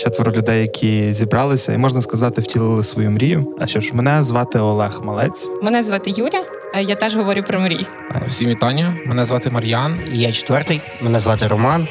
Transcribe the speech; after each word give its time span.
четверо 0.00 0.32
людей, 0.32 0.60
які 0.60 1.12
зібралися, 1.12 1.72
і 1.72 1.78
можна 1.78 2.02
сказати, 2.02 2.40
втілили 2.40 2.82
свою 2.82 3.10
мрію. 3.10 3.56
А 3.60 3.66
що 3.66 3.80
ж, 3.80 3.94
мене 3.94 4.22
звати 4.22 4.58
Олег 4.58 5.00
Малець. 5.04 5.48
Мене 5.62 5.82
звати 5.82 6.10
Юля. 6.10 6.44
Я 6.80 6.94
теж 6.94 7.16
говорю 7.16 7.42
про 7.42 7.60
мрії. 7.60 7.86
Всім 8.26 8.48
вітання. 8.48 8.96
Мене 9.06 9.26
звати 9.26 9.50
Мар'ян. 9.50 9.98
Я 10.12 10.32
четвертий. 10.32 10.80
Мене 11.00 11.20
звати 11.20 11.46
Роман. 11.46 11.88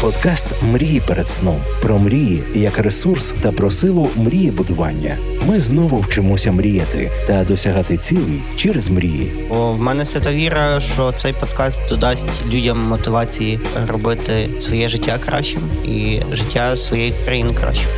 Подкаст 0.00 0.46
Мрії 0.62 1.00
перед 1.00 1.28
сном 1.28 1.60
про 1.82 1.98
мрії 1.98 2.42
як 2.54 2.78
ресурс 2.78 3.34
та 3.40 3.52
про 3.52 3.70
силу 3.70 4.10
мрії 4.16 4.50
будування. 4.50 5.16
Ми 5.46 5.60
знову 5.60 5.96
вчимося 5.96 6.52
мріяти 6.52 7.10
та 7.26 7.44
досягати 7.44 7.96
цілей 7.96 8.40
через 8.56 8.88
мрії. 8.88 9.32
О, 9.50 9.72
в 9.72 9.80
мене 9.80 10.04
свята 10.04 10.32
віра, 10.32 10.80
що 10.80 11.12
цей 11.12 11.32
подкаст 11.32 11.80
додасть 11.88 12.46
людям 12.52 12.80
мотивації 12.80 13.60
робити 13.88 14.48
своє 14.58 14.88
життя 14.88 15.18
кращим 15.26 15.62
і 15.84 16.20
життя 16.32 16.76
своєї 16.76 17.14
країни 17.24 17.50
кращим. 17.54 17.88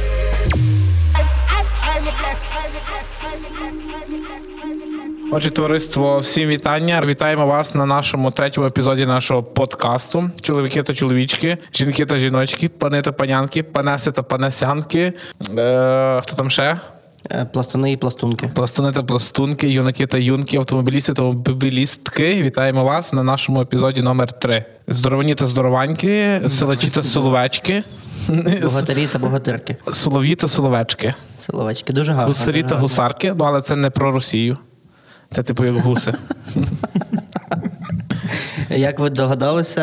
Отже, 5.35 5.51
товариство, 5.51 6.19
всім 6.19 6.49
вітання. 6.49 7.03
Вітаємо 7.07 7.47
вас 7.47 7.75
на 7.75 7.87
нашому 7.87 8.31
третьому 8.31 8.67
епізоді 8.67 9.07
нашого 9.07 9.43
подкасту. 9.43 10.31
Чоловіки 10.41 10.83
та 10.83 10.95
чоловічки, 10.95 11.59
жінки 11.75 12.07
та 12.07 12.17
жіночки, 12.17 12.69
пани 12.69 13.03
та 13.03 13.13
панянки, 13.13 13.63
панеси 13.63 14.13
та 14.13 14.23
панесянки. 14.23 15.13
Е, 15.59 16.21
хто 16.23 16.37
там 16.37 16.51
ще? 16.51 16.77
Е, 17.31 17.45
Пластуни 17.53 17.93
і 17.93 17.97
пластунки. 17.97 18.51
Пластуни 18.55 18.93
та 18.93 19.03
пластунки, 19.03 19.69
юнаки 19.69 20.07
та 20.07 20.19
юнки, 20.19 20.57
автомобілісти 20.57 21.13
та 21.15 21.23
автомобілістки. 21.23 22.43
Вітаємо 22.43 22.85
вас 22.85 23.13
на 23.13 23.23
нашому 23.23 23.61
епізоді 23.61 24.03
номер 24.03 24.33
3 24.39 24.65
Здоровані 24.89 25.35
та 25.35 25.47
здорованьки, 25.47 26.41
силачі 26.49 26.91
та 26.91 27.03
силовечки, 27.03 27.83
Богатирі 28.63 29.07
та 29.07 29.19
богатирки. 29.19 29.77
солов'ї 29.93 30.35
та 30.35 30.49
соловечки, 30.49 31.15
Силовечки. 31.39 31.93
Дуже 31.93 32.13
гарно. 32.13 32.27
гусарі 32.27 32.63
та 32.63 32.75
гусарки. 32.75 33.35
Ну, 33.39 33.45
але 33.45 33.63
це 33.63 33.77
не 33.77 33.91
про 33.91 34.13
Росію. 34.13 34.59
Це 35.33 35.43
типу 35.43 35.65
як 35.65 35.75
гуси. 35.75 36.13
Як 38.71 38.99
ви 38.99 39.11
догадалися, 39.11 39.81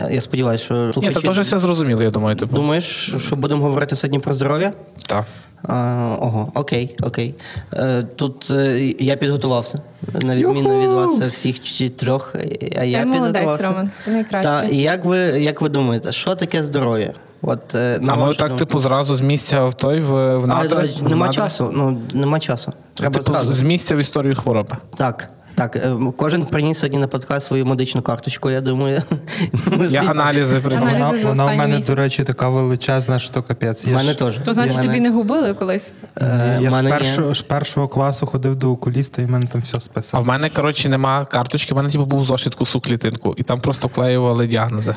е, 0.00 0.14
я 0.14 0.20
сподіваюся, 0.20 0.64
що 0.64 1.00
Ні, 1.00 1.10
та 1.10 1.20
теж 1.20 1.38
все 1.38 1.58
зрозуміло, 1.58 2.02
я 2.02 2.10
думаю, 2.10 2.36
типу. 2.36 2.56
думаєш, 2.56 3.14
що 3.18 3.36
будемо 3.36 3.62
говорити 3.62 3.96
сьогодні 3.96 4.18
про 4.18 4.32
здоров'я? 4.32 4.72
Так. 5.06 5.24
А, 5.62 6.16
ого, 6.20 6.52
окей, 6.54 6.96
окей. 7.02 7.34
Е, 7.74 8.02
Тут 8.16 8.50
е, 8.50 8.94
я 8.98 9.16
підготувався, 9.16 9.78
на 10.22 10.36
відміну 10.36 10.80
від 10.82 10.88
вас 10.88 11.18
всіх 11.34 11.62
чотирьох. 11.62 12.34
А 12.76 12.84
я 12.84 13.00
Ти 13.00 13.06
молодець, 13.06 13.32
підготувався. 13.32 13.68
Роман, 13.68 13.90
ти 14.04 14.10
найкращий. 14.10 14.68
Та, 14.68 14.74
як 14.74 15.04
ви, 15.04 15.18
як 15.18 15.60
ви 15.60 15.68
думаєте, 15.68 16.12
що 16.12 16.34
таке 16.34 16.62
здоров'я? 16.62 17.14
От, 17.42 17.74
е, 17.74 17.98
на 18.00 18.12
А 18.12 18.16
ми 18.16 18.34
так, 18.34 18.48
думку. 18.48 18.56
типу, 18.64 18.78
зразу 18.78 19.16
з 19.16 19.20
місця 19.20 19.64
в 19.64 19.74
той 19.74 20.00
в, 20.00 20.36
в 20.38 20.44
А, 20.44 20.46
надра. 20.46 20.78
а, 20.78 21.02
нема 21.02 21.14
в 21.16 21.18
надра. 21.18 21.32
часу. 21.32 21.70
Ну, 21.74 21.98
нема 22.12 22.40
часу. 22.40 22.72
Треба 22.94 23.14
Типу, 23.14 23.32
зразу. 23.32 23.52
з 23.52 23.62
місця 23.62 23.96
в 23.96 23.98
історію 23.98 24.34
хвороби. 24.34 24.76
Так. 24.96 25.28
Так, 25.54 25.76
е, 25.76 25.96
кожен 26.16 26.44
приніс 26.46 26.78
сьогодні 26.78 26.98
на 26.98 27.06
подкаст 27.06 27.46
свою 27.46 27.66
медичну 27.66 28.02
карточку, 28.02 28.50
я 28.50 28.60
думаю. 28.60 29.02
Я 29.88 30.02
аналізи 30.02 30.60
приношу. 30.60 30.92
Вона, 30.92 31.12
вона 31.24 31.44
в 31.44 31.56
мене, 31.56 31.66
місяць. 31.66 31.86
до 31.86 31.94
речі, 31.94 32.24
така 32.24 32.48
величезна, 32.48 33.18
що 33.18 33.42
капець. 33.42 33.86
У 33.86 33.90
мене 33.90 34.14
теж. 34.14 34.38
То 34.44 34.52
значить 34.52 34.76
мене- 34.76 34.86
тобі 34.88 35.00
не 35.00 35.10
губили 35.10 35.54
колись? 35.54 35.94
Е, 36.16 36.58
Я 36.62 36.70
з 36.70 36.72
мене 36.72 36.90
першого, 36.90 37.34
з 37.34 37.42
першого 37.42 37.88
класу 37.88 38.26
ходив 38.26 38.56
до 38.56 38.70
окуліста, 38.70 39.22
і 39.22 39.24
в 39.24 39.30
мене 39.30 39.46
там 39.46 39.60
все 39.60 39.78
А 40.12 40.18
в 40.20 40.26
мене, 40.26 40.50
коротше, 40.50 40.88
нема 40.88 41.24
карточки, 41.24 41.74
в 41.74 41.76
мене 41.76 41.90
типу 41.90 42.04
був 42.06 42.24
зошит 42.24 42.54
кусу 42.54 42.80
клітинку, 42.80 43.34
і 43.38 43.42
там 43.42 43.60
просто 43.60 43.88
вклеювали 43.88 44.46
діагнози. 44.46 44.94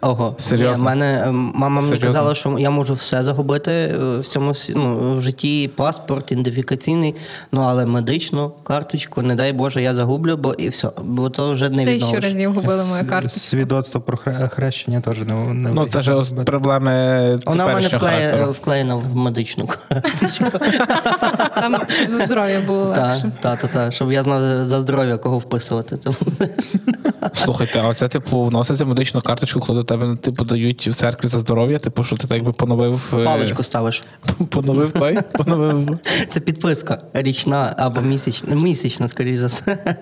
Ого, 0.00 0.34
Серйозно? 0.38 0.72
Ні, 0.72 0.80
в 0.80 0.84
мене 0.84 1.24
е, 1.26 1.30
мама 1.32 1.68
мені 1.68 1.86
Серйозно? 1.86 2.06
казала, 2.06 2.34
що 2.34 2.58
я 2.58 2.70
можу 2.70 2.94
все 2.94 3.22
загубити 3.22 3.70
е, 3.70 4.18
в 4.18 4.26
цьому 4.26 4.52
ну, 4.68 5.16
в 5.16 5.22
житті 5.22 5.70
паспорт, 5.76 6.32
ідентифікаційний, 6.32 7.14
ну 7.52 7.60
але 7.60 7.86
медичну 7.86 8.50
карточку, 8.50 9.22
не 9.22 9.34
дай 9.34 9.52
Боже, 9.52 9.82
я 9.82 9.94
загублю, 9.94 10.36
бо 10.36 10.52
і 10.52 10.68
все, 10.68 10.90
бо 11.04 11.30
то 11.30 11.52
вже 11.52 11.68
не 11.68 11.84
Тисячу 11.86 12.20
разів 12.20 12.54
губили 12.54 12.84
мою 12.84 13.06
карту. 13.06 13.28
Свідоцтво 13.28 14.00
про 14.00 14.16
хрещення 14.48 15.00
теж 15.00 15.18
не, 15.18 15.34
не 15.34 15.70
Ну, 15.70 15.86
це 15.86 16.02
ж 16.02 16.22
проблеми 16.46 16.90
Вона 17.46 17.66
в 17.66 17.68
мене 17.68 17.88
вклеє, 17.88 18.44
вклеєна 18.44 18.94
в 18.94 19.16
медичну 19.16 19.68
карточку. 19.88 20.58
Там 21.54 21.76
щоб 21.88 22.10
за 22.10 22.24
здоров'я 22.24 22.60
було 22.66 22.84
легше. 22.84 23.32
Так, 23.40 23.60
так, 23.60 23.70
так, 23.70 23.92
щоб 23.92 24.12
я 24.12 24.22
знав 24.22 24.40
за 24.66 24.80
здоров'я, 24.80 25.16
кого 25.16 25.38
вписувати. 25.38 25.98
Слухайте, 27.44 27.82
а 27.84 27.94
це, 27.94 28.08
типу, 28.08 28.44
вноситься 28.44 28.84
медичну 28.84 29.20
карточку, 29.20 29.60
коли 29.60 29.84
тебе 29.88 30.16
типу, 30.16 30.44
дають 30.44 30.88
в 30.88 30.94
церкві 30.94 31.28
за 31.28 31.38
здоров'я, 31.38 31.78
типу, 31.78 32.04
що 32.04 32.16
ти 32.16 32.26
так 32.26 32.44
би 32.44 32.52
поновив. 32.52 33.14
е, 33.18 33.24
паличку 33.24 33.62
ставиш. 33.62 34.04
Поновив 34.48 34.92
той? 34.92 35.18
Поновив. 35.32 35.98
Це 36.32 36.40
підписка 36.40 36.98
річна 37.12 37.74
або 37.78 38.00
місячна, 38.00 38.54
місячна, 38.54 39.08
скоріш 39.08 39.38
за 39.38 39.46
все. 39.46 39.78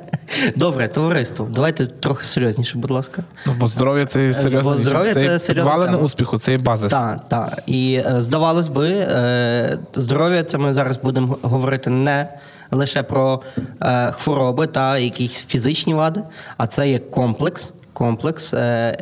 Добре, 0.57 0.89
товариство, 0.89 1.49
давайте 1.55 1.87
трохи 1.87 2.25
серйозніше, 2.25 2.79
будь 2.79 2.91
ласка. 2.91 3.23
Ну, 3.47 3.55
бо 3.61 3.69
здоров'я 3.69 4.07
це 4.07 4.35
серйозно. 4.35 4.71
Бо 4.71 4.77
здоров'я 4.77 5.15
це 5.15 5.55
тема. 5.55 5.97
успіху, 5.97 6.39
це 6.39 6.53
є 6.53 6.59
базис. 6.59 6.93
Так, 6.93 7.29
так. 7.29 7.63
І 7.67 8.03
е, 8.07 8.21
здавалось 8.21 8.69
би, 8.69 8.89
е, 8.91 9.79
здоров'я 9.95 10.45
це 10.45 10.59
ми 10.59 10.75
зараз 10.75 10.97
будемо 10.97 11.39
говорити 11.43 11.91
не 11.91 12.29
лише 12.71 13.03
про 13.03 13.43
е, 13.83 14.13
хвороби 14.13 14.67
та 14.67 14.99
якісь 14.99 15.45
фізичні 15.45 15.95
вади, 15.95 16.23
а 16.57 16.67
це 16.67 16.89
є 16.89 16.99
комплекс, 16.99 17.75
комплекс 17.93 18.55
е, 18.55 18.97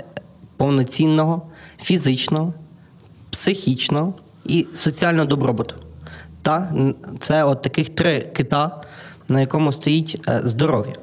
повноцінного 0.56 1.42
фізичного, 1.82 2.54
психічного 3.30 4.14
і 4.44 4.66
соціального 4.74 5.26
добробуту. 5.26 5.76
Та 6.42 6.72
це 7.20 7.44
от 7.44 7.62
таких 7.62 7.88
три 7.88 8.20
кита, 8.20 8.80
на 9.28 9.40
якому 9.40 9.72
стоїть 9.72 10.22
е, 10.28 10.40
здоров'я. 10.44 10.94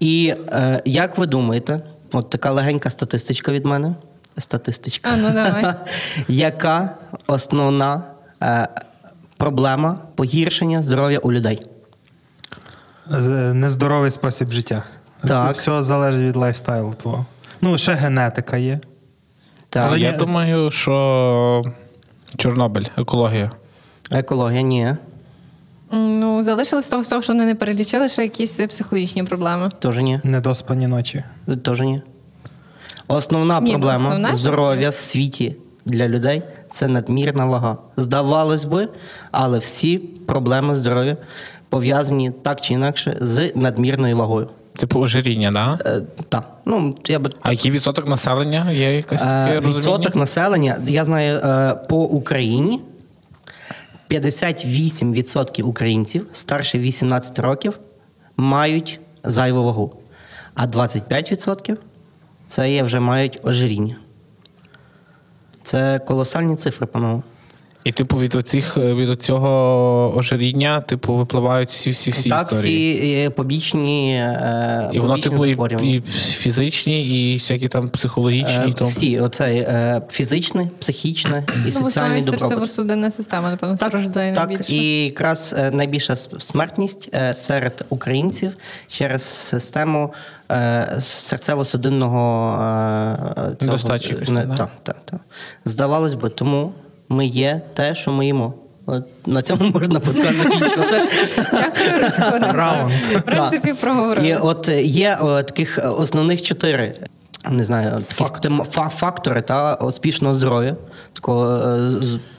І 0.00 0.34
е, 0.48 0.82
як 0.84 1.18
ви 1.18 1.26
думаєте, 1.26 1.80
от 2.12 2.30
така 2.30 2.50
легенька 2.50 2.90
статистичка 2.90 3.52
від 3.52 3.66
мене. 3.66 3.94
Статистичка. 4.38 5.10
А, 5.12 5.16
ну 5.16 5.30
давай. 5.30 5.74
Яка 6.28 6.96
основна 7.26 8.02
е, 8.42 8.68
проблема 9.36 9.98
погіршення 10.14 10.82
здоров'я 10.82 11.18
у 11.18 11.32
людей? 11.32 11.66
Нездоровий 13.52 14.10
спосіб 14.10 14.50
життя. 14.50 14.82
Так. 15.28 15.54
Це 15.54 15.60
все 15.60 15.82
залежить 15.82 16.22
від 16.22 16.36
лайфстайлу 16.36 16.94
твого. 16.94 17.26
Ну, 17.60 17.78
ще 17.78 17.92
генетика 17.92 18.56
є. 18.56 18.80
Так, 19.68 19.86
Але 19.88 20.00
я 20.00 20.12
ні, 20.12 20.18
думаю, 20.18 20.70
що 20.70 21.62
Чорнобиль, 22.36 22.84
екологія. 22.98 23.50
екологія, 24.10 24.62
ні. 24.62 24.94
Ну, 25.92 26.42
залишилось 26.42 26.88
того 26.88 27.22
що 27.22 27.32
вони 27.32 27.46
не 27.46 27.54
перелічили, 27.54 28.08
ще 28.08 28.22
якісь 28.22 28.60
психологічні 28.68 29.24
проблеми. 29.24 29.70
Теж 29.78 29.98
ні. 29.98 30.20
Недоспані 30.24 30.86
ночі. 30.86 31.24
Теж 31.64 31.80
ні. 31.80 32.02
Основна 33.08 33.60
Ні, 33.60 33.72
ну, 33.72 33.78
проблема 33.78 34.08
основна 34.08 34.34
здоров'я 34.34 34.90
в 34.90 34.94
світі 34.94 35.56
для 35.84 36.08
людей 36.08 36.42
це 36.70 36.88
надмірна 36.88 37.46
вага. 37.46 37.76
Здавалось 37.96 38.64
би, 38.64 38.88
але 39.30 39.58
всі 39.58 39.98
проблеми 39.98 40.74
здоров'я 40.74 41.16
пов'язані 41.68 42.30
так 42.42 42.60
чи 42.60 42.74
інакше 42.74 43.16
з 43.20 43.52
надмірною 43.54 44.16
вагою. 44.16 44.48
Типу 44.76 45.00
ожиріння, 45.00 45.50
да? 45.50 45.78
Е, 45.86 46.02
так, 46.28 46.44
ну 46.64 46.96
я 47.06 47.18
би 47.18 47.30
А 47.42 47.50
який 47.50 47.70
відсоток 47.70 48.08
населення 48.08 48.70
є 48.70 48.96
якась 48.96 49.22
таке 49.22 49.34
Е, 49.34 49.54
розуміння? 49.54 49.78
Відсоток 49.78 50.16
населення, 50.16 50.78
я 50.86 51.04
знаю, 51.04 51.38
е, 51.38 51.74
по 51.74 51.96
Україні 51.96 52.80
58% 54.10 55.62
українців 55.62 56.26
старше 56.32 56.78
18 56.78 57.38
років 57.38 57.78
мають 58.36 59.00
зайву 59.24 59.64
вагу, 59.64 59.96
а 60.54 60.66
25% 60.66 61.76
це 62.48 62.72
є 62.72 62.82
вже 62.82 63.00
мають 63.00 63.40
ожиріння. 63.42 63.96
Це 65.62 65.98
колосальні 65.98 66.56
цифри, 66.56 66.86
панове. 66.86 67.22
І 67.86 67.92
типу 67.92 68.18
від 68.18 68.34
оцих 68.34 68.76
від 68.76 69.22
цього 69.22 70.16
ожиріння, 70.16 70.80
типу, 70.80 71.14
випливають 71.14 71.68
всі 71.68 71.90
всі 71.90 72.10
всі 72.10 72.30
так, 72.30 72.52
історії. 72.52 72.94
всі 72.98 73.14
е, 73.14 73.30
побічні, 73.30 74.14
е, 74.14 74.90
І 74.92 75.00
воно, 75.00 75.18
типу, 75.18 75.46
і, 75.46 75.56
і 75.82 76.00
фізичні, 76.16 77.06
і 77.32 77.34
всякі 77.36 77.68
там 77.68 77.88
психологічні. 77.88 78.70
Е, 78.70 78.74
тому. 78.78 78.90
Всі, 78.90 79.20
оцей 79.20 79.58
е, 79.58 80.02
фізичне, 80.10 80.68
психічне 80.78 81.44
і 81.48 81.58
Ну, 81.64 81.70
в 81.70 81.72
соціальний 81.72 82.18
основному 82.20 82.48
добробут. 82.50 82.68
серцево-судинна 82.68 83.10
система, 83.10 83.50
напевно, 83.50 83.76
страждає 83.76 84.34
Так, 84.34 84.48
найбільше. 84.48 84.72
і 84.72 85.04
якраз 85.04 85.54
е, 85.58 85.70
найбільша 85.70 86.16
смертність 86.38 87.10
е, 87.14 87.34
серед 87.34 87.84
українців 87.88 88.50
через 88.88 89.22
систему 89.22 90.12
е, 90.50 90.54
серцево-судинного 91.00 92.54
е, 92.62 93.16
цього- 93.36 93.56
Недостачі, 93.60 94.16
не- 94.28 94.44
да? 94.46 94.54
так, 94.56 94.70
так, 94.82 94.96
так. 95.04 95.20
Здавалось 95.64 96.14
би, 96.14 96.28
тому 96.28 96.72
ми 97.08 97.26
є 97.26 97.60
те, 97.74 97.94
що 97.94 98.12
ми 98.12 98.26
їмо. 98.26 98.54
От 98.86 99.04
на 99.26 99.42
цьому 99.42 99.70
можна 99.74 100.00
подкаст 100.00 100.38
закінчувати. 100.38 101.08
Раунд. 102.52 102.92
В 102.92 103.22
принципі, 103.22 103.74
І 104.26 104.34
от 104.34 104.68
є 104.82 105.18
е, 105.22 105.42
таких 105.42 105.78
е, 105.78 105.88
основних 105.88 106.42
чотири 106.42 106.94
не 107.50 107.64
знаю, 107.64 108.02
такі 108.18 108.64
фактори 108.88 109.42
та 109.42 109.74
успішного 109.74 110.34
здоров'я, 110.34 110.76
такого 111.12 111.56
е, 111.56 111.90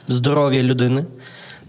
здоров'я 0.08 0.62
людини. 0.62 1.04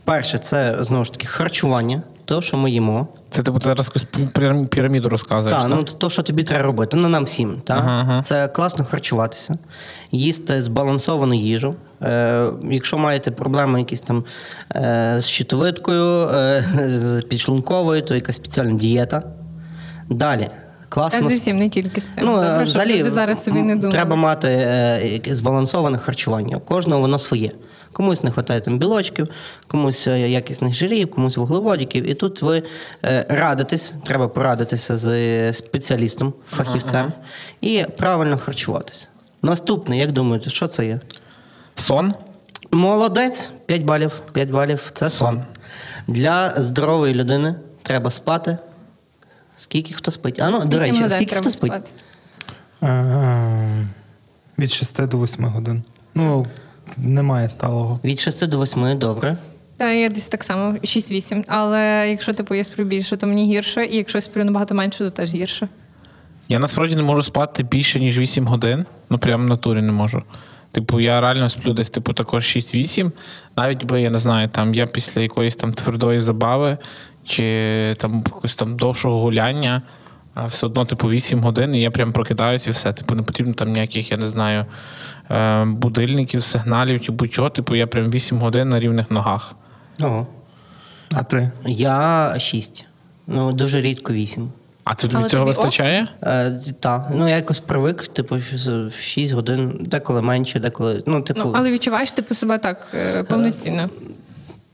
Перше, 0.03 0.37
це 0.37 0.77
знову 0.79 1.05
ж 1.05 1.11
таки 1.11 1.27
харчування, 1.27 2.01
то, 2.29 2.41
що 2.41 2.57
ми 2.57 2.71
їмо. 2.71 3.07
Це 3.29 3.43
типу 3.43 3.59
ти 3.59 3.65
зараз 3.65 3.91
якусь 3.95 4.27
піраміду 4.69 5.09
розказуєш. 5.09 5.53
Так, 5.53 5.69
так? 5.69 5.77
ну 5.77 5.83
то, 5.83 6.09
що 6.09 6.23
тобі 6.23 6.43
треба 6.43 6.63
робити, 6.63 6.97
ну 6.97 7.09
нам 7.09 7.23
всім. 7.23 7.61
Та? 7.63 7.73
Ага, 7.73 8.01
ага. 8.01 8.21
Це 8.21 8.47
класно 8.47 8.85
харчуватися, 8.85 9.55
їсти 10.11 10.61
збалансовану 10.61 11.33
їжу. 11.33 11.75
Е, 12.01 12.49
якщо 12.63 12.97
маєте 12.97 13.31
проблеми 13.31 13.79
якісь 13.79 14.01
там 14.01 14.23
е, 14.75 15.15
з 15.19 15.27
щитовидкою, 15.27 16.27
е, 16.27 16.63
з 16.87 17.21
підшлунковою, 17.21 18.01
то 18.01 18.15
якась 18.15 18.35
спеціальна 18.35 18.73
дієта. 18.73 19.23
Далі. 20.09 20.49
Класно. 20.89 21.21
Та 21.21 21.27
зовсім 21.27 21.57
не 21.57 21.69
тільки 21.69 22.01
з 22.01 22.03
цим. 22.03 22.25
Ну, 22.25 22.31
Добре, 22.31 22.47
е, 22.47 22.53
щоб 22.53 22.63
взагалі, 22.63 22.99
люди 22.99 23.09
зараз 23.09 23.43
собі 23.43 23.59
не 23.59 23.75
думали. 23.75 23.91
Треба 23.91 24.15
мати 24.15 24.47
е, 24.47 25.21
збалансоване 25.27 25.97
харчування. 25.97 26.57
У 26.57 26.59
кожного 26.59 27.01
воно 27.01 27.19
своє. 27.19 27.51
Комусь 27.91 28.23
не 28.23 28.29
вистачає 28.29 28.61
там 28.61 28.79
білочків, 28.79 29.27
комусь 29.67 30.07
е, 30.07 30.29
якісних 30.29 30.73
жирів, 30.73 31.11
комусь 31.11 31.37
вуглеводиків. 31.37 32.09
І 32.09 32.13
тут 32.13 32.41
ви 32.41 32.63
е, 33.05 33.25
радитесь, 33.29 33.93
треба 34.05 34.27
порадитися 34.27 34.97
з 34.97 35.07
е, 35.07 35.53
спеціалістом, 35.53 36.33
фахівцем 36.45 37.11
і 37.61 37.85
правильно 37.97 38.37
харчуватися. 38.37 39.07
Наступне, 39.41 39.97
як 39.97 40.11
думаєте, 40.11 40.49
що 40.49 40.67
це 40.67 40.85
є? 40.85 40.99
Сон? 41.75 42.13
Молодець, 42.71 43.51
5 43.65 43.83
балів. 43.83 44.21
5 44.33 44.49
балів 44.49 44.91
це 44.93 45.09
сон. 45.09 45.27
Сон. 45.27 45.43
Для 46.07 46.53
здорової 46.57 47.13
людини 47.13 47.55
треба 47.83 48.11
спати. 48.11 48.57
Скільки 49.57 49.93
хто 49.93 50.11
спить? 50.11 50.39
А 50.39 50.49
ну, 50.49 50.65
до 50.65 50.79
речі, 50.79 51.05
скільки 51.09 51.35
хто 51.35 51.49
спить? 51.49 51.91
Від 54.59 54.71
6 54.71 55.05
до 55.05 55.23
8 55.23 55.45
годин. 55.45 55.83
Ну, 56.15 56.47
немає 56.97 57.49
сталого. 57.49 57.99
Від 58.03 58.19
6 58.19 58.47
до 58.47 58.61
8, 58.61 58.97
добре. 58.97 59.37
Та 59.77 59.91
я 59.91 60.09
десь 60.09 60.27
так 60.27 60.43
само 60.43 60.71
6-8. 60.71 61.43
Але 61.47 62.07
якщо 62.09 62.33
типу 62.33 62.55
я 62.55 62.63
сплю 62.63 62.83
більше, 62.83 63.17
то 63.17 63.27
мені 63.27 63.45
гірше, 63.45 63.85
і 63.85 63.95
якщо 63.95 64.21
сплю 64.21 64.43
набагато 64.43 64.75
менше, 64.75 64.97
то 64.97 65.09
теж 65.09 65.33
гірше. 65.33 65.67
Я 66.49 66.59
насправді 66.59 66.95
не 66.95 67.03
можу 67.03 67.23
спати 67.23 67.63
більше, 67.63 67.99
ніж 67.99 68.19
8 68.19 68.47
годин. 68.47 68.85
Ну, 69.09 69.17
прямо 69.17 69.43
в 69.43 69.47
натурі 69.47 69.81
не 69.81 69.91
можу. 69.91 70.23
Типу, 70.71 70.99
я 70.99 71.21
реально 71.21 71.49
сплю 71.49 71.73
десь, 71.73 71.89
типу, 71.89 72.13
також 72.13 72.43
6-8. 72.43 73.11
Навіть 73.57 73.83
би, 73.83 74.01
я 74.01 74.09
не 74.09 74.19
знаю, 74.19 74.47
там 74.47 74.73
я 74.73 74.87
після 74.87 75.21
якоїсь 75.21 75.55
там 75.55 75.73
твердої 75.73 76.21
забави 76.21 76.77
чи 77.23 77.95
там 77.97 78.23
якогось 78.25 78.55
там 78.55 78.75
довшого 78.75 79.21
гуляння, 79.21 79.81
а 80.33 80.45
все 80.45 80.65
одно, 80.65 80.85
типу, 80.85 81.09
8 81.09 81.39
годин, 81.41 81.75
і 81.75 81.81
я 81.81 81.91
прям 81.91 82.11
прокидаюся 82.11 82.69
і 82.69 82.73
все. 82.73 82.93
Типу, 82.93 83.15
не 83.15 83.23
потрібно 83.23 83.53
там 83.53 83.71
ніяких, 83.71 84.11
я 84.11 84.17
не 84.17 84.27
знаю, 84.27 84.65
е, 85.31 85.65
будильників, 85.65 86.43
сигналів 86.43 87.01
чи 87.01 87.11
будь-чого. 87.11 87.49
Типу, 87.49 87.75
я 87.75 87.87
прям 87.87 88.11
8 88.11 88.39
годин 88.39 88.69
на 88.69 88.79
рівних 88.79 89.11
ногах. 89.11 89.55
Ого. 90.01 90.27
А 91.11 91.23
ти? 91.23 91.51
Я 91.65 92.35
6. 92.39 92.85
Ну, 93.27 93.51
дуже 93.51 93.81
рідко 93.81 94.13
8. 94.13 94.51
А 94.83 94.95
тобі 94.95 95.13
цього 95.13 95.27
тобі 95.29 95.43
вистачає? 95.43 96.07
Е, 96.23 96.59
так, 96.79 97.07
ну 97.13 97.29
я 97.29 97.35
якось 97.35 97.59
привик, 97.59 98.07
типу, 98.07 98.35
в 98.35 98.93
6 98.99 99.33
годин, 99.33 99.77
деколи 99.81 100.21
менше, 100.21 100.59
деколи. 100.59 101.03
Ну, 101.05 101.21
типу, 101.21 101.41
Ну, 101.45 101.51
але 101.55 101.71
відчуваєш 101.71 102.11
типу 102.11 102.35
себе 102.35 102.57
так 102.57 102.87
е, 102.93 103.23
повноцінно. 103.23 103.89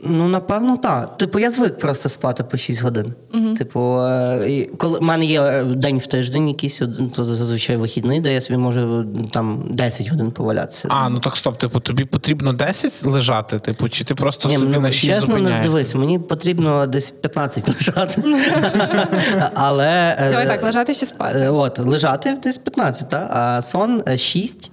Ну 0.06 0.28
напевно, 0.28 0.78
так. 0.78 1.18
Типу, 1.18 1.40
я 1.40 1.52
звик 1.52 1.78
просто 1.78 2.10
спати 2.10 2.44
по 2.44 2.58
6 2.58 2.84
годин. 2.84 3.14
Типу, 3.58 4.00
е, 4.00 4.68
коли 4.78 5.00
в 5.00 5.02
мене 5.02 5.26
є 5.26 5.42
е, 5.42 5.64
день 5.64 5.98
в 5.98 6.08
тиждень, 6.08 6.48
якийсь 6.48 6.82
один, 6.82 7.10
то 7.10 7.24
зазвичай 7.24 7.78
вихідний, 7.78 8.20
де 8.20 8.34
я 8.34 8.42
собі 8.42 8.58
можу 8.58 9.06
там 9.32 9.64
10 9.70 10.10
годин 10.10 10.32
повалятися. 10.32 10.88
А, 10.92 11.10
ну 11.10 11.20
так 11.20 11.36
стоп, 11.36 11.58
типу, 11.58 11.80
тобі 11.80 12.06
потрібно 12.06 12.54
10 12.54 13.06
лежати, 13.06 13.60
типу, 13.60 13.90
чи 13.90 14.04
ти 14.04 14.16
просто 14.16 14.50
Ні, 14.50 14.58
собі 14.58 14.72
ну, 14.74 14.82
на 14.82 14.92
6 14.92 15.06
чесно, 15.06 15.16
не 15.16 15.22
зупиняєшся? 15.22 15.70
дивись, 15.70 15.96
мені 15.96 16.20
потрібно 16.20 16.88
десь 16.88 17.12
15 17.12 17.68
лежати. 17.68 18.24
Але 19.54 20.16
е, 20.20 20.30
Давай 20.30 20.48
так, 20.48 20.64
лежати 20.64 20.96
чи 20.96 21.06
спати. 21.06 21.50
От, 21.50 21.80
лежати 21.80 22.38
десь 22.44 22.58
15, 22.58 23.10
та? 23.10 23.30
а 23.34 23.62
сон 23.62 24.04
6. 24.18 24.72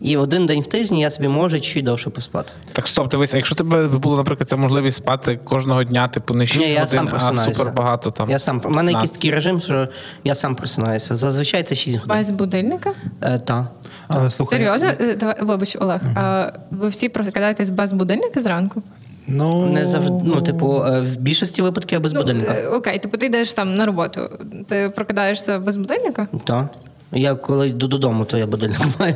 І 0.00 0.16
один 0.16 0.46
день 0.46 0.60
в 0.62 0.66
тиждень 0.66 0.98
я 0.98 1.10
собі 1.10 1.28
можу 1.28 1.60
чуть 1.60 1.84
довше 1.84 2.10
поспати. 2.10 2.52
Так 2.72 2.86
стоп, 2.86 3.10
дивись, 3.10 3.34
а 3.34 3.36
якщо 3.36 3.54
тебе 3.54 3.88
було, 3.88 4.16
наприклад, 4.16 4.48
ця 4.48 4.56
можливість 4.56 4.96
спати 4.96 5.38
кожного 5.44 5.84
дня, 5.84 6.08
типу 6.08 6.34
не 6.34 6.46
6 6.46 6.60
Ні, 6.60 6.70
я 6.72 6.86
сам 6.86 6.98
годин, 6.98 7.08
а 7.08 7.10
просинаюся. 7.18 7.58
супер 7.58 7.72
багато 7.72 8.10
там. 8.10 8.30
Я 8.30 8.38
сам, 8.38 8.62
у 8.64 8.70
мене 8.70 8.92
якийсь 8.92 9.10
такий 9.10 9.30
режим, 9.30 9.60
що 9.60 9.88
я 10.24 10.34
сам 10.34 10.54
просинаюся. 10.54 11.16
Зазвичай 11.16 11.62
це 11.62 11.74
6 11.76 11.98
годин. 11.98 12.16
Без 12.16 12.30
будильника? 12.30 12.92
Е, 13.22 13.38
та. 13.38 13.68
Але 14.08 14.30
слухай. 14.30 14.58
Серйозно? 14.58 14.88
Е, 15.00 15.16
Давай, 15.16 15.36
вибач, 15.40 15.76
Олег. 15.80 16.00
А 16.14 16.52
ви 16.70 16.88
всі 16.88 17.08
прокидаєтесь 17.08 17.70
без 17.70 17.92
будильника 17.92 18.40
зранку? 18.40 18.82
Ну, 19.28 19.66
Не 19.66 19.86
завжди, 19.86 20.14
ну, 20.24 20.40
типу, 20.40 20.82
е, 20.86 21.00
в 21.00 21.16
більшості 21.16 21.62
випадків 21.62 21.96
я 21.96 22.00
без 22.00 22.12
Ну, 22.12 22.20
будильника. 22.20 22.52
е, 22.54 22.68
окей, 22.68 22.98
типу 22.98 23.16
ти 23.16 23.26
йдеш 23.26 23.54
там 23.54 23.74
на 23.76 23.86
роботу. 23.86 24.20
Ти 24.68 24.92
прокидаєшся 24.96 25.58
без 25.58 25.76
будильника? 25.76 26.26
Так. 26.44 26.66
Я 27.12 27.34
коли 27.34 27.68
йду 27.68 27.88
додому, 27.88 28.24
то 28.24 28.38
я 28.38 28.46
будильник 28.46 28.80
маю. 28.98 29.14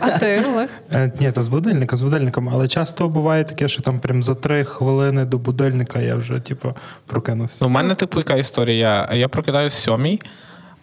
А 0.00 0.10
ти, 0.18 0.44
Олег? 0.52 0.68
Е, 0.92 1.12
Ні, 1.20 1.32
та 1.32 1.42
з 1.42 1.48
будильника, 1.48 1.96
з 1.96 2.02
будильником. 2.02 2.48
Але 2.52 2.68
часто 2.68 3.08
буває 3.08 3.44
таке, 3.44 3.68
що 3.68 3.82
там 3.82 4.00
прям 4.00 4.22
за 4.22 4.34
три 4.34 4.64
хвилини 4.64 5.24
до 5.24 5.38
будильника 5.38 6.00
я 6.00 6.14
вже, 6.16 6.38
типу, 6.38 6.74
прокинувся. 7.06 7.58
Ну, 7.60 7.66
у 7.66 7.70
мене, 7.70 7.94
типу, 7.94 8.18
яка 8.18 8.34
історія? 8.34 9.06
Я, 9.10 9.16
я 9.16 9.28
прокидаюсь 9.28 9.74
в 9.74 9.78
сьомій, 9.78 10.20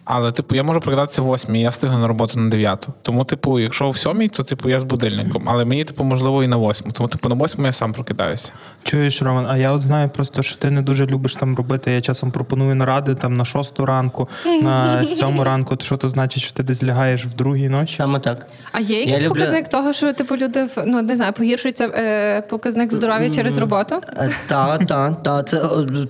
але, 0.04 0.32
типу, 0.32 0.54
я 0.54 0.62
можу 0.62 0.80
прокидатися 0.80 1.22
в 1.22 1.24
восьмій, 1.24 1.60
я 1.62 1.68
встигну 1.68 1.98
на 1.98 2.08
роботу 2.08 2.40
на 2.40 2.50
дев'яту. 2.50 2.92
Тому, 3.02 3.24
типу, 3.24 3.58
якщо 3.60 3.90
в 3.90 3.96
сьомій, 3.96 4.28
то 4.28 4.42
типу 4.42 4.68
я 4.68 4.80
з 4.80 4.84
будильником. 4.84 5.42
Але 5.46 5.64
мені, 5.64 5.84
типу, 5.84 6.04
можливо, 6.04 6.42
і 6.42 6.46
на 6.46 6.56
восьму. 6.56 6.92
Тому, 6.92 7.08
типу, 7.08 7.28
на 7.28 7.34
восьму 7.34 7.66
я 7.66 7.72
сам 7.72 7.92
прокидаюся. 7.92 8.52
Чуєш, 8.82 9.22
Роман, 9.22 9.46
а 9.50 9.56
я 9.56 9.72
от 9.72 9.82
знаю 9.82 10.08
просто, 10.08 10.42
що 10.42 10.56
ти 10.56 10.70
не 10.70 10.82
дуже 10.82 11.06
любиш 11.06 11.34
там 11.36 11.56
робити. 11.56 11.90
Я 11.92 12.00
часом 12.00 12.30
пропоную 12.30 12.74
наради 12.74 13.14
там 13.14 13.36
на 13.36 13.44
шосту 13.44 13.86
ранку, 13.86 14.28
на 14.62 15.08
сьому 15.18 15.44
ранку. 15.44 15.76
То 15.76 15.84
що 15.84 15.96
то 15.96 16.08
значить, 16.08 16.42
що 16.42 16.52
ти 16.52 16.62
десь 16.62 16.82
лягаєш 16.84 17.24
в 17.26 17.34
другій 17.34 17.68
ночі? 17.68 17.96
Саме 17.96 18.18
так. 18.18 18.46
А 18.72 18.80
є 18.80 18.94
Я 18.98 19.00
якийсь 19.00 19.20
люблю- 19.20 19.28
показник 19.28 19.68
того, 19.68 19.92
що 19.92 20.12
типу 20.12 20.36
люди 20.36 20.62
в- 20.62 20.84
ну 20.86 21.02
не 21.02 21.16
знаю, 21.16 21.32
погіршується 21.32 21.84
е, 21.84 22.40
показник 22.40 22.92
здоров'я 22.92 23.30
через 23.30 23.58
роботу? 23.58 24.00
Так, 24.46 24.84
так, 24.86 25.22
так. 25.22 25.48
Це 25.48 25.62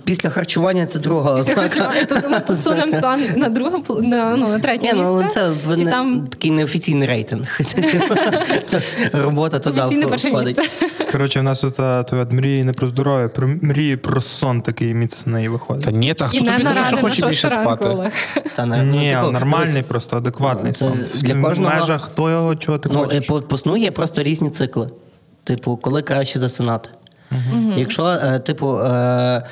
після 0.05 0.29
харчування 0.29 0.85
це 0.85 0.99
друга 0.99 1.35
Після 1.35 1.55
харчування, 1.55 2.03
то 2.05 2.29
ми 2.29 2.39
посунемо 2.47 2.93
сон 3.01 3.19
на 3.35 3.49
друге 3.49 3.77
пл- 3.77 3.82
на, 3.89 4.35
ну, 4.35 4.47
на 4.47 4.59
третє 4.59 4.91
ну 4.95 5.23
місце. 5.23 5.55
це 5.65 5.73
і 5.73 5.77
не, 5.77 5.91
там 5.91 6.27
такий 6.27 6.51
неофіційний 6.51 7.07
рейтинг. 7.07 7.59
Робота 9.13 9.59
туди 9.59 9.81
входить. 10.05 10.69
Коротше, 11.11 11.39
в 11.39 11.43
нас 11.43 11.59
тут 11.59 11.79
а, 11.79 12.05
мрії 12.31 12.63
не 12.63 12.73
про 12.73 12.87
здоров'я, 12.87 13.27
про 13.27 13.47
мрії 13.61 13.97
про 13.97 14.21
сон 14.21 14.61
такий 14.61 14.93
міцний 14.93 15.47
виходить. 15.47 15.85
Та 15.85 15.91
ні, 15.91 16.13
та 16.13 16.27
хто 16.27 16.37
тобі 16.37 16.63
каже, 16.63 16.85
що 16.87 16.97
хоче 16.97 17.27
більше 17.27 17.49
спати? 17.49 18.11
Та, 18.55 18.65
не, 18.65 18.83
Ні, 18.85 19.11
ну, 19.15 19.19
типу, 19.21 19.31
нормальний, 19.31 19.83
просто 19.83 20.17
адекватний 20.17 20.73
Це 20.73 20.79
сон. 20.85 20.99
для 21.15 21.41
кожного- 21.41 21.75
В 21.75 21.79
межах 21.79 22.07
того, 22.07 22.55
чого 22.55 22.77
ти 22.77 22.89
Ну, 22.93 23.03
е, 23.03 23.05
хочеш. 23.05 23.27
по, 23.27 23.41
по 23.41 23.57
сну 23.57 23.77
є 23.77 23.91
просто 23.91 24.23
різні 24.23 24.49
цикли. 24.49 24.89
Типу, 25.43 25.77
коли 25.77 26.01
краще 26.01 26.39
засинати. 26.39 26.89
Якщо, 27.75 28.05
е, 28.07 28.39
типу, 28.39 28.79
е, 28.79 29.43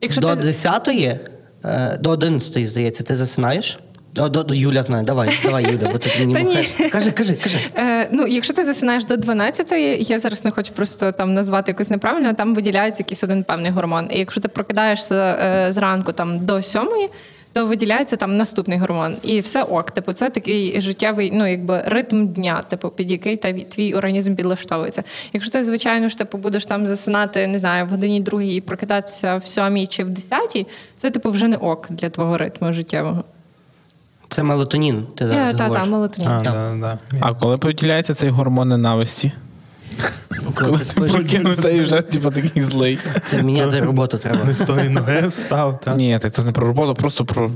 Якщо 0.00 0.20
до 0.20 0.36
ти- 0.36 0.42
10-ї, 0.42 1.06
е, 1.08 1.20
до 2.00 2.10
11-ї, 2.10 2.66
здається, 2.66 3.04
ти 3.04 3.16
засинаєш. 3.16 3.78
До, 4.14 4.28
до, 4.28 4.42
до 4.42 4.54
Юля 4.54 4.82
знає, 4.82 5.04
давай, 5.04 5.38
давай, 5.44 5.72
Юля, 5.72 5.88
бо 5.92 5.98
ти 5.98 6.10
мені 6.18 6.44
махаєш. 6.44 6.66
Кажи, 6.92 7.10
кажи, 7.10 7.34
кажи. 7.34 7.58
Е, 7.76 8.08
ну, 8.12 8.26
якщо 8.26 8.54
ти 8.54 8.64
засинаєш 8.64 9.04
до 9.04 9.14
12-ї, 9.14 10.10
я 10.10 10.18
зараз 10.18 10.44
не 10.44 10.50
хочу 10.50 10.72
просто 10.72 11.12
там 11.12 11.34
назвати 11.34 11.72
якось 11.72 11.90
неправильно, 11.90 12.34
там 12.34 12.54
виділяється 12.54 13.02
якийсь 13.02 13.24
один 13.24 13.44
певний 13.44 13.70
гормон. 13.70 14.08
І 14.12 14.18
якщо 14.18 14.40
ти 14.40 14.48
прокидаєшся 14.48 15.14
е, 15.14 15.72
зранку 15.72 16.12
там 16.12 16.38
до 16.46 16.54
7-ї, 16.54 17.08
то 17.54 17.66
виділяється 17.66 18.16
там 18.16 18.36
наступний 18.36 18.78
гормон. 18.78 19.16
І 19.22 19.40
все 19.40 19.62
ок. 19.62 19.90
Типу, 19.90 20.12
це 20.12 20.30
такий 20.30 20.80
життєвий, 20.80 21.30
ну 21.34 21.46
якби 21.46 21.82
ритм 21.86 22.26
дня, 22.26 22.62
типу, 22.68 22.88
під 22.88 23.10
який 23.10 23.36
та 23.36 23.52
твій 23.52 23.94
організм 23.94 24.34
підлаштовується. 24.34 25.02
Якщо 25.32 25.52
ти, 25.52 25.62
звичайно 25.62 26.08
ж, 26.08 26.18
типу, 26.18 26.38
будеш 26.38 26.64
там 26.64 26.86
засинати, 26.86 27.46
не 27.46 27.58
знаю, 27.58 27.86
в 27.86 27.88
годині 27.88 28.20
другій 28.20 28.54
і 28.56 28.60
прокидатися 28.60 29.36
в 29.36 29.46
сьомій 29.46 29.86
чи 29.86 30.04
в 30.04 30.10
десятій, 30.10 30.66
це 30.96 31.10
типу 31.10 31.30
вже 31.30 31.48
не 31.48 31.56
ок 31.56 31.86
для 31.90 32.10
твого 32.10 32.38
ритму 32.38 32.72
життєвого. 32.72 33.24
Це 34.28 34.42
мелатонін, 34.42 35.06
ти 35.14 35.26
зараз 35.26 35.52
Та, 35.52 35.58
та, 35.58 35.64
говориш. 35.64 35.88
молотонін. 35.88 36.30
А, 36.30 36.40
да, 36.40 36.74
да. 36.80 36.98
А 37.20 37.34
коли 37.34 37.58
поділяється 37.58 38.14
цей 38.14 38.30
гормон 38.30 38.68
ненависті? 38.68 39.32
Коли 40.54 40.78
ти 40.78 41.00
прокинувся 41.00 41.70
і 41.70 41.80
вже 41.80 42.02
типу, 42.02 42.30
такий 42.30 42.62
злий. 42.62 42.98
Це 43.26 43.42
міняти 43.42 43.80
роботу 43.80 44.18
треба. 44.18 44.44
Не 44.44 44.54
з 44.54 44.58
тої 44.58 44.88
ноги 44.88 45.28
встав, 45.28 45.80
так? 45.84 45.96
Ні, 45.96 46.18
так 46.18 46.32
це 46.32 46.44
не 46.44 46.52
про 46.52 46.66
роботу, 46.66 46.94
просто 46.94 47.24
про 47.24 47.50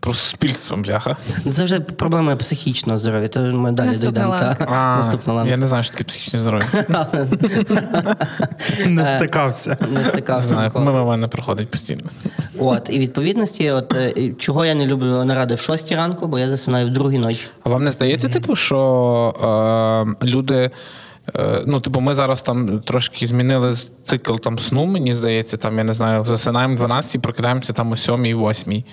Про 0.00 0.14
суспільство, 0.14 0.76
бляха. 0.76 1.16
Це 1.52 1.64
вже 1.64 1.80
проблеми 1.80 2.36
психічного 2.36 2.98
здоров'я, 2.98 3.28
то 3.28 3.40
ми 3.40 3.72
далі 3.72 3.96
дійдемо. 3.96 4.40
Наступна 4.70 5.34
ланка. 5.34 5.50
Я 5.50 5.56
не 5.56 5.66
знаю, 5.66 5.84
що 5.84 5.92
таке 5.92 6.04
психічне 6.04 6.38
здоров'я. 6.38 6.66
Не 8.86 9.06
стикався. 9.06 9.76
Не 9.92 10.00
Не 10.00 10.04
стикався 10.04 10.72
мимо 10.74 11.06
мене 11.06 11.28
проходить 11.28 11.70
постійно. 11.70 12.00
От, 12.58 12.90
і 12.92 12.98
відповідності, 12.98 13.70
от 13.70 13.94
е, 13.94 14.32
чого 14.38 14.64
я 14.64 14.74
не 14.74 14.86
люблю 14.86 15.24
наради 15.24 15.54
в 15.54 15.60
шостій 15.60 15.94
ранку, 15.94 16.26
бо 16.26 16.38
я 16.38 16.48
засинаю 16.48 16.86
в 16.86 16.90
другій 16.90 17.18
ночі. 17.18 17.46
А 17.64 17.68
вам 17.68 17.84
не 17.84 17.92
здається, 17.92 18.28
типу, 18.28 18.56
що 18.56 20.16
е, 20.22 20.26
люди. 20.26 20.70
Е, 21.36 21.62
Ну, 21.66 21.80
типу, 21.80 22.00
ми 22.00 22.14
зараз 22.14 22.42
там 22.42 22.80
трошки 22.80 23.26
змінили 23.26 23.76
цикл 24.02 24.34
там 24.34 24.58
сну, 24.58 24.86
мені 24.86 25.14
здається, 25.14 25.56
там, 25.56 25.78
я 25.78 25.84
не 25.84 25.92
знаю, 25.94 26.24
засинаємо 26.24 26.76
12 26.76 27.14
і 27.14 27.18
прокидаємося 27.18 27.72
там 27.72 27.92
о 27.92 27.96
7 27.96 28.22
8 28.22 28.84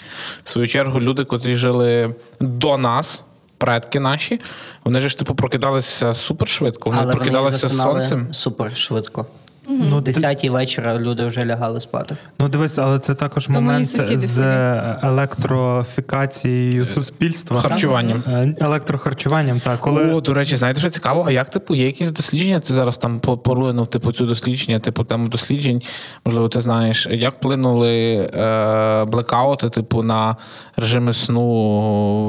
В 0.44 0.50
свою 0.50 0.68
чергу, 0.68 1.02
люди, 1.02 1.24
котрі 1.24 1.56
жили 1.56 2.16
до 2.40 2.78
нас, 2.78 3.24
предки 3.58 4.00
наші, 4.00 4.42
вони 4.84 5.00
ж 5.00 5.18
типу 5.18 5.36
прокидалися 5.36 6.16
супер 6.16 6.48
швидко. 6.48 6.90
Вони 6.90 7.02
Але 7.02 7.14
прокидалися 7.14 7.68
вони 7.68 7.80
сонцем. 7.80 8.28
супер 8.34 8.78
швидко. 8.78 9.26
Ну, 9.70 9.98
О 9.98 10.02
10 10.02 10.50
вечора 10.50 10.98
люди 11.00 11.26
вже 11.26 11.46
лягали 11.46 11.82
спати. 11.82 12.16
Ну 12.40 12.50
дивись, 12.50 12.78
але 12.78 13.00
це 13.00 13.16
також 13.16 13.48
момент 13.50 13.92
сусіди 13.92 14.28
з 14.28 14.42
електрофікацією 15.04 16.86
суспільства. 16.86 17.62
Харчуванням. 17.62 18.24
Е, 18.28 18.54
Електрохарчуванням, 18.60 19.60
так. 19.60 19.80
Коли 19.80 20.14
О, 20.14 20.22
до 20.22 20.34
речі, 20.34 20.58
знаєте, 20.58 20.80
що 20.80 20.90
цікаво? 20.90 21.24
А 21.28 21.32
як, 21.32 21.50
типу, 21.50 21.76
є 21.76 21.86
якісь 21.86 22.12
дослідження? 22.12 22.60
Ти 22.60 22.74
зараз 22.74 22.98
там 22.98 23.20
по- 23.20 23.38
поринув, 23.38 23.88
типу, 23.88 24.12
цю 24.12 24.26
дослідження, 24.26 24.80
типу, 24.80 25.04
тему 25.04 25.28
досліджень, 25.28 25.82
можливо, 26.26 26.50
ти 26.50 26.62
знаєш, 26.62 27.08
як 27.12 27.34
вплинули 27.34 28.16
е, 28.34 29.06
блекаути, 29.06 29.70
типу, 29.70 30.04
на 30.04 30.36
режими 30.78 31.14
сну 31.14 31.42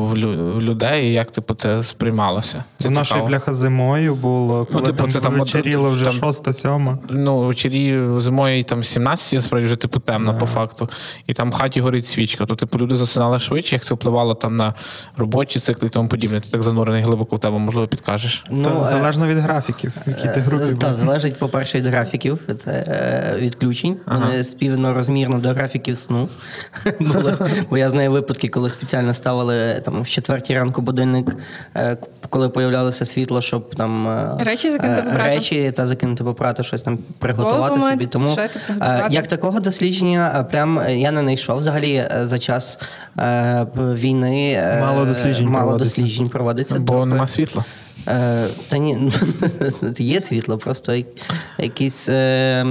в, 0.07 0.15
лю- 0.15 0.53
в 0.57 0.63
людей, 0.63 1.11
і 1.11 1.13
як, 1.13 1.31
типу, 1.31 1.55
це 1.55 1.83
сприймалося? 1.83 2.65
Це 2.79 2.89
в 2.89 2.91
нашій 2.91 3.09
цікаво. 3.09 3.29
бляха 3.29 3.55
зимою 3.55 4.15
було, 4.15 4.65
коли 4.73 4.87
типу, 4.87 4.99
там 4.99 5.11
це 5.11 5.21
там 5.21 5.35
вечеріло 5.39 5.91
вже 5.91 6.05
там- 6.05 6.15
шоста, 6.15 6.53
сьома. 6.53 6.99
Ну, 7.29 7.39
вечері 7.39 8.01
зимою 8.17 8.65
там 8.65 8.83
17, 8.83 9.33
насправді 9.33 9.67
вже 9.67 9.77
типу 9.77 10.01
темно 10.01 10.39
по 10.39 10.47
факту. 10.47 10.89
І 11.27 11.35
там 11.35 11.51
в 11.51 11.55
хаті 11.55 11.81
горить 11.81 12.07
свічка. 12.07 12.47
То, 12.47 12.57
типу, 12.57 12.79
люди 12.79 12.97
засинали 12.97 13.39
швидше, 13.39 13.75
як 13.75 13.85
це 13.85 13.95
впливало 13.95 14.35
там 14.35 14.57
на 14.57 14.75
робочі 15.17 15.61
цикли 15.61 15.87
і 15.87 15.91
тому 15.91 16.09
подібне. 16.09 16.41
Ти 16.41 16.51
так 16.51 16.63
занурений 16.63 17.03
глибоко 17.03 17.37
в 17.37 17.39
тебе, 17.39 17.59
можливо, 17.59 17.89
підкажеш. 17.89 18.45
Та 18.49 18.55
е, 18.55 18.91
залежно 18.91 19.27
від 19.27 19.39
графіків, 19.39 19.93
в 20.07 20.11
якій 20.11 20.29
ти 20.29 20.41
групі. 20.41 20.75
Так, 20.81 20.91
був. 20.91 21.01
залежить, 21.01 21.39
по-перше, 21.39 21.79
від 21.79 21.87
графіків, 21.87 22.39
це 22.65 22.71
е, 22.71 23.39
відключень. 23.39 24.01
Вони 24.07 24.45
співно 24.45 24.95
розмірно 24.95 25.39
до 25.39 25.49
графіків 25.49 25.99
сну. 25.99 26.29
Були. 27.01 27.37
Бо 27.71 27.79
я 27.79 27.91
знаю 27.91 28.11
випадки, 28.11 28.49
коли 28.49 28.71
спеціально 28.71 29.15
ставили 29.15 29.83
там 29.85 30.03
в 30.03 30.09
четвертій 30.09 30.55
ранку 30.55 30.83
будильник, 30.83 31.37
е, 31.77 31.97
коли 32.31 32.49
появлялося 32.49 33.07
світло, 33.07 33.43
щоб 33.43 33.75
там 33.75 34.09
е, 34.09 34.37
Речі 34.39 34.71
закинути 34.71 35.01
е, 35.01 35.05
попрати. 35.05 35.35
речі 35.35 35.73
та 35.77 35.87
закинути 35.87 36.25
попрати, 36.25 36.65
щось 36.65 36.83
там 36.83 36.99
приготувати 37.19 37.75
Голову 37.75 37.91
собі. 37.91 38.07
Тому 38.07 38.37
е, 38.39 38.49
приготувати. 38.49 39.15
як 39.15 39.27
такого 39.27 39.61
дослідження, 39.61 40.37
е, 40.41 40.45
прям 40.45 40.79
е, 40.81 40.97
я 40.97 41.11
не 41.11 41.21
знайшов. 41.21 41.59
Взагалі 41.59 42.09
за 42.21 42.39
час 42.39 42.79
війни 43.77 44.63
Мало 44.81 45.05
досліджень 45.05 45.49
мало 45.49 45.65
проводиться. 45.65 45.97
досліджень 45.97 46.29
проводиться. 46.29 46.79
Бо 46.79 47.07
нема 47.07 47.27
світла. 47.27 47.65
Е, 48.09 48.49
та 48.69 48.79
ні, 48.79 49.13
є 49.99 50.21
світло, 50.21 50.59
просто 50.59 50.97
якісь 51.59 52.09
е, 52.09 52.67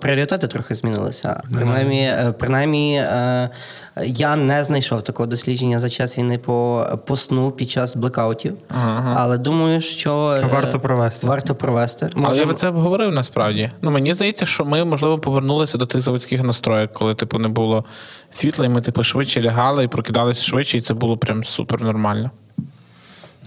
пріоритети 0.00 0.48
трохи 0.48 0.74
змінилися. 0.74 1.42
Принаймні, 1.52 2.00
е, 2.00 2.34
принаймні 2.38 2.96
е, 2.96 3.50
я 4.04 4.36
не 4.36 4.64
знайшов 4.64 5.02
такого 5.02 5.26
дослідження 5.26 5.78
за 5.78 5.90
час 5.90 6.18
війни 6.18 6.38
по, 6.38 6.86
по 7.06 7.16
сну 7.16 7.50
під 7.50 7.70
час 7.70 7.96
блекаутів. 7.96 8.56
Але 9.14 9.38
думаю, 9.38 9.80
що 9.80 10.40
Варто 10.52 10.80
провести. 10.80 11.26
Варто 11.26 11.54
провести. 11.54 12.08
Але 12.24 12.36
я 12.36 12.46
би 12.46 12.54
це 12.54 12.68
обговорив 12.68 13.12
насправді. 13.12 13.70
Ну 13.82 13.90
мені 13.90 14.14
здається, 14.14 14.46
що 14.46 14.64
ми 14.64 14.84
можливо 14.84 15.18
повернулися 15.18 15.78
до 15.78 15.86
тих 15.86 16.00
заводських 16.00 16.42
настроїк, 16.42 16.92
коли 16.92 17.14
типу 17.14 17.38
не 17.38 17.48
було 17.48 17.84
світла, 18.30 18.66
і 18.66 18.68
ми 18.68 18.80
типу 18.80 19.02
швидше 19.02 19.42
лягали 19.42 19.84
і 19.84 19.88
прокидалися 19.88 20.42
швидше, 20.42 20.78
і 20.78 20.80
це 20.80 20.94
було 20.94 21.16
прям 21.16 21.44
супер 21.44 21.82
нормально. 21.82 22.30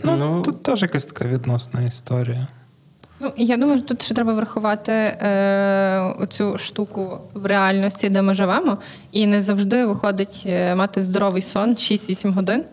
Ну, 0.03 0.15
Ну, 0.17 0.41
тут 0.41 0.63
теж 0.63 0.81
якась 0.81 1.05
така 1.05 1.25
відносна 1.25 1.81
історія. 1.81 2.47
Ну, 3.21 3.31
я 3.37 3.57
думаю, 3.57 3.81
тут 3.81 4.01
ще 4.01 4.13
треба 4.13 4.33
врахувати 4.33 4.91
е, 4.91 6.13
оцю 6.19 6.57
штуку 6.57 7.17
в 7.33 7.45
реальності, 7.45 8.09
де 8.09 8.21
ми 8.21 8.33
живемо, 8.33 8.77
і 9.11 9.27
не 9.27 9.41
завжди 9.41 9.85
виходить 9.85 10.43
е, 10.45 10.75
мати 10.75 11.01
здоровий 11.01 11.41
сон 11.41 11.69
6-8 11.69 12.33
годин. 12.33 12.63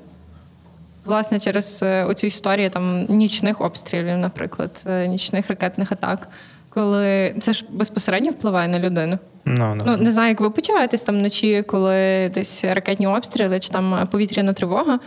Власне, 1.04 1.40
через 1.40 1.80
е, 1.82 2.04
оцю 2.04 2.26
історію 2.26 2.70
там 2.70 3.06
нічних 3.08 3.60
обстрілів, 3.60 4.18
наприклад, 4.18 4.84
е, 4.86 5.06
нічних 5.08 5.48
ракетних 5.48 5.92
атак, 5.92 6.28
коли 6.70 7.34
це 7.40 7.52
ж 7.52 7.64
безпосередньо 7.70 8.30
впливає 8.30 8.68
на 8.68 8.78
людину. 8.78 9.18
Ну, 9.44 9.74
ну. 9.74 9.84
Ну, 9.86 9.96
не 9.96 10.10
знаю, 10.10 10.28
як 10.28 10.40
ви 10.40 10.50
почуваєтесь 10.50 11.02
там 11.02 11.18
вночі, 11.18 11.62
коли 11.62 12.28
десь 12.34 12.64
ракетні 12.64 13.06
обстріли 13.06 13.60
чи 13.60 13.68
там 13.68 14.08
повітряна 14.10 14.52
тривога. 14.52 14.98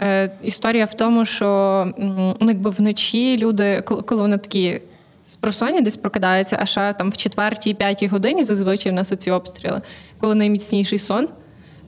Е, 0.00 0.30
історія 0.42 0.84
в 0.84 0.94
тому, 0.94 1.24
що 1.24 1.92
ну, 1.98 2.36
якби 2.40 2.70
вночі 2.70 3.38
люди, 3.38 3.80
коли 3.80 4.22
вони 4.22 4.38
такі 4.38 4.80
спросоння 5.24 5.80
десь 5.80 5.96
прокидаються, 5.96 6.58
а 6.60 6.66
ще 6.66 6.92
там 6.92 7.10
в 7.10 7.16
четвертій, 7.16 7.74
п'ятій 7.74 8.06
годині 8.06 8.44
зазвичай 8.44 8.92
в 8.92 8.94
нас 8.94 9.12
оці 9.12 9.30
обстріли, 9.30 9.80
коли 10.20 10.34
найміцніший 10.34 10.98
сон. 10.98 11.28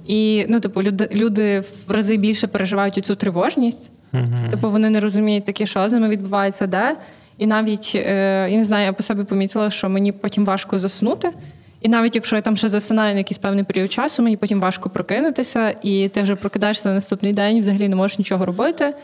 І 0.07 0.47
ну, 0.49 0.61
типу, 0.61 0.83
люди, 0.83 1.09
люди 1.13 1.61
в 1.87 1.91
рази 1.91 2.17
більше 2.17 2.47
переживають 2.47 3.07
цю 3.07 3.15
тривожність. 3.15 3.91
Типу, 4.51 4.71
вони 4.71 4.91
не 4.91 5.01
розуміють 5.01 5.45
таке, 5.45 5.67
що 5.67 5.89
з 5.89 5.93
ними 5.93 6.09
відбувається, 6.09 6.67
де. 6.67 6.97
І 7.39 7.47
навіть 7.47 7.93
е, 7.95 8.49
я 8.51 8.57
не 8.57 8.65
знаю, 8.65 8.85
я 8.87 8.93
по 8.93 9.03
собі 9.03 9.25
помітила, 9.25 9.71
що 9.71 9.89
мені 9.89 10.13
потім 10.13 10.45
важко 10.45 10.79
заснути. 10.79 11.31
І 11.81 11.89
навіть 11.89 12.15
якщо 12.15 12.37
я 12.37 12.43
там 12.43 12.57
ще 12.57 12.69
засинаю 12.69 13.15
на 13.15 13.19
якийсь 13.19 13.39
певний 13.39 13.65
період 13.65 13.93
часу, 13.93 14.23
мені 14.23 14.37
потім 14.37 14.61
важко 14.61 14.91
прокинутися, 14.91 15.75
і 15.83 16.09
ти 16.09 16.23
вже 16.23 16.37
прокидаєшся 16.37 16.89
на 16.89 16.95
наступний 16.95 17.33
день, 17.33 17.61
взагалі 17.61 17.89
не 17.89 17.97
можеш 17.97 18.19
нічого 18.19 18.45
робити. 18.47 18.95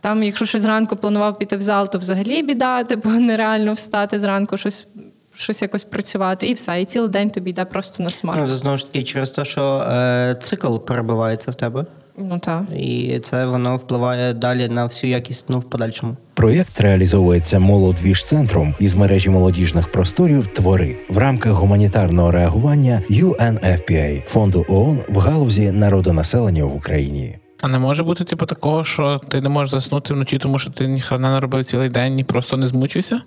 Там, 0.00 0.22
якщо 0.22 0.44
ще 0.44 0.58
зранку 0.58 0.96
планував 0.96 1.38
піти 1.38 1.56
в 1.56 1.60
зал, 1.60 1.90
то 1.90 1.98
взагалі 1.98 2.42
біда, 2.42 2.84
типу 2.84 3.08
нереально 3.08 3.72
встати 3.72 4.18
зранку, 4.18 4.56
щось, 4.56 4.88
щось 5.34 5.62
якось 5.62 5.84
працювати, 5.84 6.46
і 6.46 6.52
все. 6.52 6.80
І 6.80 6.84
цілий 6.84 7.08
день 7.08 7.30
тобі 7.30 7.50
йде 7.50 7.64
просто 7.64 8.02
на 8.02 8.10
смарт. 8.10 8.40
ну, 8.48 8.54
знову 8.54 8.76
ж 8.76 8.86
таки, 8.86 9.04
через 9.04 9.30
те, 9.30 9.44
що 9.44 9.86
е, 9.88 10.36
цикл 10.40 10.76
перебувається 10.76 11.50
в 11.50 11.54
тебе, 11.54 11.86
Ну 12.18 12.38
так. 12.38 12.62
і 12.76 13.18
це 13.22 13.46
воно 13.46 13.76
впливає 13.76 14.32
далі 14.34 14.68
на 14.68 14.84
всю 14.84 15.10
якість 15.10 15.46
сну 15.46 15.58
в 15.58 15.64
подальшому. 15.64 16.16
Проєкт 16.34 16.80
реалізовується 16.80 17.58
молодвіж-центром 17.58 18.74
із 18.80 18.94
мережі 18.94 19.30
молодіжних 19.30 19.92
просторів 19.92 20.46
Твори 20.46 20.96
в 21.08 21.18
рамках 21.18 21.52
гуманітарного 21.52 22.30
реагування 22.30 23.02
UNFPA 23.10 24.26
фонду 24.26 24.66
ООН 24.68 25.00
в 25.08 25.18
галузі 25.18 25.70
народонаселення 25.70 26.64
в 26.64 26.76
Україні. 26.76 27.38
А 27.60 27.68
не 27.68 27.78
може 27.78 28.02
бути, 28.02 28.24
типу, 28.24 28.46
такого, 28.46 28.84
що 28.84 29.20
ти 29.28 29.40
не 29.40 29.48
можеш 29.48 29.70
заснути 29.70 30.14
вночі, 30.14 30.38
тому 30.38 30.58
що 30.58 30.70
ти 30.70 30.86
ніхрена 30.86 31.34
не 31.34 31.40
робив 31.40 31.64
цілий 31.64 31.88
день 31.88 32.18
і 32.18 32.24
просто 32.24 32.56
не 32.56 32.66
змучився? 32.66 33.20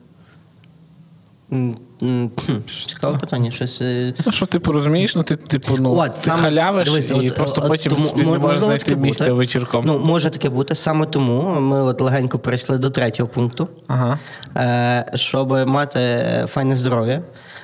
Цікаве 2.88 3.18
питання. 3.18 3.52
Щось. 3.52 3.82
е, 3.82 4.14
Ну 4.26 4.32
що, 4.32 4.46
типу, 4.46 4.72
розумієш, 4.72 5.16
ну 5.16 5.24
ти 5.24 5.36
типу, 5.36 5.76
ну 5.80 5.96
От, 5.98 6.14
ти 6.14 6.20
саме- 6.20 6.42
халявиш 6.42 6.88
дивись, 6.88 7.10
і 7.10 7.14
от, 7.14 7.36
просто 7.36 7.62
от 7.62 7.68
потім 7.68 7.92
тому- 8.14 8.32
не 8.32 8.38
можеш 8.40 8.60
знайти 8.60 8.86
таке 8.86 8.96
місце 8.98 9.24
бути. 9.24 9.32
вечірком. 9.34 9.86
Ну, 9.86 10.00
може 10.00 10.30
таке 10.30 10.50
бути. 10.50 10.76
Саме 10.76 11.06
тому 11.06 11.60
ми 11.60 11.82
от 11.82 12.02
легенько 12.02 12.40
перейшли 12.40 12.78
до 12.78 12.90
третього 12.90 13.30
пункту. 13.30 13.68
Ага. 13.88 14.20
Е, 14.58 15.06
щоб 15.18 15.68
мати 15.68 16.00
файне 16.48 16.76
здоров'я, 16.76 17.22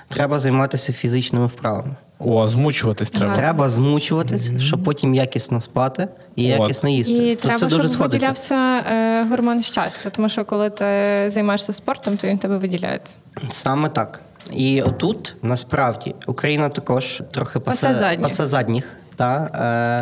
треба 0.09 0.39
займатися 0.39 0.93
фізичними 0.93 1.45
вправами. 1.45 1.95
О, 2.19 2.47
змучуватись 2.47 3.09
треба. 3.09 3.35
Треба 3.35 3.69
змучуватись, 3.69 4.51
щоб 4.59 4.83
потім 4.83 5.13
якісно 5.13 5.61
спати 5.61 6.07
і 6.35 6.53
От. 6.53 6.59
якісно 6.59 6.89
їсти. 6.89 7.13
І 7.31 7.35
То 7.35 7.41
треба, 7.41 7.59
це 7.59 7.65
дуже 7.65 7.81
щоб 7.81 7.91
сходиться. 7.91 8.17
виділявся 8.17 8.55
е, 8.91 9.23
гормон 9.29 9.63
щастя, 9.63 10.09
тому 10.09 10.29
що 10.29 10.45
коли 10.45 10.69
ти 10.69 10.85
займаєшся 11.27 11.73
спортом, 11.73 12.17
то 12.17 12.27
він 12.27 12.37
в 12.37 12.39
тебе 12.39 12.57
виділяється. 12.57 13.17
Саме 13.49 13.89
так. 13.89 14.21
І 14.51 14.81
отут 14.81 15.35
насправді 15.41 16.15
Україна 16.27 16.69
також 16.69 17.21
трохи 17.31 17.59
Пасе 17.59 17.87
пасе, 17.87 17.99
задніх. 17.99 18.21
пасе 18.29 18.47
задніх. 18.47 18.97
Та, 19.15 19.49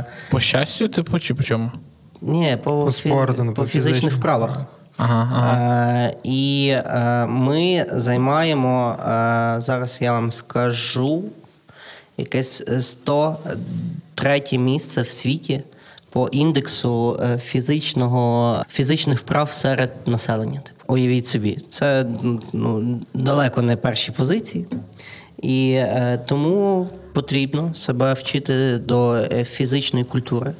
е, 0.08 0.12
По 0.32 0.40
щастю, 0.40 0.88
типу, 0.88 1.20
чи 1.20 1.34
по 1.36 1.44
чому? 1.44 1.72
ні, 2.22 2.58
по, 2.64 2.72
По 2.72 2.86
фі- 2.86 2.92
спорту, 2.92 3.44
ну, 3.44 3.54
по 3.54 3.62
по 3.62 3.68
фізичних 3.68 3.96
фізичним. 3.96 4.20
вправах. 4.20 4.62
Ага, 4.98 5.30
ага. 5.36 5.58
Е, 6.04 6.16
і 6.24 6.68
е, 6.76 7.26
ми 7.26 7.86
займаємо, 7.92 8.92
е, 9.00 9.56
зараз 9.62 9.98
я 10.02 10.12
вам 10.12 10.32
скажу, 10.32 11.24
якесь 12.22 12.64
103 12.80 14.44
місце 14.58 15.02
в 15.02 15.10
світі 15.10 15.62
по 16.12 16.28
індексу 16.28 17.20
е, 17.24 17.38
фізичного, 17.38 18.64
фізичних 18.70 19.20
вправ 19.20 19.52
серед 19.52 19.92
населення. 20.06 20.60
Типу, 20.60 20.94
Уявіть 20.94 21.28
собі, 21.28 21.58
це 21.70 22.06
ну, 22.54 23.00
далеко 23.14 23.62
не 23.62 23.76
перші 23.76 24.12
позиції. 24.12 24.66
І 25.42 25.72
е, 25.72 26.20
тому 26.28 26.90
потрібно 27.14 27.76
себе 27.76 28.14
вчити 28.14 28.78
до 28.78 29.14
е, 29.14 29.44
фізичної 29.46 30.06
культури, 30.06 30.54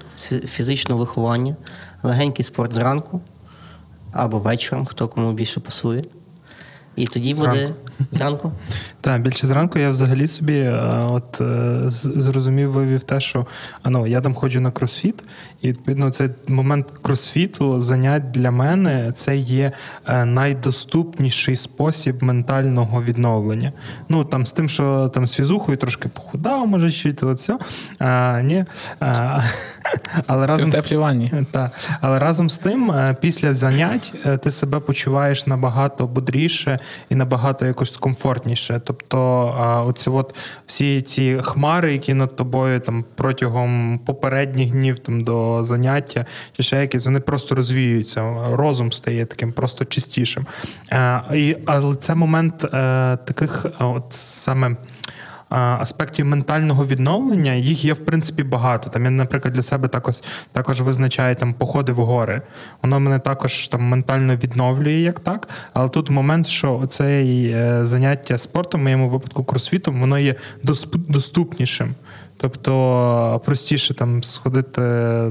фізичного 0.46 1.00
виховання, 1.00 1.56
легенький 2.04 2.46
спорт 2.46 2.74
зранку 2.74 3.22
або 4.14 4.40
вечором, 4.40 4.86
хто 4.86 5.08
кому 5.08 5.34
більше 5.34 5.60
пасує. 5.60 6.02
І 6.96 7.06
тоді 7.06 7.34
буде 7.34 7.74
Зранку. 8.12 8.52
Так, 9.02 9.22
більше 9.22 9.48
зранку 9.48 9.80
я 9.80 9.90
взагалі 9.90 10.28
собі 10.28 10.58
е, 10.58 11.06
от 11.10 11.42
е, 11.42 11.80
зрозумів, 11.90 12.72
вивів 12.72 13.04
те, 13.04 13.20
що 13.20 13.46
ну, 13.86 14.08
я 14.08 14.22
там 14.22 14.34
ходжу 14.34 14.62
на 14.62 14.72
кросфіт, 14.72 15.24
і 15.62 15.68
відповідно 15.70 16.10
цей 16.10 16.30
момент 16.48 16.88
кросфіту 17.02 17.82
занять 17.82 18.32
для 18.32 18.52
мене 18.52 19.12
це 19.16 19.38
є 19.38 19.72
е, 20.08 20.26
найдоступніший 20.26 21.56
спосіб 21.56 22.24
ментального 22.24 23.04
відновлення. 23.04 23.72
Ну 24.10 24.26
там 24.26 24.48
з 24.48 24.52
тим, 24.52 24.70
що 24.70 25.12
там 25.14 25.28
з 25.28 25.34
фізухою 25.34 25.78
трошки 25.78 26.10
похудав, 26.10 26.68
може 26.68 26.92
чуть 26.92 27.24
от 27.24 27.38
все. 27.38 27.58
А, 28.00 28.42
ні. 28.42 28.66
А, 29.00 29.42
але 30.28 30.48
разом 30.48 30.72
з- 30.72 30.92
ванні. 30.92 31.32
так, 31.52 31.72
але 32.02 32.20
разом 32.20 32.50
з 32.50 32.58
тим, 32.58 32.94
після 33.22 33.54
занять 33.54 34.14
ти 34.44 34.52
себе 34.52 34.80
почуваєш 34.80 35.48
набагато 35.48 36.08
бодріше 36.08 36.80
і 37.10 37.16
набагато 37.16 37.66
якось 37.66 37.98
комфортніше. 37.98 38.82
Тобто, 38.92 39.84
оці 39.88 40.10
от 40.10 40.36
всі 40.66 41.02
ці 41.02 41.40
хмари, 41.42 41.94
які 41.94 42.14
над 42.14 42.36
тобою 42.36 42.80
там 42.80 43.06
протягом 43.16 44.00
попередніх 44.06 44.72
днів 44.72 45.00
там 45.00 45.24
до 45.24 45.64
заняття, 45.64 46.26
чи 46.58 46.64
ще 46.64 46.82
якісь, 46.82 47.06
вони 47.06 47.20
просто 47.20 47.56
розвіюються. 47.56 48.36
Розум 48.52 48.92
стає 48.92 49.26
таким 49.26 49.52
просто 49.52 49.86
чистішим. 49.86 50.46
Е, 50.92 51.22
І, 51.34 51.58
але 51.66 51.96
це 51.96 52.16
момент 52.16 52.64
е, 52.64 52.68
таких, 53.26 53.66
е, 53.66 53.84
от 53.84 54.06
саме 54.10 54.76
аспектів 55.52 56.26
ментального 56.26 56.86
відновлення 56.86 57.54
їх 57.54 57.86
є 57.86 57.94
в 57.94 58.06
принципі 58.06 58.44
багато. 58.44 58.90
Там 58.90 59.06
я, 59.06 59.12
наприклад, 59.12 59.54
для 59.54 59.62
себе 59.62 59.88
також 59.88 60.16
також 60.52 60.82
визначаю 60.82 61.36
там 61.36 61.54
походи 61.54 61.92
в 61.92 61.96
гори. 61.96 62.42
Воно 62.82 63.00
мене 63.00 63.20
також 63.20 63.68
там 63.68 63.82
ментально 63.82 64.36
відновлює, 64.36 64.94
як 64.94 65.20
так. 65.20 65.50
Але 65.74 65.90
тут 65.90 66.10
момент, 66.10 66.48
що 66.48 66.88
це 66.90 67.26
заняття 67.84 68.38
спортом, 68.38 68.82
в 68.82 68.84
моєму 68.84 69.10
випадку 69.10 69.44
кросфітом, 69.44 70.00
воно 70.00 70.20
є 70.20 70.36
доступнішим. 70.94 71.96
Тобто 72.42 73.42
простіше 73.46 73.94
там 73.94 74.24
сходити 74.24 74.82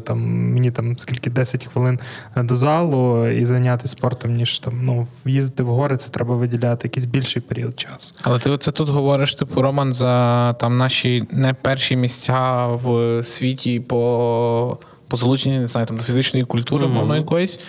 там 0.05 0.19
мені 0.53 0.71
там 0.71 0.99
скільки 0.99 1.31
10 1.31 1.67
хвилин 1.67 1.99
до 2.37 2.57
залу 2.57 3.27
і 3.29 3.45
зайняти 3.45 3.89
спортом, 3.89 4.33
ніж 4.33 4.59
там 4.59 4.81
ну 4.83 5.07
в'їздити 5.27 5.63
в 5.63 5.67
гори, 5.67 5.97
це 5.97 6.09
треба 6.09 6.37
виділяти 6.37 6.89
якийсь 6.89 7.07
більший 7.07 7.43
період 7.43 7.81
часу. 7.81 8.15
Але 8.23 8.39
ти 8.39 8.51
оце 8.51 8.71
тут 8.73 8.89
говориш, 8.89 9.35
типу, 9.35 9.63
Роман, 9.63 9.95
за 9.95 10.53
там 10.53 10.79
наші 10.79 11.25
не 11.31 11.55
перші 11.55 11.97
місця 11.97 12.67
в 12.67 13.25
світі 13.25 13.81
по. 13.81 14.79
По 15.09 15.17
залученню, 15.17 15.61
не 15.61 15.67
знаю, 15.67 15.87
там 15.87 15.97
до 15.97 16.03
фізичної 16.03 16.45
культури, 16.45 16.87
мовно 16.87 17.17
якоїсь. 17.17 17.61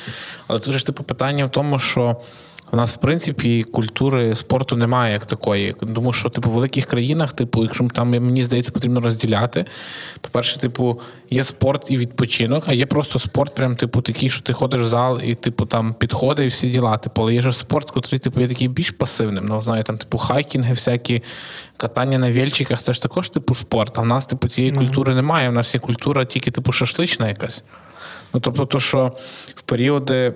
Але 0.48 0.60
тут 0.60 0.74
ж 0.74 0.86
типу 0.86 1.04
питання 1.04 1.46
в 1.46 1.50
тому, 1.50 1.80
що 1.80 2.18
в 2.72 2.76
нас, 2.76 2.96
в 2.96 2.98
принципі, 2.98 3.64
культури 3.64 4.36
спорту 4.36 4.78
немає 4.78 5.14
як 5.14 5.26
такої. 5.26 5.76
Тому 5.96 6.14
що, 6.14 6.30
типу, 6.30 6.50
в 6.50 6.54
великих 6.54 6.86
країнах, 6.86 7.34
типу, 7.34 7.64
якщо 7.64 7.88
там 7.88 8.10
мені 8.10 8.44
здається, 8.44 8.72
потрібно 8.72 9.02
розділяти. 9.02 9.66
По-перше, 10.22 10.60
типу, 10.60 11.02
є 11.30 11.44
спорт 11.44 11.86
і 11.90 11.98
відпочинок, 11.98 12.64
а 12.68 12.74
є 12.74 12.86
просто 12.86 13.20
спорт, 13.20 13.56
прям, 13.56 13.76
типу, 13.76 14.02
такий, 14.02 14.30
що 14.30 14.42
ти 14.42 14.54
ходиш 14.54 14.82
в 14.82 14.88
зал 14.88 15.20
і, 15.24 15.36
типу, 15.36 15.66
там 15.66 15.94
підходи 15.94 16.44
і 16.44 16.48
всі 16.48 16.68
діла. 16.68 16.98
Типу, 16.98 17.22
але 17.22 17.34
є 17.34 17.42
ж 17.42 17.54
спорт, 17.54 17.92
який, 17.96 18.20
типу, 18.20 18.42
є 18.42 18.48
такий 18.48 18.68
більш 18.68 18.92
пасивним. 18.92 19.46
Ну, 19.46 19.62
знаю, 19.62 19.84
там, 19.84 19.98
типу, 19.98 20.18
хайкінги, 20.18 20.74
всякі 20.74 21.24
катання 21.78 22.18
на 22.18 22.32
вільчиках, 22.32 22.82
це 22.82 22.94
ж 22.94 23.02
також, 23.02 23.30
типу, 23.30 23.56
спорт. 23.56 24.00
А 24.00 24.02
в 24.02 24.06
нас, 24.06 24.26
типу, 24.26 24.48
цієї 24.48 24.74
культури 24.74 25.16
немає. 25.16 25.50
У 25.50 25.52
нас 25.52 25.74
є 25.74 25.80
культура 25.80 26.26
тільки, 26.26 26.52
типу, 26.52 26.72
шашлична 26.72 27.28
якась. 27.28 27.64
Ну, 28.34 28.40
тобто, 28.40 28.66
то, 28.66 28.80
що 28.80 29.12
в 29.56 29.62
періоди. 29.62 30.34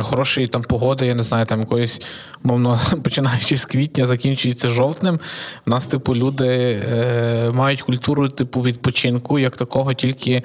Хорошої 0.00 0.48
там 0.48 0.62
погоди, 0.62 1.06
я 1.06 1.14
не 1.14 1.22
знаю, 1.22 1.46
там 1.46 1.60
якоїсь, 1.60 2.00
мовно, 2.42 2.80
починаючи 3.04 3.56
з 3.56 3.64
квітня, 3.64 4.06
закінчується 4.06 4.70
жовтнем. 4.70 5.20
У 5.66 5.70
нас, 5.70 5.86
типу, 5.86 6.16
люди 6.16 6.46
е, 6.46 7.50
мають 7.50 7.82
культуру, 7.82 8.28
типу, 8.28 8.62
відпочинку, 8.62 9.38
як 9.38 9.56
такого, 9.56 9.94
тільки, 9.94 10.42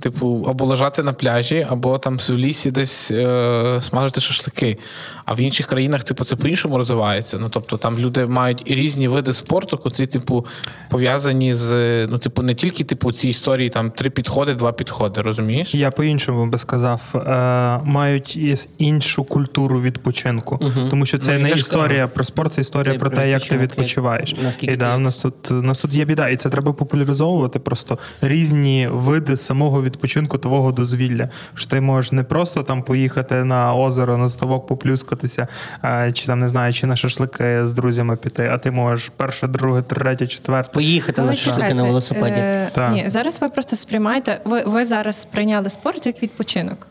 типу, 0.00 0.46
або 0.48 0.64
лежати 0.64 1.02
на 1.02 1.12
пляжі, 1.12 1.66
або 1.70 1.98
там 1.98 2.18
в 2.18 2.30
лісі 2.30 2.70
десь 2.70 3.10
е, 3.10 3.78
смажити 3.80 4.20
шашлики. 4.20 4.78
А 5.24 5.34
в 5.34 5.40
інших 5.40 5.66
країнах, 5.66 6.04
типу, 6.04 6.24
це 6.24 6.36
по-іншому 6.36 6.78
розвивається. 6.78 7.38
Ну, 7.40 7.48
тобто 7.48 7.76
там 7.76 7.98
люди 7.98 8.26
мають 8.26 8.62
і 8.64 8.74
різні 8.74 9.08
види 9.08 9.32
спорту, 9.32 9.78
котрі, 9.78 10.06
типу, 10.06 10.46
пов'язані 10.88 11.54
з, 11.54 11.72
ну, 12.06 12.18
типу, 12.18 12.42
не 12.42 12.54
тільки 12.54 12.84
типу, 12.84 13.12
ці 13.12 13.28
історії, 13.28 13.68
там 13.68 13.90
три 13.90 14.10
підходи, 14.10 14.54
два 14.54 14.72
підходи, 14.72 15.22
розумієш? 15.22 15.74
Я 15.74 15.90
по-іншому 15.90 16.46
би 16.46 16.58
сказав, 16.58 17.00
е, 17.14 17.80
мають 17.84 18.38
іншу 18.78 19.24
культуру 19.24 19.80
відпочинку, 19.80 20.60
тому 20.90 21.06
що 21.06 21.18
це 21.18 21.38
Ну, 21.38 21.42
не 21.42 21.50
історія 21.50 22.08
про 22.08 22.24
спорт, 22.24 22.52
це 22.52 22.60
історія 22.60 22.92
Це 22.92 22.98
про 22.98 23.10
про 23.10 23.18
те, 23.18 23.30
як 23.30 23.42
ти 23.42 23.58
відпочиваєш. 23.58 24.32
як- 24.32 24.42
наскільки 24.42 24.74
і 24.74 24.76
да, 24.76 24.90
ти- 24.90 24.96
в 24.96 25.00
нас 25.00 25.18
тут 25.18 25.50
у 25.50 25.54
нас 25.62 25.78
тут 25.78 25.94
є 25.94 26.04
біда, 26.04 26.28
і 26.28 26.36
це 26.36 26.50
треба 26.50 26.72
популяризовувати 26.72 27.58
просто 27.58 27.98
різні 28.20 28.88
види 28.92 29.36
самого 29.36 29.82
відпочинку 29.86 30.38
твого 30.38 30.72
дозвілля. 30.72 31.28
Що 31.54 31.68
ти 31.70 31.80
можеш 31.80 32.12
не 32.12 32.22
просто 32.22 32.62
там 32.62 32.82
поїхати 32.82 33.44
на 33.44 33.74
озеро, 33.74 34.18
на 34.18 34.28
ставок 34.28 34.66
поплюскатися, 34.66 35.46
е, 35.84 36.12
чи 36.12 36.26
там 36.26 36.40
не 36.40 36.48
знаю, 36.48 36.72
чи 36.72 36.86
на 36.86 36.96
шашлики 36.96 37.66
з 37.66 37.72
друзями 37.74 38.16
піти, 38.16 38.50
а 38.52 38.58
ти 38.58 38.70
можеш 38.70 39.12
перше, 39.16 39.46
друге, 39.46 39.82
третє, 39.82 40.26
четверте. 40.26 40.72
Поїхати 40.72 41.22
на 41.22 41.34
шашлики 41.34 41.74
на 41.74 41.82
велосипеді. 41.84 42.36
е, 42.38 42.70
Так. 42.74 42.92
Ні, 42.92 43.04
зараз 43.08 43.40
ви 43.42 43.48
просто 43.48 43.76
сприймаєте. 43.76 44.40
Ви, 44.44 44.62
ви 44.66 44.84
зараз 44.84 45.22
сприйняли 45.22 45.70
спорт 45.70 46.06
як 46.06 46.22
відпочинок. 46.22 46.86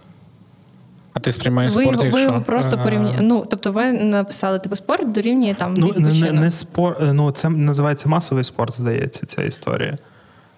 А 1.13 1.19
ти 1.19 1.31
сприймаєш 1.31 1.71
спорт, 1.73 1.87
його- 1.87 2.03
ви 2.09 2.21
як 2.21 2.29
його 2.29 2.41
просто 2.41 2.77
порівняли. 2.77 3.15
Ну, 3.21 3.45
тобто 3.49 3.71
ви 3.71 3.91
написали 3.91 4.59
типу 4.59 4.75
спорт 4.75 5.11
дорівнює 5.11 5.53
там 5.53 5.73
Ну 5.77 5.87
не, 5.87 5.91
відпочинок. 5.93 6.33
не, 6.33 6.39
не 6.39 6.51
спор, 6.51 6.97
ну 7.13 7.31
це 7.31 7.49
називається 7.49 8.09
масовий 8.09 8.43
спорт, 8.43 8.77
здається, 8.77 9.25
ця 9.25 9.41
історія. 9.43 9.97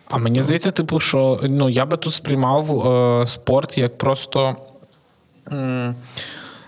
А 0.09 0.17
мені 0.17 0.41
здається, 0.41 0.71
типу, 0.71 0.99
що 0.99 1.39
ну, 1.49 1.69
я 1.69 1.85
би 1.85 1.97
тут 1.97 2.13
сприймав 2.13 2.87
е, 2.87 3.27
спорт 3.27 3.77
як 3.77 3.97
просто. 3.97 4.55
М- 5.51 5.95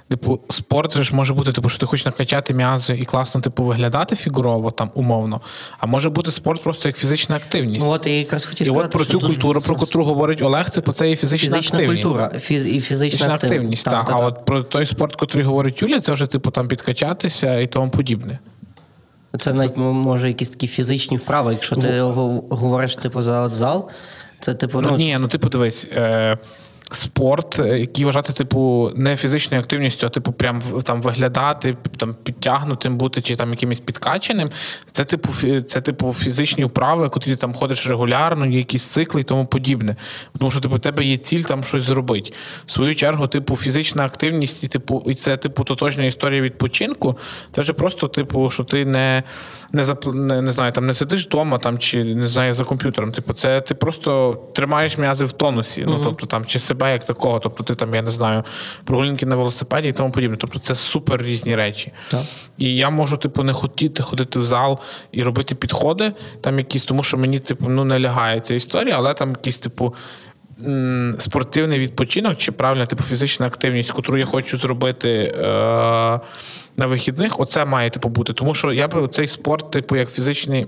Типу, 0.10 0.40
спорт 0.50 0.94
же 0.98 1.04
ж 1.04 1.16
може 1.16 1.34
бути, 1.34 1.52
типу, 1.52 1.70
що 1.70 1.80
ти 1.80 1.86
хочеш 1.86 2.06
накачати 2.06 2.54
м'язи 2.54 2.96
і 3.02 3.06
класно, 3.06 3.42
типу, 3.42 3.64
виглядати 3.64 4.16
фігурово 4.16 4.72
там 4.72 4.92
умовно. 4.94 5.42
А 5.80 5.86
може 5.86 6.10
бути 6.10 6.32
спорт 6.32 6.64
просто 6.64 6.90
як 6.90 6.98
фізична 6.98 7.36
активність. 7.36 7.86
Ну, 7.86 7.92
от 7.92 8.08
я 8.08 8.18
якраз 8.18 8.46
хотів 8.46 8.68
і 8.68 8.70
сказати, 8.70 8.86
от 8.86 8.92
про 8.92 9.06
цю 9.06 9.20
культуру, 9.20 9.62
про 9.62 9.76
котру 9.76 10.04
говорить 10.04 10.42
Олег, 10.42 10.70
це 10.70 10.82
це 10.82 11.10
є 11.10 11.16
фізична, 11.16 11.50
Фізична 11.50 11.80
активність. 11.80 12.04
культура 12.04 12.40
фіз, 12.40 12.68
і 12.68 12.82
фізична, 12.82 13.18
Фізична 13.18 13.36
активність, 13.36 13.86
так. 13.86 14.06
так. 14.06 14.16
А 14.16 14.18
от 14.26 14.46
про 14.46 14.64
той 14.64 14.86
спорт, 14.86 15.16
котрий 15.16 15.44
говорить 15.44 15.82
Юля, 15.82 16.00
це 16.00 16.12
вже 16.12 16.28
типу 16.28 16.52
там 16.52 16.68
підкачатися 16.68 17.60
і 17.60 17.68
тому 17.68 17.92
подібне. 17.92 18.40
Це 19.38 19.54
навіть 19.54 19.78
може 19.78 20.28
якісь 20.28 20.50
такі 20.50 20.68
фізичні 20.68 21.18
вправи. 21.18 21.54
Якщо 21.54 21.76
ти 21.76 22.02
в... 22.02 22.14
говориш 22.50 22.96
типу 22.96 23.22
за 23.22 23.42
от 23.42 23.54
зал, 23.54 23.90
це 24.40 24.54
типу, 24.54 24.82
Ну, 24.82 24.88
ну, 24.92 24.98
ні, 24.98 25.18
ну 25.20 25.28
типу, 25.28 25.50
дивись. 25.50 25.88
Е- 25.96 26.38
Спорт, 26.92 27.60
е, 27.60 27.80
який 27.80 28.06
вважати, 28.06 28.34
типу, 28.34 28.92
не 28.96 29.18
фізичною 29.18 29.64
активністю, 29.64 30.08
а 30.08 30.10
типу, 30.10 30.32
прям 30.32 30.62
там 30.84 31.02
виглядати, 31.02 31.78
там 31.98 32.16
підтягнутим 32.24 32.98
бути 32.98 33.22
чи 33.22 33.36
там 33.36 33.50
якимось 33.50 33.80
підкаченим. 33.80 34.50
Це 34.92 35.06
типу, 35.06 35.30
це 35.62 35.82
типу 35.82 36.14
фізичні 36.14 36.66
вправи, 36.66 37.10
котрі 37.10 37.32
ти 37.32 37.38
там 37.38 37.54
ходиш 37.54 37.88
регулярно, 37.88 38.46
є 38.46 38.58
якісь 38.58 38.84
цикли 38.84 39.22
і 39.22 39.24
тому 39.24 39.46
подібне. 39.46 39.96
Тому 40.40 40.52
що 40.52 40.60
типу, 40.60 40.76
у 40.76 40.80
тебе 40.80 41.04
є 41.06 41.18
ціль 41.18 41.42
там 41.42 41.64
щось 41.64 41.84
зробити. 41.84 42.32
В 42.66 42.72
свою 42.72 42.96
чергу, 42.96 43.28
типу, 43.28 43.56
фізична 43.56 44.06
активність, 44.06 44.64
і 44.64 44.68
типу, 44.68 45.04
і 45.08 45.14
це 45.14 45.38
типу 45.38 45.64
тотожня 45.64 46.04
історія 46.04 46.42
відпочинку. 46.42 47.18
Це 47.56 47.62
вже 47.62 47.74
просто, 47.74 48.08
типу, 48.08 48.50
що 48.50 48.64
ти 48.64 48.86
не, 48.86 49.24
не, 49.72 49.84
зап- 49.84 50.14
не, 50.14 50.42
не 50.42 50.52
знаю, 50.52 50.72
там 50.72 50.88
не 50.88 50.94
сидиш 50.94 51.26
вдома 51.26 51.58
там, 51.58 51.78
чи 51.80 52.04
не 52.04 52.28
знаю, 52.28 52.54
за 52.54 52.64
комп'ютером. 52.64 53.12
Типу, 53.12 53.34
це 53.34 53.62
ти 53.62 53.76
просто 53.76 54.40
тримаєш 54.56 54.98
м'язи 54.98 55.26
в 55.26 55.32
тонусі. 55.32 55.84
Ну, 55.88 56.02
тобто 56.04 56.26
там 56.26 56.46
чи 56.46 56.60
себе 56.60 56.79
як 56.88 57.06
такого, 57.06 57.40
тобто 57.40 57.64
ти 57.64 57.76
там, 57.76 57.96
я 57.96 58.02
не 58.02 58.12
знаю, 58.12 58.44
прогулянки 58.84 59.26
на 59.26 59.36
велосипеді 59.36 59.90
і 59.90 59.92
тому 59.92 60.12
подібне. 60.12 60.38
Тобто 60.40 60.60
це 60.60 60.76
супер 60.76 61.24
різні 61.24 61.56
речі. 61.56 61.92
Так. 62.12 62.22
І 62.58 62.76
я 62.76 62.90
можу, 62.90 63.18
типу, 63.18 63.44
не 63.44 63.54
хотіти 63.54 64.04
ходити 64.04 64.40
в 64.40 64.44
зал 64.44 64.80
і 65.12 65.24
робити 65.24 65.56
підходи, 65.56 66.12
там 66.42 66.58
якісь, 66.58 66.84
тому 66.84 67.04
що 67.04 67.18
мені, 67.18 67.40
типу, 67.40 67.70
ну 67.70 67.84
не 67.86 68.00
лягає 68.00 68.40
ця 68.40 68.56
історія, 68.56 68.96
але 68.98 69.14
там 69.14 69.30
якісь, 69.30 69.60
типу. 69.60 69.96
Спортивний 71.18 71.80
відпочинок, 71.80 72.38
чи 72.38 72.52
правильно, 72.52 72.86
типу 72.86 73.04
фізична 73.04 73.46
активність, 73.46 73.94
яку 73.98 74.18
я 74.18 74.26
хочу 74.26 74.58
зробити 74.58 75.10
е- 75.10 76.20
на 76.78 76.86
вихідних, 76.86 77.40
оце 77.40 77.66
має 77.66 77.90
типу 77.90 78.10
бути. 78.10 78.34
Тому 78.34 78.56
що 78.56 78.74
я 78.74 78.88
би 78.88 79.08
цей 79.08 79.28
спорт, 79.28 79.72
типу, 79.72 79.96
як 79.96 80.10
фізичний 80.10 80.68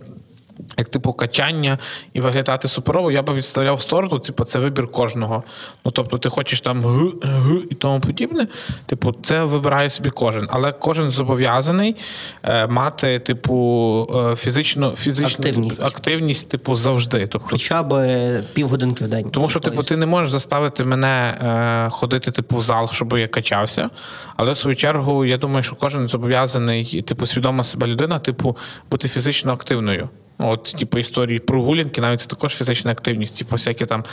як 0.77 0.89
типу 0.89 1.13
качання 1.13 1.77
і 2.13 2.21
виглядати 2.21 2.67
суперово, 2.67 3.11
я 3.11 3.21
би 3.21 3.33
відставляв 3.33 3.75
в 3.75 3.81
сторону, 3.81 4.19
типу, 4.19 4.43
це 4.43 4.59
вибір 4.59 4.87
кожного. 4.87 5.43
Ну 5.85 5.91
тобто, 5.91 6.17
ти 6.17 6.29
хочеш 6.29 6.61
там 6.61 6.85
г, 6.85 7.11
г 7.23 7.55
і 7.69 7.75
тому 7.75 7.99
подібне. 7.99 8.47
Типу, 8.85 9.15
це 9.23 9.43
вибирає 9.43 9.89
собі 9.89 10.09
кожен. 10.09 10.47
Але 10.49 10.71
кожен 10.71 11.11
зобов'язаний 11.11 11.95
е, 12.43 12.67
мати, 12.67 13.19
типу, 13.19 14.07
е, 14.31 14.35
фізичну, 14.35 14.91
фізичну 14.91 15.45
Активність. 15.45 15.83
активність, 15.83 16.49
типу, 16.49 16.75
завжди. 16.75 17.27
Тобто, 17.27 17.47
Хоча 17.51 17.83
б 17.83 18.43
півгодинки 18.53 19.05
в 19.05 19.07
день. 19.07 19.29
тому 19.29 19.49
що, 19.49 19.59
типу, 19.59 19.83
ти 19.83 19.97
не 19.97 20.05
можеш 20.05 20.31
заставити 20.31 20.83
мене 20.83 21.07
е, 21.07 21.89
ходити, 21.89 22.31
типу, 22.31 22.57
в 22.57 22.61
зал, 22.61 22.89
щоб 22.91 23.17
я 23.17 23.27
качався. 23.27 23.89
Але 24.37 24.51
в 24.51 24.57
свою 24.57 24.75
чергу, 24.75 25.25
я 25.25 25.37
думаю, 25.37 25.63
що 25.63 25.75
кожен 25.75 26.07
зобов'язаний, 26.07 27.01
типу, 27.01 27.25
свідома 27.25 27.63
себе 27.63 27.87
людина, 27.87 28.19
типу, 28.19 28.57
бути 28.91 29.07
фізично 29.07 29.53
активною. 29.53 30.09
Ну, 30.41 30.49
От, 30.49 30.63
типу, 30.63 30.97
історії 30.97 31.39
прогулянки, 31.39 32.01
навіть 32.01 32.21
це 32.21 32.27
також 32.27 32.55
фізична 32.55 32.91
активність. 32.91 33.37
Типу, 33.37 33.51
всякі 33.51 33.85
там, 33.85 34.03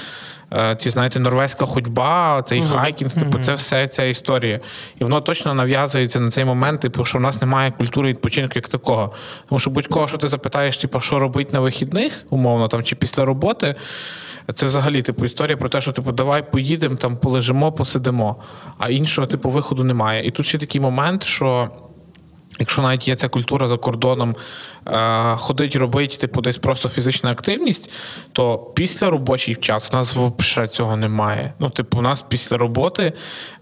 е, 0.52 0.76
ті, 0.76 0.90
знаєте, 0.90 1.20
норвезька 1.20 1.66
ходьба, 1.66 2.42
цей 2.42 2.62
хайкінг, 2.62 3.12
типу, 3.12 3.38
це 3.38 3.54
все 3.54 3.88
ця 3.88 4.04
історія. 4.04 4.60
І 5.00 5.04
воно 5.04 5.20
точно 5.20 5.54
нав'язується 5.54 6.20
на 6.20 6.30
цей 6.30 6.44
момент, 6.44 6.80
типу, 6.80 7.04
що 7.04 7.18
в 7.18 7.20
нас 7.20 7.40
немає 7.40 7.70
культури 7.70 8.08
відпочинку 8.08 8.52
як 8.54 8.68
такого. 8.68 9.12
Тому 9.48 9.58
що 9.58 9.70
будь-кого, 9.70 10.08
що 10.08 10.18
ти 10.18 10.28
запитаєш, 10.28 10.76
типу, 10.76 11.00
що 11.00 11.18
робити 11.18 11.50
на 11.52 11.60
вихідних, 11.60 12.24
умовно, 12.30 12.68
там, 12.68 12.82
чи 12.82 12.96
після 12.96 13.24
роботи, 13.24 13.74
це 14.54 14.66
взагалі 14.66 15.02
типу 15.02 15.24
історія 15.24 15.56
про 15.56 15.68
те, 15.68 15.80
що 15.80 15.92
типу, 15.92 16.12
давай 16.12 16.50
поїдемо, 16.52 16.96
там 16.96 17.16
полежимо, 17.16 17.72
посидимо. 17.72 18.36
А 18.78 18.90
іншого, 18.90 19.26
типу, 19.26 19.50
виходу 19.50 19.84
немає. 19.84 20.26
І 20.26 20.30
тут 20.30 20.46
ще 20.46 20.58
такий 20.58 20.80
момент, 20.80 21.24
що. 21.24 21.70
Якщо 22.58 22.82
навіть 22.82 23.08
є 23.08 23.16
ця 23.16 23.28
культура 23.28 23.68
за 23.68 23.76
кордоном, 23.76 24.36
е, 24.86 25.36
ходить, 25.36 25.76
робить, 25.76 26.18
типу, 26.20 26.40
десь 26.40 26.58
просто 26.58 26.88
фізична 26.88 27.30
активність, 27.30 27.90
то 28.32 28.58
після 28.58 29.10
робочий 29.10 29.54
час 29.54 29.90
у 29.92 29.96
нас 29.96 30.16
взагалі 30.16 30.68
цього 30.68 30.96
немає. 30.96 31.52
Ну, 31.58 31.70
типу, 31.70 31.98
у 31.98 32.02
нас 32.02 32.22
після 32.22 32.56
роботи 32.56 33.12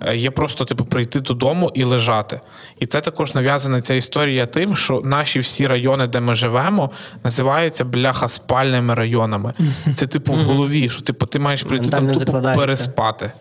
е, 0.00 0.16
є 0.16 0.30
просто 0.30 0.64
типу, 0.64 0.84
прийти 0.84 1.20
додому 1.20 1.72
і 1.74 1.84
лежати. 1.84 2.40
І 2.80 2.86
це 2.86 3.00
також 3.00 3.34
нав'язана 3.34 3.80
ця 3.80 3.94
історія 3.94 4.46
тим, 4.46 4.76
що 4.76 5.00
наші 5.04 5.38
всі 5.38 5.66
райони, 5.66 6.06
де 6.06 6.20
ми 6.20 6.34
живемо, 6.34 6.90
називаються 7.24 7.84
бляха 7.84 8.28
спальними 8.28 8.94
районами. 8.94 9.54
Це 9.94 10.06
типу 10.06 10.32
в 10.32 10.36
голові, 10.36 10.88
що 10.88 11.02
типу, 11.02 11.26
ти 11.26 11.38
маєш 11.38 11.62
прийти 11.62 11.90
Там 11.90 12.08
там 12.08 12.18
тупо 12.18 12.42
переспати. 12.54 13.32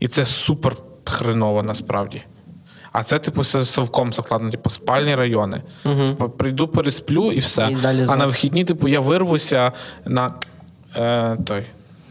І 0.00 0.08
це 0.08 0.26
супер 0.26 0.76
хреново 1.04 1.62
насправді. 1.62 2.22
А 2.94 3.02
це, 3.02 3.18
типу, 3.18 3.44
совком 3.44 4.12
закладено, 4.12 4.50
типу, 4.50 4.70
спальні 4.70 5.14
райони. 5.14 5.62
Типу, 5.82 6.28
прийду, 6.28 6.68
пересплю 6.68 7.32
і 7.32 7.38
все. 7.38 7.68
І 7.70 7.74
далі 7.74 8.04
а 8.08 8.16
на 8.16 8.26
вихідні, 8.26 8.64
типу, 8.64 8.88
я 8.88 9.00
вирвуся 9.00 9.72
на 10.04 10.34
е, 10.96 11.36
той. 11.46 11.62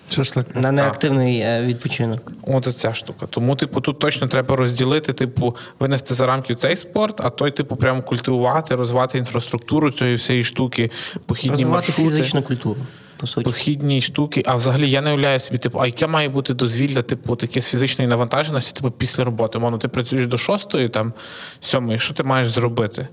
Шашлик. 0.09 0.55
На 0.55 0.71
неактивний 0.71 1.39
е, 1.39 1.61
відпочинок. 1.65 2.31
От 2.47 2.77
ця 2.77 2.93
штука. 2.93 3.25
Тому, 3.29 3.55
типу, 3.55 3.81
тут 3.81 3.99
точно 3.99 4.27
треба 4.27 4.55
розділити, 4.55 5.13
типу, 5.13 5.55
винести 5.79 6.13
за 6.13 6.25
рамки 6.25 6.55
цей 6.55 6.75
спорт, 6.75 7.21
а 7.23 7.29
той, 7.29 7.51
типу, 7.51 7.75
прямо 7.75 8.01
культивувати, 8.01 8.75
розвивати 8.75 9.17
інфраструктуру 9.17 9.91
цієї 9.91 10.15
всієї 10.15 10.43
штуки, 10.43 10.91
похідні 11.25 11.51
Розвивати 11.51 11.87
маршрути. 11.87 12.09
фізичну 12.09 12.43
культуру, 12.43 12.79
по 13.23 13.27
суті. 13.27 13.45
Похідні 13.45 14.01
штуки, 14.01 14.43
а 14.45 14.55
взагалі 14.55 14.89
я 14.89 15.01
не 15.01 15.09
уявляю 15.09 15.39
собі, 15.39 15.57
типу, 15.57 15.79
а 15.79 15.85
яке 15.85 16.07
має 16.07 16.29
бути 16.29 16.53
дозвілля, 16.53 17.01
типу, 17.01 17.35
таке 17.35 17.61
з 17.61 17.67
фізичної 17.69 18.09
навантаженості, 18.09 18.81
типу, 18.81 18.91
після 18.91 19.23
роботи. 19.23 19.59
Мовно, 19.59 19.77
ти 19.77 19.87
працюєш 19.87 20.27
до 20.27 20.37
шостої, 20.37 20.89
там, 20.89 21.13
сьомої, 21.59 21.99
що 21.99 22.13
ти 22.13 22.23
маєш 22.23 22.49
зробити? 22.49 23.07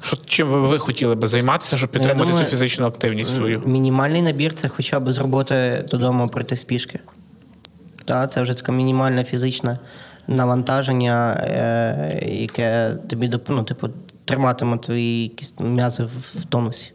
Що, 0.00 0.18
чим 0.26 0.48
ви, 0.48 0.60
ви 0.60 0.78
хотіли 0.78 1.14
би 1.14 1.28
займатися, 1.28 1.76
щоб 1.76 1.90
підтримати 1.90 2.24
думаю, 2.24 2.44
цю 2.44 2.50
фізичну 2.50 2.86
активність 2.86 3.36
свою? 3.36 3.62
Мінімальний 3.66 4.22
набір 4.22 4.54
це 4.54 4.68
хоча 4.68 5.00
б 5.00 5.12
з 5.12 5.18
роботи 5.18 5.84
додому 5.90 6.28
прийти 6.28 6.56
з 6.56 6.62
пішки. 6.62 6.98
Та, 8.04 8.26
це 8.26 8.42
вже 8.42 8.54
таке 8.54 8.72
мінімальне 8.72 9.24
фізичне 9.24 9.78
навантаження, 10.26 11.32
е, 11.32 12.26
яке 12.32 12.96
тобі 13.10 13.30
ну, 13.48 13.62
типу, 13.62 13.88
триматиме 14.24 14.78
твої 14.78 15.22
якісь 15.22 15.54
м'язи 15.60 16.04
в, 16.04 16.40
в 16.40 16.44
тонусі. 16.44 16.92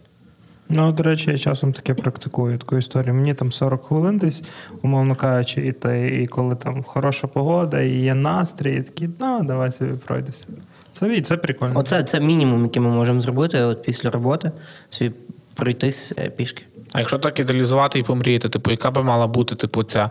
Ну, 0.68 0.92
до 0.92 1.02
речі, 1.02 1.30
я 1.30 1.38
часом 1.38 1.72
таке 1.72 1.94
практикую 1.94 2.58
таку 2.58 2.76
історію. 2.76 3.14
Мені 3.14 3.34
там 3.34 3.52
40 3.52 3.84
хвилин 3.84 4.18
десь, 4.18 4.42
умовно 4.82 5.14
кажучи, 5.14 5.66
і, 5.66 5.72
те, 5.72 6.08
і 6.08 6.26
коли 6.26 6.54
там 6.54 6.82
хороша 6.82 7.26
погода, 7.26 7.80
і 7.80 7.90
є 7.90 8.14
настрій, 8.14 8.76
і 8.76 8.82
такі, 8.82 9.08
ну, 9.20 9.40
давай 9.42 9.72
собі 9.72 9.92
пройдеся. 9.92 10.46
Це, 10.92 11.20
це 11.20 11.36
прикольно. 11.36 11.78
Оце 11.78 12.02
це 12.02 12.20
мінімум, 12.20 12.62
який 12.62 12.82
ми 12.82 12.88
можемо 12.88 13.20
зробити 13.20 13.62
от 13.62 13.82
після 13.82 14.10
роботи, 14.10 14.50
собі 14.90 15.12
пройтись 15.54 16.12
е, 16.18 16.30
пішки. 16.30 16.62
А 16.92 16.98
якщо 16.98 17.18
так 17.18 17.38
ідеалізувати 17.38 17.98
і 17.98 18.02
помріяти, 18.02 18.48
типу, 18.48 18.70
яка 18.70 18.90
би 18.90 19.02
мала 19.02 19.26
бути 19.26 19.54
типу, 19.54 19.82
ця 19.82 20.10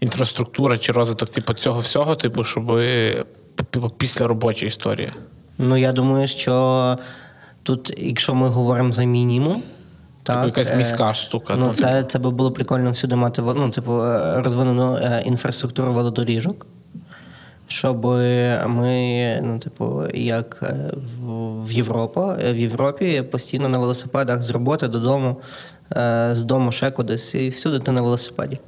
інфраструктура 0.00 0.78
чи 0.78 0.92
розвиток 0.92 1.28
типу, 1.28 1.52
цього 1.52 1.80
всього, 1.80 2.14
типу, 2.14 2.44
щоб 2.44 2.80
типу, 3.70 3.88
після 3.96 4.26
робоча 4.26 4.66
історія? 4.66 5.12
Ну, 5.58 5.76
я 5.76 5.92
думаю, 5.92 6.26
що 6.26 6.98
тут, 7.62 7.94
якщо 7.98 8.34
ми 8.34 8.48
говоримо 8.48 8.92
за 8.92 9.04
мінімум, 9.04 9.62
так, 10.28 10.44
Типу, 10.44 10.60
якась 10.60 10.74
е, 10.74 10.76
міська 10.76 11.14
штука. 11.14 11.54
Ну, 11.56 11.66
ну, 11.66 11.74
це, 11.74 12.04
це 12.08 12.18
би 12.18 12.30
було 12.30 12.50
прикольно 12.50 12.90
всюди 12.90 13.16
мати 13.16 13.42
ну, 13.42 13.70
типу, 13.70 14.02
е, 14.02 14.42
розвинену 14.42 14.96
е, 14.96 15.22
інфраструктуру 15.26 15.92
велодоріжок, 15.92 16.66
щоб 17.66 18.04
ми, 18.66 19.40
ну, 19.42 19.58
типу, 19.58 20.02
як 20.14 20.62
в- 21.22 21.72
Європі, 21.72 22.20
в 22.44 22.56
Європі 22.56 23.22
постійно 23.22 23.68
на 23.68 23.78
велосипедах 23.78 24.42
з 24.42 24.50
роботи 24.50 24.88
додому, 24.88 25.36
з 26.32 26.44
дому 26.44 26.72
ще 26.72 26.90
кудись, 26.90 27.34
і 27.34 27.48
всюди 27.48 27.78
ти 27.78 27.92
на 27.92 28.00
велосипеді. 28.00 28.58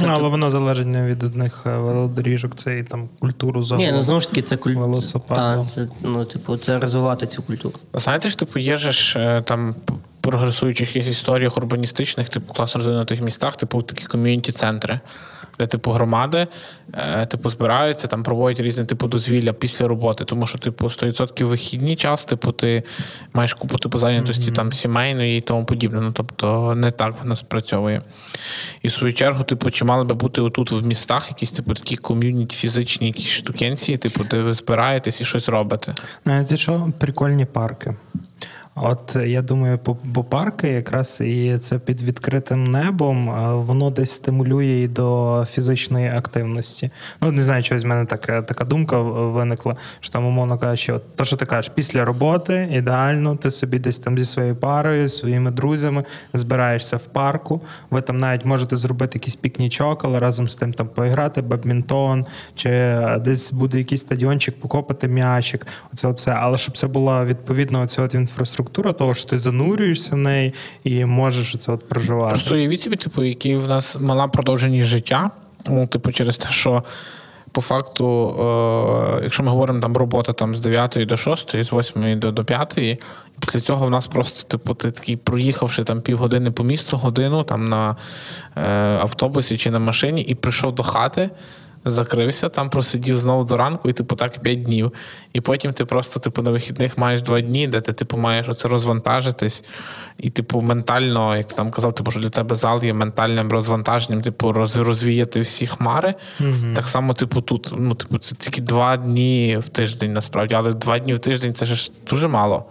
ну, 0.00 0.08
але 0.10 0.28
воно 0.28 0.50
залежить 0.50 0.86
не 0.86 1.06
від 1.06 1.22
одних 1.22 1.66
велодоріжок, 1.66 2.56
це 2.56 2.78
і 2.78 2.82
там 2.82 3.08
культуру 3.18 3.62
загалом. 3.62 3.86
Ні, 3.86 3.92
ну 3.92 4.02
знову 4.02 4.20
ж 4.20 4.28
таки, 4.28 4.42
це 4.42 4.56
культура. 4.56 5.64
Це, 5.66 5.86
ну, 6.02 6.24
типу, 6.24 6.56
це 6.56 6.78
розвивати 6.78 7.26
цю 7.26 7.42
культуру. 7.42 7.74
Знаєте 7.94 8.30
ж, 8.30 8.38
типу, 8.38 8.58
є 8.58 8.76
ж 8.76 9.42
там 9.44 9.74
прогресуючих 10.20 10.96
історіях 10.96 11.56
урбаністичних, 11.56 12.28
типу 12.28 12.54
класно 12.54 12.78
розвинутих 12.78 13.20
містах, 13.20 13.56
типу 13.56 13.82
такі 13.82 14.04
ком'юніті-центри, 14.04 15.00
де 15.58 15.66
типу 15.66 15.90
громади, 15.90 16.46
е, 16.94 17.26
типу, 17.26 17.50
збираються, 17.50 18.06
там 18.06 18.22
проводять 18.22 18.60
різні 18.60 18.84
типу 18.84 19.08
дозвілля 19.08 19.52
після 19.52 19.88
роботи. 19.88 20.24
Тому 20.24 20.46
що, 20.46 20.58
типу, 20.58 20.86
100% 20.86 21.44
вихідні 21.44 21.96
час, 21.96 22.24
типу, 22.24 22.52
ти 22.52 22.82
маєш 23.32 23.54
купу 23.54 23.78
типу 23.78 23.98
зайнятості 23.98 24.50
там 24.50 24.72
сімейної 24.72 25.38
і 25.38 25.40
тому 25.40 25.64
подібне. 25.64 26.00
Ну 26.00 26.12
тобто 26.12 26.74
не 26.74 26.90
так 26.90 27.14
воно 27.20 27.36
спрацьовує. 27.36 28.02
І 28.82 28.88
в 28.88 28.92
свою 28.92 29.14
чергу, 29.14 29.44
типу, 29.44 29.70
чи 29.70 29.84
мали 29.84 30.04
би 30.04 30.14
бути 30.14 30.40
отут 30.40 30.72
в 30.72 30.86
містах 30.86 31.28
якісь 31.28 31.52
типу 31.52 31.74
такі 31.74 31.96
ком'юніті 31.96 32.56
фізичні 32.56 33.06
якісь 33.06 33.28
штукенці, 33.28 33.96
типу, 33.96 34.24
де 34.24 34.42
ви 34.42 34.52
збираєтесь 34.52 35.20
і 35.20 35.24
щось 35.24 35.48
робите. 35.48 35.94
Знаєте 36.24 36.56
що? 36.56 36.92
Прикольні 36.98 37.44
парки. 37.44 37.94
От 38.82 39.16
я 39.26 39.42
думаю, 39.42 39.78
по 39.78 40.24
парки 40.24 40.68
якраз 40.68 41.20
і 41.20 41.58
це 41.58 41.78
під 41.78 42.02
відкритим 42.02 42.64
небом, 42.64 43.26
воно 43.66 43.90
десь 43.90 44.10
стимулює 44.10 44.82
і 44.82 44.88
до 44.88 45.44
фізичної 45.50 46.08
активності. 46.08 46.90
Ну, 47.20 47.32
не 47.32 47.42
знаю, 47.42 47.62
чогось 47.62 47.84
в 47.84 47.86
мене 47.86 48.06
така, 48.06 48.42
така 48.42 48.64
думка 48.64 48.98
виникла, 48.98 49.76
що 50.00 50.12
там, 50.12 50.26
умовно 50.26 50.58
кажучи, 50.58 50.92
от 50.92 51.16
то, 51.16 51.24
що 51.24 51.36
ти 51.36 51.46
кажеш, 51.46 51.72
після 51.74 52.04
роботи 52.04 52.68
ідеально, 52.72 53.36
ти 53.36 53.50
собі 53.50 53.78
десь 53.78 53.98
там 53.98 54.18
зі 54.18 54.24
своєю 54.24 54.56
парою, 54.56 55.08
своїми 55.08 55.50
друзями 55.50 56.04
збираєшся 56.34 56.96
в 56.96 57.04
парку. 57.04 57.60
Ви 57.90 58.00
там 58.00 58.16
навіть 58.16 58.44
можете 58.44 58.76
зробити 58.76 59.18
якийсь 59.18 59.36
пікнічок, 59.36 60.04
але 60.04 60.20
разом 60.20 60.48
з 60.48 60.54
тим 60.54 60.72
там 60.72 60.88
поіграти 60.88 61.42
бадмінтон, 61.42 62.26
чи 62.54 62.98
десь 63.20 63.52
буде 63.52 63.78
якийсь 63.78 64.00
стадіончик, 64.00 64.60
покопати 64.60 65.08
м'ячик. 65.08 65.66
Оце, 65.92 66.08
оце. 66.08 66.30
Але 66.30 66.58
щоб 66.58 66.76
це 66.76 66.86
була 66.86 67.24
відповідно 67.24 67.82
оця 67.82 68.02
от 68.02 68.14
інфраструктура, 68.14 68.69
того 68.72 69.14
що 69.14 69.28
ти 69.28 69.38
занурюєшся 69.38 70.10
в 70.14 70.18
неї 70.18 70.54
і 70.84 71.04
можеш 71.04 71.56
це 71.56 71.72
от 71.72 71.88
проживати. 71.88 72.30
Просто 72.30 72.54
уявіть 72.54 72.80
собі, 72.80 72.96
типу, 72.96 73.24
який 73.24 73.56
в 73.56 73.68
нас 73.68 74.00
мала 74.00 74.28
продовженість 74.28 74.88
життя. 74.88 75.30
Ну, 75.66 75.86
типу, 75.86 76.12
через 76.12 76.38
те, 76.38 76.48
що 76.48 76.84
по 77.52 77.60
факту, 77.60 78.36
е, 79.18 79.20
якщо 79.22 79.42
ми 79.42 79.50
говоримо 79.50 79.80
там 79.80 79.96
робота 79.96 80.32
там 80.32 80.54
з 80.54 80.60
9 80.60 81.06
до 81.06 81.16
6, 81.16 81.64
з 81.64 81.72
8 81.72 82.18
до, 82.18 82.32
до 82.32 82.44
5, 82.44 82.78
і 82.78 82.98
після 83.40 83.60
цього 83.60 83.86
в 83.86 83.90
нас 83.90 84.06
просто, 84.06 84.48
типу, 84.48 84.74
ти 84.74 84.90
такий 84.90 85.16
проїхавши 85.16 85.84
там 85.84 86.00
півгодини 86.00 86.50
по 86.50 86.64
місту, 86.64 86.96
годину 86.96 87.42
там 87.42 87.64
на 87.64 87.96
е, 88.56 88.70
автобусі 89.00 89.58
чи 89.58 89.70
на 89.70 89.78
машині, 89.78 90.22
і 90.22 90.34
прийшов 90.34 90.74
до 90.74 90.82
хати. 90.82 91.30
Закрився, 91.84 92.48
там 92.48 92.70
просидів 92.70 93.18
знову 93.18 93.44
до 93.44 93.56
ранку, 93.56 93.90
і 93.90 93.92
типу 93.92 94.16
так 94.16 94.38
5 94.42 94.62
днів. 94.62 94.92
І 95.32 95.40
потім 95.40 95.72
ти 95.72 95.84
просто 95.84 96.20
типу 96.20 96.42
на 96.42 96.50
вихідних 96.50 96.98
маєш 96.98 97.22
2 97.22 97.40
дні, 97.40 97.68
де 97.68 97.80
ти 97.80 97.92
типу 97.92 98.16
маєш 98.16 98.48
оце 98.48 98.68
розвантажитись, 98.68 99.64
і 100.18 100.30
типу 100.30 100.60
ментально, 100.60 101.36
як 101.36 101.52
там 101.52 101.70
казав, 101.70 101.94
типу, 101.94 102.10
що 102.10 102.20
для 102.20 102.28
тебе 102.28 102.56
зал 102.56 102.84
є 102.84 102.94
ментальним 102.94 103.52
розвантаженням, 103.52 104.22
типу, 104.22 104.52
роз, 104.52 104.76
розвіяти 104.76 105.40
всі 105.40 105.66
хмари. 105.66 106.14
Так 106.74 106.86
само, 106.88 107.14
типу, 107.14 107.40
тут, 107.40 107.68
ну, 107.76 107.94
типу, 107.94 108.18
це 108.18 108.36
тільки 108.36 108.62
2 108.62 108.96
дні 108.96 109.58
в 109.60 109.68
тиждень 109.68 110.12
насправді, 110.12 110.54
але 110.54 110.72
2 110.72 110.98
дні 110.98 111.14
в 111.14 111.18
тиждень 111.18 111.54
це 111.54 111.66
ж 111.66 111.92
дуже 112.10 112.28
мало. 112.28 112.64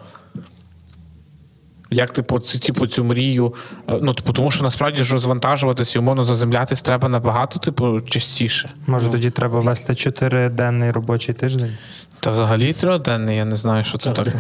Як 1.92 2.12
типу, 2.14 2.40
цю, 2.40 2.60
типу, 2.60 2.88
цю 2.88 3.04
мрію? 3.04 3.54
е, 3.90 4.00
Ну, 4.02 4.14
типу, 4.14 4.34
тому 4.34 4.52
що 4.52 4.64
насправді 4.64 5.04
ж 5.04 5.14
розвантажуватися 5.14 6.00
і 6.00 6.02
умовно 6.02 6.24
заземлятись 6.24 6.82
треба 6.82 7.10
набагато, 7.10 7.60
типу, 7.60 8.02
частіше. 8.02 8.70
Може, 8.88 9.10
тоді 9.10 9.30
треба 9.30 9.60
вести 9.60 9.96
чотириденний 9.96 10.92
робочий 10.92 11.36
тиждень. 11.36 11.78
Та 12.20 12.32
взагалі 12.32 12.74
трьохденний, 12.74 13.38
я 13.38 13.46
не 13.46 13.56
знаю, 13.56 13.84
що 13.84 13.98
це 13.98 14.12
таке. 14.12 14.32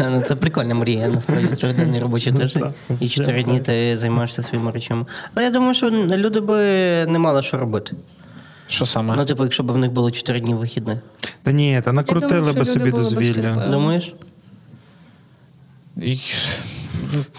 Ну, 0.00 0.22
Це 0.26 0.36
прикольна 0.36 0.74
мрія, 0.74 1.08
насправді 1.08 1.46
трьохденний 1.56 2.00
робочий 2.00 2.32
тиждень. 2.32 2.72
І 3.00 3.08
чотири 3.08 3.42
дні 3.42 3.60
ти 3.60 3.96
займаєшся 3.96 4.42
своїми 4.42 4.70
речами. 4.72 5.06
Але 5.34 5.44
я 5.44 5.50
думаю, 5.50 5.74
що 5.74 5.90
люди 5.90 6.40
би 6.40 6.56
не 7.06 7.18
мали 7.18 7.42
що 7.42 7.58
робити. 7.58 7.92
Що 8.66 8.86
саме? 8.86 9.16
Ну, 9.16 9.24
типу, 9.24 9.42
якщо 9.42 9.62
б 9.62 9.70
в 9.70 9.78
них 9.78 9.92
було 9.92 10.10
чотири 10.10 10.40
дні 10.40 10.54
вихідних. 10.54 10.98
Та 11.42 11.52
ні, 11.52 11.82
та 11.84 11.92
накрутили 11.92 12.34
думаю, 12.40 12.54
би 12.54 12.64
собі 12.64 12.90
дозвілля. 12.90 13.68
Думаєш? 13.70 14.14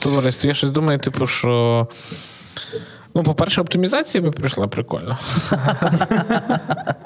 Товариство, 0.04 0.48
я 0.48 0.54
щось 0.54 0.70
думаю, 0.70 1.00
типу, 1.00 1.28
що. 1.28 1.88
Ну, 3.16 3.24
по-перше, 3.24 3.62
оптимізація 3.62 4.24
би 4.24 4.32
прийшла 4.32 4.68
прикольно. 4.68 5.18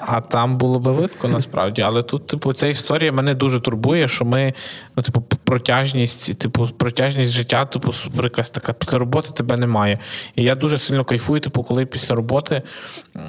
А 0.00 0.20
там 0.20 0.58
було 0.58 0.78
би 0.78 0.92
видко 0.92 1.28
насправді. 1.28 1.82
Але 1.82 2.02
тут, 2.02 2.26
типу, 2.26 2.52
ця 2.52 2.66
історія 2.66 3.12
мене 3.12 3.34
дуже 3.34 3.60
турбує, 3.60 4.08
що 4.08 4.24
ми, 4.24 4.54
ну, 4.96 5.02
типу, 5.02 5.20
протяжність, 5.20 6.38
типу, 6.38 6.68
протяжність 6.76 7.32
життя, 7.32 7.64
типу, 7.64 7.92
якась 8.22 8.50
така. 8.50 8.72
Після 8.72 8.98
роботи 8.98 9.30
тебе 9.34 9.56
немає. 9.56 9.98
І 10.34 10.42
я 10.42 10.54
дуже 10.54 10.78
сильно 10.78 11.04
кайфую, 11.04 11.40
типу, 11.40 11.62
коли 11.62 11.86
після 11.86 12.14
роботи 12.14 12.62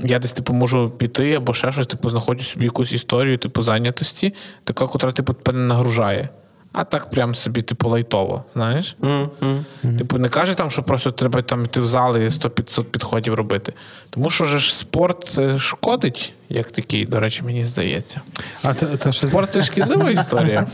я 0.03 0.19
десь, 0.19 0.31
типу, 0.31 0.53
можу 0.53 0.89
піти 0.89 1.33
або 1.33 1.53
ще 1.53 1.71
щось, 1.71 1.87
типу, 1.87 2.09
знаходжу 2.09 2.43
собі 2.43 2.65
якусь 2.65 2.93
історію, 2.93 3.37
типу, 3.37 3.61
зайнятості, 3.61 4.33
така, 4.63 4.87
котра, 4.87 5.11
типу, 5.11 5.33
тебе 5.33 5.57
не 5.57 5.65
нагружає. 5.65 6.29
А 6.71 6.83
так 6.83 7.09
прям 7.09 7.35
собі, 7.35 7.61
типу, 7.61 7.89
лайтово, 7.89 8.43
знаєш? 8.53 8.95
М-м. 9.03 9.65
Типу, 9.97 10.17
не 10.17 10.29
каже 10.29 10.55
там, 10.55 10.71
що 10.71 10.83
просто 10.83 11.11
треба 11.11 11.41
там 11.41 11.63
йти 11.65 11.81
в 11.81 11.85
зал 11.85 12.17
і 12.17 12.19
100-500 12.19 12.83
підходів 12.83 13.33
робити. 13.33 13.73
Тому 14.09 14.29
що 14.29 14.45
ж 14.45 14.75
спорт 14.75 15.35
е, 15.37 15.59
шкодить, 15.59 16.33
як 16.49 16.71
такий, 16.71 17.05
до 17.05 17.19
речі, 17.19 17.43
мені 17.43 17.65
здається. 17.65 18.21
А 18.63 18.73
та 18.73 19.11
що 19.11 19.27
Спорт 19.27 19.53
це 19.53 19.63
шкідлива 19.63 20.11
історія. 20.11 20.67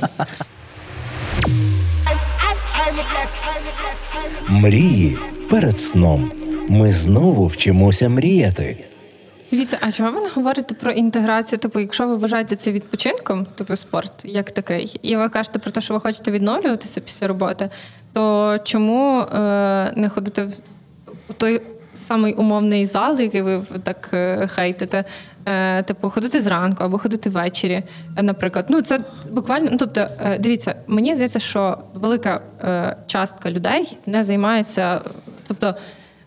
Мрії 4.48 5.18
перед 5.50 5.82
сном. 5.82 6.32
Ми 6.70 6.92
знову 6.92 7.48
вчимося 7.48 8.10
мріяти. 8.10 8.78
Дивіться, 9.54 9.78
а 9.82 9.92
чого 9.92 10.12
ви 10.12 10.22
не 10.22 10.30
говорите 10.30 10.76
про 10.76 10.92
інтеграцію? 10.92 11.60
Типу, 11.60 11.80
якщо 11.80 12.08
ви 12.08 12.16
вважаєте 12.16 12.56
це 12.56 12.72
відпочинком, 12.72 13.46
типу 13.46 13.76
спорт 13.76 14.26
як 14.26 14.52
такий, 14.52 15.00
і 15.02 15.16
ви 15.16 15.30
кажете 15.30 15.60
про 15.60 15.72
те, 15.72 15.82
що 15.82 15.94
ви 15.94 16.00
хочете 16.00 16.32
відновлюватися 16.32 17.02
після 17.02 17.28
роботи, 17.28 17.70
то 18.14 18.58
чому 18.64 19.20
е, 19.20 19.94
не 19.96 20.10
ходити 20.10 20.44
в 21.30 21.34
той 21.38 21.62
самий 21.94 22.34
умовний 22.34 22.86
зал, 22.86 23.20
який 23.20 23.42
ви 23.42 23.64
так 23.84 24.10
е, 24.14 24.48
хейтите? 24.48 25.04
Е, 25.46 25.84
типу, 25.84 26.10
ходити 26.10 26.40
зранку 26.40 26.84
або 26.84 26.98
ходити 26.98 27.30
ввечері, 27.30 27.84
наприклад. 28.22 28.66
Ну, 28.70 28.82
це 28.82 29.00
буквально, 29.32 29.68
ну 29.72 29.78
тобто, 29.78 30.08
е, 30.24 30.40
дивіться, 30.40 30.76
мені 30.88 31.14
здається, 31.14 31.40
що 31.40 31.78
велика 31.94 32.42
е, 32.64 32.98
частка 33.08 33.52
людей 33.52 33.98
не 34.06 34.24
займається, 34.24 35.02
тобто. 35.48 35.76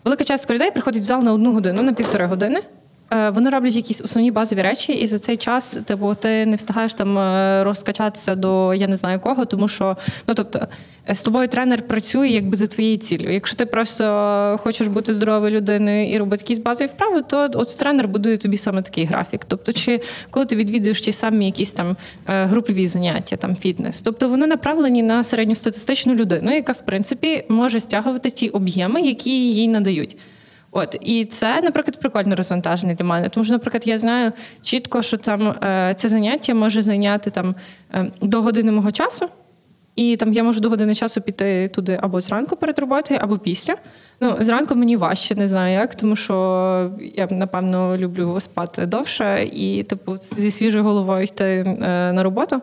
Велика 0.04 0.24
частка 0.24 0.54
людей 0.54 0.70
приходить 0.70 1.02
в 1.02 1.04
зал 1.04 1.22
на 1.22 1.32
одну 1.32 1.52
годину, 1.52 1.82
на 1.82 1.92
півтори 1.92 2.26
години. 2.26 2.62
Е, 3.11 3.31
Вони 3.31 3.51
роблять 3.51 3.77
якісь 3.77 4.01
основні 4.01 4.31
базові 4.31 4.62
речі, 4.62 4.92
і 4.92 5.07
за 5.07 5.19
цей 5.19 5.37
час 5.37 5.79
типу, 5.85 6.14
ти 6.14 6.47
не 6.47 6.57
встигаєш 6.57 6.95
там 6.95 7.19
е, 7.19 7.64
розкачатися 7.64 8.35
до 8.35 8.75
я 8.75 8.88
не 8.88 8.97
знаю 8.97 9.21
кого, 9.21 9.45
тому 9.45 9.69
що 9.69 9.97
ну 10.29 10.35
тобто 10.35 10.69
е, 11.09 11.14
з 11.14 11.21
тобою 11.21 11.49
тренер 11.49 11.83
працює 11.83 12.29
якби 12.29 12.57
за 12.57 12.66
твоєю 12.66 12.97
ціллю. 12.97 13.31
Якщо 13.31 13.57
ти 13.57 13.66
просто 13.66 14.61
хочеш 14.62 14.88
бути 14.88 15.14
здоровою 15.14 15.57
людиною 15.57 16.11
і 16.11 16.19
робити 16.19 16.42
якісь 16.42 16.59
базові 16.59 16.88
вправи, 16.88 17.23
то 17.23 17.51
от 17.55 17.77
тренер 17.79 18.09
будує 18.09 18.37
тобі 18.37 18.57
саме 18.57 18.83
такий 18.83 19.05
графік. 19.05 19.40
Тобто, 19.49 19.73
чи 19.73 20.01
коли 20.31 20.47
ти 20.47 20.57
відвідуєш 20.57 21.01
ті 21.01 21.12
самі 21.12 21.47
якісь 21.47 21.73
там 21.73 21.97
групові 22.27 22.87
заняття, 22.87 23.37
там 23.37 23.57
фітнес, 23.57 24.01
тобто 24.01 24.29
вони 24.29 24.47
направлені 24.47 25.03
на 25.03 25.25
середньостатистичну 25.25 26.14
людину, 26.14 26.55
яка 26.55 26.73
в 26.73 26.85
принципі 26.85 27.45
може 27.49 27.81
стягувати 27.81 28.31
ті 28.31 28.49
об'єми, 28.49 29.01
які 29.01 29.53
їй 29.55 29.69
надають. 29.69 30.16
От 30.76 30.96
і 31.00 31.24
це, 31.24 31.60
наприклад, 31.62 32.00
прикольне 32.00 32.34
розвантаження 32.34 32.94
для 32.94 33.04
мене. 33.04 33.28
Тому 33.28 33.44
що, 33.44 33.52
наприклад, 33.52 33.82
я 33.88 33.98
знаю 33.98 34.32
чітко, 34.62 35.02
що 35.02 35.16
там 35.16 35.48
е, 35.48 35.94
це 35.96 36.08
заняття 36.08 36.54
може 36.54 36.82
зайняти 36.82 37.30
там 37.30 37.54
е, 37.94 38.10
до 38.20 38.42
години 38.42 38.72
мого 38.72 38.92
часу, 38.92 39.28
і 39.96 40.16
там 40.16 40.32
я 40.32 40.42
можу 40.42 40.60
до 40.60 40.68
години 40.68 40.94
часу 40.94 41.20
піти 41.20 41.68
туди 41.68 41.98
або 42.02 42.20
зранку 42.20 42.56
перед 42.56 42.78
роботою, 42.78 43.20
або 43.22 43.38
після. 43.38 43.74
Ну, 44.20 44.36
зранку 44.40 44.74
мені 44.74 44.96
важче, 44.96 45.34
не 45.34 45.46
знаю 45.46 45.74
як, 45.74 45.94
тому 45.94 46.16
що 46.16 46.90
я 47.14 47.28
напевно 47.30 47.96
люблю 47.96 48.40
спати 48.40 48.86
довше 48.86 49.48
і, 49.52 49.82
типу, 49.82 50.16
зі 50.16 50.50
свіжою 50.50 50.84
головою 50.84 51.24
йти 51.24 51.44
е, 51.44 51.76
на 52.12 52.22
роботу. 52.22 52.60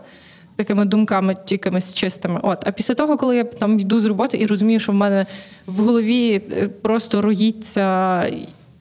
Такими 0.55 0.85
думками, 0.85 1.35
якимись 1.49 1.93
чистими. 1.93 2.39
От, 2.43 2.67
а 2.67 2.71
після 2.71 2.93
того, 2.93 3.17
коли 3.17 3.35
я 3.35 3.43
там 3.43 3.79
йду 3.79 3.99
з 3.99 4.05
роботи 4.05 4.37
і 4.37 4.45
розумію, 4.45 4.79
що 4.79 4.91
в 4.91 4.95
мене 4.95 5.25
в 5.67 5.79
голові 5.79 6.41
е, 6.51 6.67
просто 6.81 7.21
роїться 7.21 8.25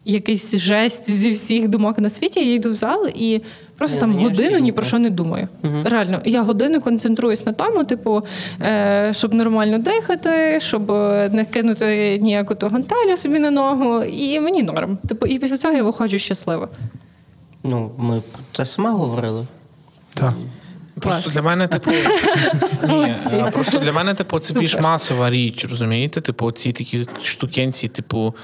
якийсь 0.05 0.57
жесть 0.57 1.11
зі 1.11 1.31
всіх 1.31 1.69
думок 1.69 1.99
на 1.99 2.09
світі, 2.11 2.41
я 2.41 2.55
йду 2.55 2.71
в 2.71 2.75
зал 2.75 3.09
і 3.15 3.41
просто 3.79 3.97
Я 3.97 4.01
там 4.01 4.15
годину 4.15 4.59
ні 4.59 4.73
про 4.73 4.85
що 4.85 4.99
не 4.99 5.11
думаю. 5.11 5.49
Реально, 5.85 6.21
я 6.25 6.43
годину 6.43 6.81
концентруюсь 6.81 7.47
на 7.47 7.53
тому, 7.53 7.85
типу, 7.85 8.23
е, 8.63 9.11
щоб 9.15 9.35
нормально 9.35 9.79
дихати, 9.79 10.59
щоб 10.61 10.91
не 11.33 11.47
кинути 11.51 12.19
ніяку 12.23 12.55
ту 12.55 12.69
гантелю 12.69 13.17
собі 13.17 13.39
на 13.39 13.51
ногу, 13.51 14.03
і 14.03 14.41
мені 14.41 14.63
норм. 14.63 14.99
Типу, 15.09 15.27
і 15.27 15.39
після 15.39 15.57
цього 15.57 15.75
я 15.75 15.83
виходжу 15.83 16.19
щаслива. 16.19 16.69
Ну, 17.65 17.91
ми 17.99 18.23
про 18.33 18.43
це 18.53 18.65
сама 18.65 18.91
говорили. 18.91 19.47
Так. 20.15 20.35
Просто 21.01 21.31
для 21.31 21.43
мене, 21.43 21.69
типу, 21.69 21.91
ні, 22.89 23.17
просто 23.53 23.79
для 23.79 23.93
мене, 23.93 24.15
типу, 24.15 24.39
це 24.39 24.55
більш 24.55 24.81
масова 24.81 25.31
річ, 25.31 25.65
розумієте? 25.65 26.21
Типу, 26.21 26.53
ці 26.53 26.73
такі 26.73 27.07
штукенці, 27.23 27.89
типу. 27.89 28.35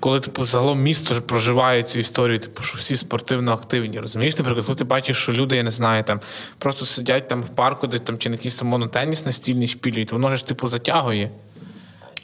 Коли 0.00 0.20
типу 0.20 0.46
загалом 0.46 0.82
місто 0.82 1.22
проживає 1.22 1.82
цю 1.82 1.98
історію, 1.98 2.38
типу, 2.38 2.62
що 2.62 2.78
всі 2.78 2.96
спортивно 2.96 3.52
активні, 3.52 4.00
розумієш? 4.00 4.38
Наприклад, 4.38 4.66
коли 4.66 4.78
ти 4.78 4.84
бачиш, 4.84 5.16
що 5.16 5.32
люди, 5.32 5.56
я 5.56 5.62
не 5.62 5.70
знаю, 5.70 6.02
там 6.02 6.20
просто 6.58 6.86
сидять 6.86 7.28
там 7.28 7.42
в 7.42 7.48
парку, 7.48 7.86
десь 7.86 8.00
там 8.00 8.18
чи 8.18 8.28
на 8.28 8.34
якийсь 8.36 8.54
там 8.54 8.68
монотеніс 8.68 9.26
настільний 9.26 9.68
шпілюють, 9.68 10.12
воно 10.12 10.36
ж 10.36 10.46
типу 10.46 10.68
затягує. 10.68 11.30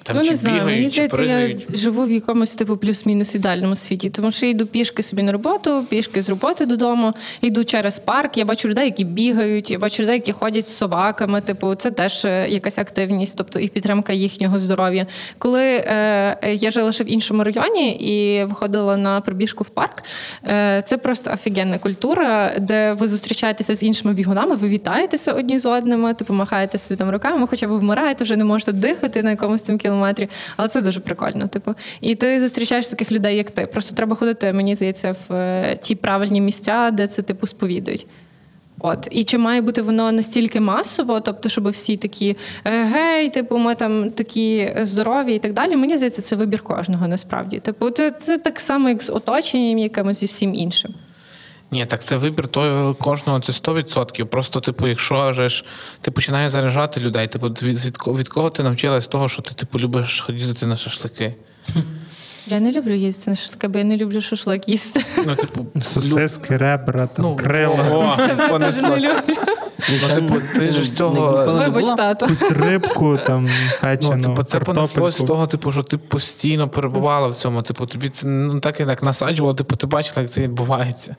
Там 0.03 0.17
ну, 0.17 0.23
чи 0.23 0.31
не 0.31 0.37
знаю, 0.37 0.57
бігають, 0.57 0.79
мені 0.79 0.89
здається, 0.89 1.23
я 1.23 1.57
живу 1.77 2.05
в 2.05 2.11
якомусь 2.11 2.55
типу 2.55 2.77
плюс-мінус 2.77 3.35
ідеальному 3.35 3.77
світі, 3.77 4.11
тому 4.11 4.31
що 4.31 4.47
я 4.47 4.53
йду 4.53 4.67
пішки 4.67 5.03
собі 5.03 5.23
на 5.23 5.33
роботу, 5.33 5.85
пішки 5.89 6.23
з 6.23 6.29
роботи 6.29 6.67
додому, 6.67 7.15
йду 7.41 7.65
через 7.65 7.99
парк. 7.99 8.37
Я 8.37 8.45
бачу 8.45 8.69
людей, 8.69 8.85
які 8.85 9.05
бігають, 9.05 9.71
я 9.71 9.79
бачу 9.79 10.03
людей, 10.03 10.15
які 10.15 10.33
ходять 10.33 10.69
з 10.69 10.77
собаками. 10.77 11.41
Типу, 11.41 11.75
це 11.75 11.91
теж 11.91 12.25
е, 12.25 12.47
якась 12.49 12.79
активність, 12.79 13.35
тобто 13.39 13.61
і 13.61 13.69
підтримка 13.69 14.13
їхнього 14.13 14.59
здоров'я. 14.59 15.07
Коли 15.39 15.65
е, 15.65 16.37
я 16.53 16.71
жила 16.71 16.93
ще 16.93 17.05
в 17.05 17.13
іншому 17.13 17.45
районі 17.45 17.93
і 17.93 18.45
виходила 18.45 18.97
на 18.97 19.21
пробіжку 19.21 19.65
в 19.65 19.69
парк, 19.69 20.03
е, 20.49 20.83
це 20.87 20.99
просто 20.99 21.31
офігенна 21.33 21.79
культура, 21.79 22.53
де 22.59 22.93
ви 22.93 23.09
зустрічаєтеся 23.09 23.75
з 23.75 23.83
іншими 23.83 24.15
бігунами, 24.15 24.55
ви 24.55 24.69
вітаєтеся 24.69 25.33
одні 25.33 25.59
з 25.59 25.67
одними, 25.67 26.15
типу 26.15 26.35
махаєте 26.35 26.79
собі 26.79 26.99
там 26.99 27.11
руками, 27.11 27.47
хоча 27.47 27.67
ви 27.67 27.79
вмираєте, 27.79 28.25
вже 28.25 28.37
не 28.37 28.45
можете 28.45 28.73
дихати 28.73 29.23
на 29.23 29.31
якомусь 29.31 29.63
цьому 29.63 29.79
кілометрі. 29.79 29.92
Але 30.57 30.69
це 30.69 30.81
дуже 30.81 31.01
прикольно. 31.01 31.49
Типу, 31.49 31.75
і 32.01 32.15
ти 32.15 32.41
зустрічаєш 32.41 32.89
таких 32.89 33.13
людей, 33.13 33.37
як 33.37 33.51
ти. 33.51 33.67
Просто 33.67 33.95
треба 33.95 34.17
ходити, 34.17 34.53
мені 34.53 34.75
здається, 34.75 35.15
в 35.29 35.35
е, 35.35 35.77
ті 35.83 35.95
правильні 35.95 36.41
місця, 36.41 36.91
де 36.91 37.07
це 37.07 37.23
типу 37.23 37.47
сповідують. 37.47 38.07
От 38.79 39.09
і 39.11 39.25
чи 39.25 39.39
має 39.39 39.61
бути 39.61 39.83
воно 39.83 40.13
настільки 40.13 40.61
масово, 40.61 41.21
тобто, 41.21 41.49
щоб 41.49 41.69
всі 41.69 41.97
такі 41.97 42.37
е, 42.65 42.85
гей, 42.85 43.31
типу, 43.31 43.59
ми 43.59 43.75
там 43.75 44.11
такі 44.11 44.73
здорові 44.83 45.35
і 45.35 45.39
так 45.39 45.53
далі. 45.53 45.77
Мені 45.77 45.97
здається, 45.97 46.23
це 46.23 46.37
вибір 46.37 46.63
кожного 46.63 47.09
насправді. 47.09 47.59
Типу, 47.59 47.91
це, 47.91 48.11
це 48.11 48.39
так 48.39 48.61
само, 48.61 48.89
як 48.89 49.03
з 49.03 49.11
оточенням, 49.11 49.79
якимось 49.79 50.23
і 50.23 50.27
всім 50.27 50.55
іншим. 50.55 50.95
Ні, 51.73 51.87
так 51.87 52.05
це 52.05 52.17
вибір 52.17 52.49
того 52.49 52.95
кожного, 52.95 53.41
це 53.41 53.53
100%. 53.53 54.25
Просто, 54.25 54.61
типу, 54.61 54.89
якщо 54.89 55.31
вже 55.31 55.49
ж 55.49 55.65
ти 56.01 56.11
починаєш 56.11 56.53
заряджати 56.53 57.01
людей, 57.01 57.29
типу, 57.29 57.47
від, 57.47 57.63
від, 57.63 57.97
від 58.07 58.29
кого 58.29 58.51
ти 58.51 58.63
навчилась 58.63 59.07
того, 59.07 59.29
що 59.29 59.43
ти 59.43 59.55
типу 59.55 59.79
любиш 59.79 60.21
ходити 60.21 60.67
на 60.67 60.77
шашлики? 60.77 61.35
Я 62.47 62.61
не 62.61 62.73
люблю 62.73 62.93
їсти 62.95 63.31
на 63.31 63.37
шашлики, 63.37 63.69
бо 63.69 63.79
я 63.79 63.85
не 63.85 63.97
люблю 63.97 64.21
шашлик 64.21 64.69
їсти. 64.69 65.05
Ну, 65.27 65.35
типу, 65.35 65.67
Сосиски, 65.83 66.57
ребра, 66.57 67.07
там, 67.07 67.25
ну, 67.25 67.37
крила. 67.37 67.85
О, 67.91 68.49
понеслося. 68.49 69.23
люблю. 69.29 69.37
Ну, 69.91 70.15
типу, 70.15 70.35
ти 70.57 70.71
ж 70.71 70.85
з 70.85 70.97
цього- 70.97 71.45
Вибач? 71.59 71.85
Якусь 72.21 72.43
рибку, 72.51 73.19
там, 73.27 73.51
печену, 73.81 74.17
Ну, 74.17 74.23
типу, 74.23 74.43
це 74.43 74.61
понеслось 74.61 75.19
з 75.19 75.25
того, 75.25 75.47
типу, 75.47 75.73
що 75.73 75.83
ти 75.83 75.99
постійно 75.99 76.69
перебувала 76.69 77.29
в 77.29 77.35
цьому. 77.35 77.63
Типу, 77.63 77.87
тобі 77.87 78.09
це 78.09 78.27
ну 78.27 78.61
так 78.61 78.77
так 78.77 79.03
насаджувало, 79.03 79.55
типу, 79.55 79.77
ти 79.77 79.87
бачила, 79.87 80.23
як 80.23 80.31
це 80.31 80.41
відбувається. 80.41 81.17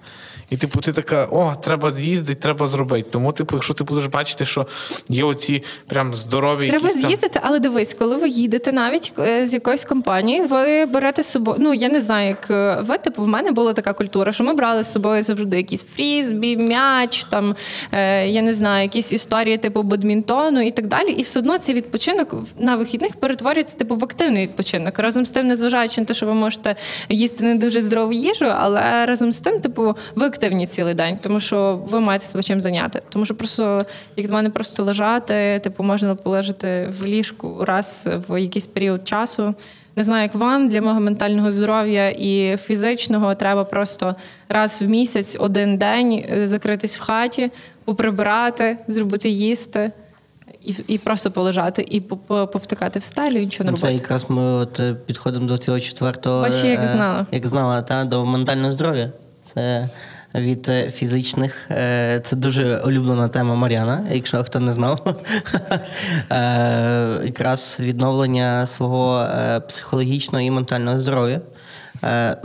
І 0.49 0.57
типу, 0.57 0.81
ти 0.81 0.93
така, 0.93 1.25
о, 1.25 1.55
треба 1.63 1.91
з'їздити, 1.91 2.41
треба 2.41 2.67
зробити. 2.67 3.09
Тому, 3.11 3.31
типу, 3.31 3.55
якщо 3.55 3.73
ти 3.73 3.83
будеш 3.83 4.05
бачити, 4.05 4.45
що 4.45 4.67
є 5.09 5.23
оці 5.23 5.63
прям 5.87 6.13
здорові 6.13 6.69
Треба 6.69 6.87
якісь 6.87 7.01
там- 7.01 7.09
з'їздити, 7.09 7.39
але 7.43 7.59
дивись, 7.59 7.93
коли 7.93 8.15
ви 8.15 8.29
їдете 8.29 8.71
навіть 8.71 9.13
е, 9.19 9.47
з 9.47 9.53
якоїсь 9.53 9.85
компанії, 9.85 10.41
ви 10.41 10.85
берете 10.85 11.12
з 11.21 11.27
собою. 11.27 11.57
Ну 11.59 11.73
я 11.73 11.89
не 11.89 12.01
знаю, 12.01 12.27
як 12.27 12.51
е, 12.51 12.77
ви 12.81 12.97
типу, 12.97 13.23
в 13.23 13.27
мене 13.27 13.51
була 13.51 13.73
така 13.73 13.93
культура, 13.93 14.31
що 14.31 14.43
ми 14.43 14.53
брали 14.53 14.83
з 14.83 14.91
собою 14.91 15.23
завжди 15.23 15.57
якісь 15.57 15.83
фрізбі, 15.83 16.57
м'яч, 16.57 17.23
там 17.23 17.55
е, 17.91 18.27
я 18.27 18.41
не 18.41 18.53
знаю, 18.53 18.83
якісь 18.83 19.13
історії 19.13 19.57
типу 19.57 19.83
бадмінтону 19.83 20.61
і 20.61 20.71
так 20.71 20.87
далі. 20.87 21.11
І 21.11 21.21
все 21.21 21.39
одно 21.39 21.57
цей 21.57 21.75
відпочинок 21.75 22.35
на 22.59 22.75
вихідних 22.75 23.15
перетворюється 23.15 23.77
типу 23.77 23.95
в 23.95 24.03
активний 24.03 24.43
відпочинок. 24.43 24.99
Разом 24.99 25.25
з 25.25 25.31
тим, 25.31 25.47
незважаючи 25.47 26.01
на 26.01 26.05
те, 26.05 26.13
що 26.13 26.25
ви 26.25 26.33
можете 26.33 26.75
їсти 27.09 27.43
не 27.43 27.55
дуже 27.55 27.81
здорову 27.81 28.13
їжу, 28.13 28.45
але 28.45 29.05
разом 29.05 29.33
з 29.33 29.39
тим, 29.39 29.59
типу, 29.59 29.95
ви 30.15 30.25
активні 30.25 30.67
цілий 30.67 30.93
день, 30.93 31.17
тому 31.21 31.39
що 31.39 31.79
ви 31.89 31.99
маєте 31.99 32.25
себе 32.25 32.43
чим 32.43 32.61
зайняти. 32.61 33.01
Тому 33.09 33.25
що 33.25 33.35
просто, 33.35 33.85
як 34.17 34.27
до 34.27 34.33
мене, 34.33 34.49
просто 34.49 34.83
лежати, 34.83 35.59
типу, 35.63 35.83
можна 35.83 36.15
полежати 36.15 36.93
в 36.99 37.05
ліжку 37.05 37.57
раз 37.65 38.09
в 38.27 38.41
якийсь 38.41 38.67
період 38.67 39.07
часу. 39.07 39.55
Не 39.95 40.03
знаю, 40.03 40.23
як 40.23 40.35
вам 40.35 40.69
для 40.69 40.81
мого 40.81 40.99
ментального 40.99 41.51
здоров'я 41.51 42.09
і 42.09 42.57
фізичного 42.57 43.35
треба 43.35 43.63
просто 43.63 44.15
раз 44.49 44.81
в 44.81 44.85
місяць, 44.85 45.37
один 45.39 45.77
день 45.77 46.25
е, 46.31 46.47
закритись 46.47 46.97
в 46.99 47.01
хаті, 47.01 47.51
поприбирати, 47.85 48.77
зробити 48.87 49.29
їсти 49.29 49.91
і, 50.65 50.75
і 50.87 50.97
просто 50.97 51.31
полежати, 51.31 51.85
і 51.89 52.01
по- 52.01 52.17
по- 52.17 52.47
повтикати 52.47 52.99
в 52.99 53.03
стелю, 53.03 53.37
і 53.37 53.45
нічого 53.45 53.71
не 53.71 53.77
Це 53.77 53.93
якраз 53.93 54.25
ми 54.29 54.41
от 54.41 54.79
е, 54.79 54.93
підходимо 55.05 55.47
до 55.47 55.57
цього 55.57 55.79
четвертого. 55.79 56.41
Бачиш, 56.41 56.63
як 56.63 56.79
е, 56.83 56.89
знала. 56.93 57.25
Як 57.31 57.47
знала, 57.47 57.81
та, 57.81 58.03
до 58.05 58.25
ментального 58.25 58.71
здоров'я. 58.71 59.09
Це 59.41 59.89
від 60.35 60.69
е, 60.69 60.91
фізичних. 60.91 61.71
е, 61.71 62.21
Це 62.25 62.35
дуже 62.35 62.77
улюблена 62.77 63.27
тема 63.27 63.55
Мар'яна, 63.55 64.07
якщо 64.11 64.43
хто 64.43 64.59
не 64.59 64.73
знав. 64.73 64.99
Е, 66.31 67.19
Якраз 67.25 67.77
відновлення 67.79 68.67
свого 68.67 69.27
психологічного 69.67 70.45
і 70.45 70.51
ментального 70.51 70.99
здоров'я. 70.99 71.41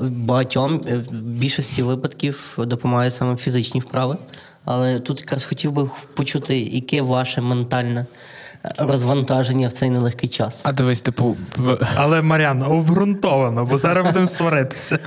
Багатьом 0.01 0.79
в 0.79 1.13
більшості 1.13 1.83
випадків 1.83 2.55
допомагає 2.59 3.11
саме 3.11 3.37
фізичні 3.37 3.81
вправи. 3.81 4.17
Але 4.65 5.01
тут 5.01 5.21
якраз 5.21 5.45
хотів 5.45 5.73
би 5.73 5.91
почути, 6.15 6.59
яке 6.61 7.03
ваше 7.03 7.41
ментальне 7.41 8.07
розвантаження 8.79 9.69
в 9.69 9.73
цей 9.73 9.91
нелегкий 9.91 10.29
час. 10.29 10.61
А 10.65 10.73
дивись, 10.73 11.01
типу, 11.01 11.37
Але 11.97 12.23
Мар'яна, 12.23 12.67
обґрунтовано, 12.67 13.65
бо 13.65 13.79
зараз 13.79 14.07
будемо 14.07 14.29
сваритися. 14.29 14.99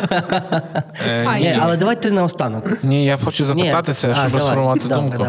е, 1.08 1.40
ні, 1.40 1.58
але 1.62 1.78
давай 1.78 2.02
ти 2.02 2.12
наостанок. 2.12 2.84
ні, 2.84 3.06
я 3.06 3.18
хочу 3.18 3.46
запитатися, 3.46 4.14
щоб 4.14 4.42
сформувати 4.42 4.88
думку. 4.88 5.28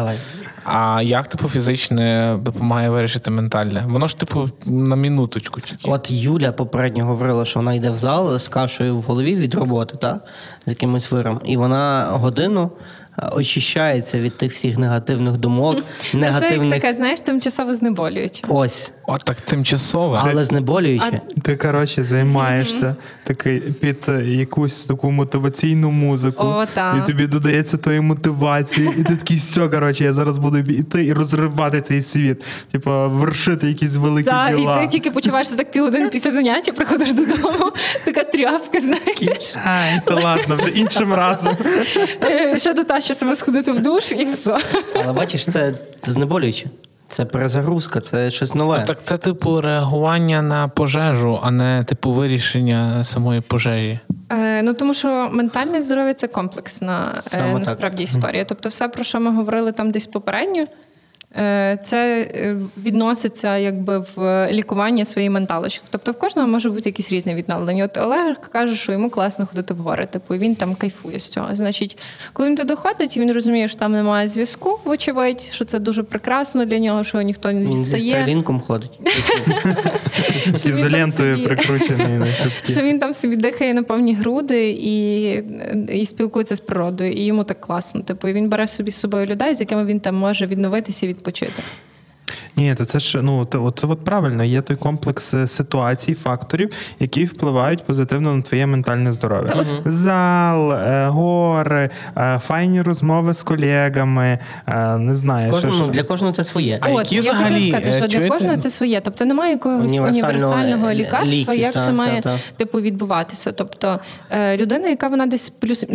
А 0.65 1.01
як 1.03 1.27
типу 1.27 1.49
фізичне 1.49 2.37
допомагає 2.41 2.89
вирішити 2.89 3.31
ментальне? 3.31 3.83
Воно 3.87 4.07
ж, 4.07 4.17
типу, 4.17 4.49
на 4.65 4.95
минуточку 4.95 5.61
тільки. 5.61 5.91
От 5.91 6.11
Юля 6.11 6.51
попередньо 6.51 7.05
говорила, 7.05 7.45
що 7.45 7.59
вона 7.59 7.73
йде 7.73 7.89
в 7.89 7.97
зал 7.97 8.39
з 8.39 8.47
кашею 8.47 8.97
в 8.97 9.01
голові 9.01 9.35
від 9.35 9.53
роботи, 9.53 9.97
та? 10.01 10.19
з 10.65 10.69
якимось 10.69 11.11
виром, 11.11 11.41
і 11.45 11.57
вона 11.57 12.07
годину 12.11 12.71
очищається 13.31 14.19
від 14.19 14.37
тих 14.37 14.51
всіх 14.51 14.77
негативних 14.77 15.31
думок, 15.37 15.83
негативних... 16.13 16.69
Це 16.69 16.75
як 16.75 16.81
таке, 16.81 16.93
знаєш, 16.93 17.19
тимчасово 17.19 17.73
знеболююче. 17.73 18.43
Ось, 18.47 18.91
От 19.07 19.23
так 19.23 19.41
тимчасове. 19.41 20.19
але 20.23 20.43
знеболююче. 20.43 21.21
Ти, 21.41 21.55
коротше, 21.55 22.03
займаєшся 22.03 22.95
такий 23.23 23.59
під 23.59 24.05
е, 24.07 24.23
якусь 24.25 24.85
таку 24.85 25.11
мотиваційну 25.11 25.91
музику. 25.91 26.43
О, 26.43 26.65
так. 26.73 26.95
І 27.03 27.07
тобі 27.07 27.27
додається 27.27 27.77
твої 27.77 27.99
мотивації, 28.01 28.89
і 28.99 29.03
ти 29.03 29.15
такий, 29.15 29.37
все, 29.37 29.67
коротше, 29.67 30.03
я 30.03 30.13
зараз 30.13 30.37
буду 30.37 30.57
йти 30.57 31.05
і 31.05 31.13
розривати 31.13 31.81
цей 31.81 32.01
світ. 32.01 32.43
Типа, 32.71 33.07
вершити 33.07 33.67
якісь 33.67 33.95
великі 33.95 34.29
Так, 34.29 34.59
і 34.59 34.81
ти 34.81 34.87
тільки 34.87 35.11
почуваєшся 35.11 35.55
так 35.55 35.71
півгодини 35.71 36.09
після 36.09 36.31
заняття, 36.31 36.71
приходиш 36.71 37.13
додому, 37.13 37.71
така 38.05 38.23
тряпка, 38.23 38.79
знаєш. 38.79 39.55
Ай, 39.65 40.01
та 40.05 40.15
ладно, 40.15 40.55
вже 40.55 40.69
іншим 40.69 41.13
разом. 41.13 41.57
Ще 42.57 42.73
до 42.73 42.83
та, 42.83 43.01
що 43.01 43.13
себе 43.13 43.35
сходити 43.35 43.71
в 43.71 43.81
душ 43.81 44.11
і 44.11 44.25
все. 44.25 44.57
Але 45.03 45.13
бачиш, 45.13 45.45
це 45.45 45.73
знеболююче. 46.03 46.65
Це 47.13 47.25
перезагрузка, 47.25 48.01
це 48.01 48.31
щось 48.31 48.55
нове. 48.55 48.77
Ну, 48.79 48.85
так 48.85 49.03
це, 49.03 49.17
типу, 49.17 49.61
реагування 49.61 50.41
на 50.41 50.67
пожежу, 50.67 51.39
а 51.43 51.51
не 51.51 51.83
типу 51.83 52.11
вирішення 52.11 53.03
самої 53.03 53.41
пожежі. 53.41 53.99
Е, 54.29 54.61
ну 54.61 54.73
тому 54.73 54.93
що 54.93 55.29
ментальне 55.31 55.81
здоров'я 55.81 56.13
це 56.13 56.27
комплексна 56.27 57.15
е, 57.33 57.59
насправді 57.59 58.03
так. 58.03 58.13
історія. 58.13 58.45
Тобто, 58.45 58.69
все, 58.69 58.87
про 58.87 59.03
що 59.03 59.19
ми 59.19 59.35
говорили 59.35 59.71
там 59.71 59.91
десь 59.91 60.07
попередньо, 60.07 60.65
це 61.83 62.27
е, 62.35 62.55
відноситься 62.77 63.57
якби 63.57 64.05
в 64.15 64.47
лікування 64.51 65.05
своєї 65.05 65.29
менталочки. 65.29 65.85
Тобто, 65.89 66.11
в 66.11 66.19
кожного 66.19 66.47
може 66.47 66.69
бути 66.69 66.89
якісь 66.89 67.11
різні 67.11 67.35
відновлення. 67.35 67.85
От 67.85 67.97
Олег 67.97 68.35
каже, 68.51 68.75
що 68.75 68.91
йому 68.91 69.09
класно 69.09 69.45
ходити 69.45 69.73
в 69.73 69.77
гори, 69.77 70.05
типу 70.05 70.35
і 70.35 70.37
він 70.37 70.55
там 70.55 70.75
кайфує 70.75 71.19
з 71.19 71.29
цього. 71.29 71.47
Значить, 71.55 71.97
коли 72.33 72.49
він 72.49 72.55
туди 72.55 72.75
ходить, 72.75 73.17
він 73.17 73.31
розуміє, 73.31 73.67
що 73.67 73.79
там 73.79 73.91
немає 73.91 74.27
зв'язку, 74.27 74.79
вочевидь, 74.85 75.41
що 75.41 75.65
це 75.65 75.79
дуже 75.79 76.03
прекрасно 76.03 76.65
для 76.65 76.79
нього, 76.79 77.03
що 77.03 77.21
ніхто 77.21 77.51
не 77.51 77.61
Він 77.61 77.71
зі 77.71 77.95
відстає. 77.95 78.43
ходить. 78.59 78.99
Ізолентою 80.67 81.43
прикручений 81.43 82.31
що 82.63 82.81
він 82.81 82.99
там 82.99 83.13
собі 83.13 83.35
дихає 83.35 83.73
на 83.73 83.83
повні 83.83 84.13
груди 84.13 84.69
і, 84.69 85.29
і 85.93 86.05
спілкується 86.05 86.55
з 86.55 86.59
природою, 86.59 87.11
і 87.11 87.25
йому 87.25 87.43
так 87.43 87.61
класно. 87.61 88.01
Типу, 88.01 88.27
і 88.27 88.33
він 88.33 88.49
бере 88.49 88.67
собі 88.67 88.91
з 88.91 88.95
собою 88.95 89.25
людей, 89.25 89.55
з 89.55 89.59
якими 89.59 89.85
він 89.85 89.99
там 89.99 90.15
може 90.15 90.45
відновитися 90.45 91.07
і 91.23 91.29
відпочити. 91.29 91.63
Ні, 92.55 92.75
то 92.75 92.85
це 92.85 92.99
ж 92.99 93.21
ну 93.21 93.45
то, 93.45 93.63
от, 93.63 93.83
от 93.83 93.99
правильно, 93.99 94.43
є 94.43 94.61
той 94.61 94.77
комплекс 94.77 95.33
е, 95.33 95.47
ситуацій, 95.47 96.13
факторів, 96.13 96.69
які 96.99 97.25
впливають 97.25 97.83
позитивно 97.83 98.35
на 98.35 98.41
твоє 98.41 98.65
ментальне 98.65 99.13
здоров'я. 99.13 99.65
Зал, 99.85 100.71
е, 100.73 101.07
гори, 101.07 101.89
е, 102.17 102.39
файні 102.45 102.81
розмови 102.81 103.33
з 103.33 103.43
колегами, 103.43 104.39
е, 104.67 104.97
не 104.97 105.15
знаю, 105.15 105.53
що 105.53 105.61
Кожному, 105.61 105.85
ж. 105.85 105.91
для 105.91 106.03
кожного 106.03 106.33
це 106.33 106.43
своє. 106.43 106.77
А 106.81 106.89
які 106.89 107.15
я 107.15 107.21
взагалі, 107.21 107.71
сказати, 107.71 107.93
що 107.93 108.19
для 108.19 108.29
кожного 108.29 108.57
це 108.57 108.69
своє. 108.69 109.01
Тобто 109.01 109.25
немає 109.25 109.51
якогось 109.51 109.97
Універсального, 109.97 110.93
лікарства, 110.93 111.33
ліків, 111.33 111.55
як 111.55 111.73
та, 111.73 111.85
це 111.85 111.91
має 111.91 112.21
та, 112.21 112.29
та. 112.29 112.39
типу 112.57 112.81
відбуватися. 112.81 113.51
Тобто 113.51 113.99
е, 114.31 114.57
людина, 114.57 114.89
яка 114.89 115.07
вона 115.07 115.25
десь 115.25 115.49
плюс 115.49 115.85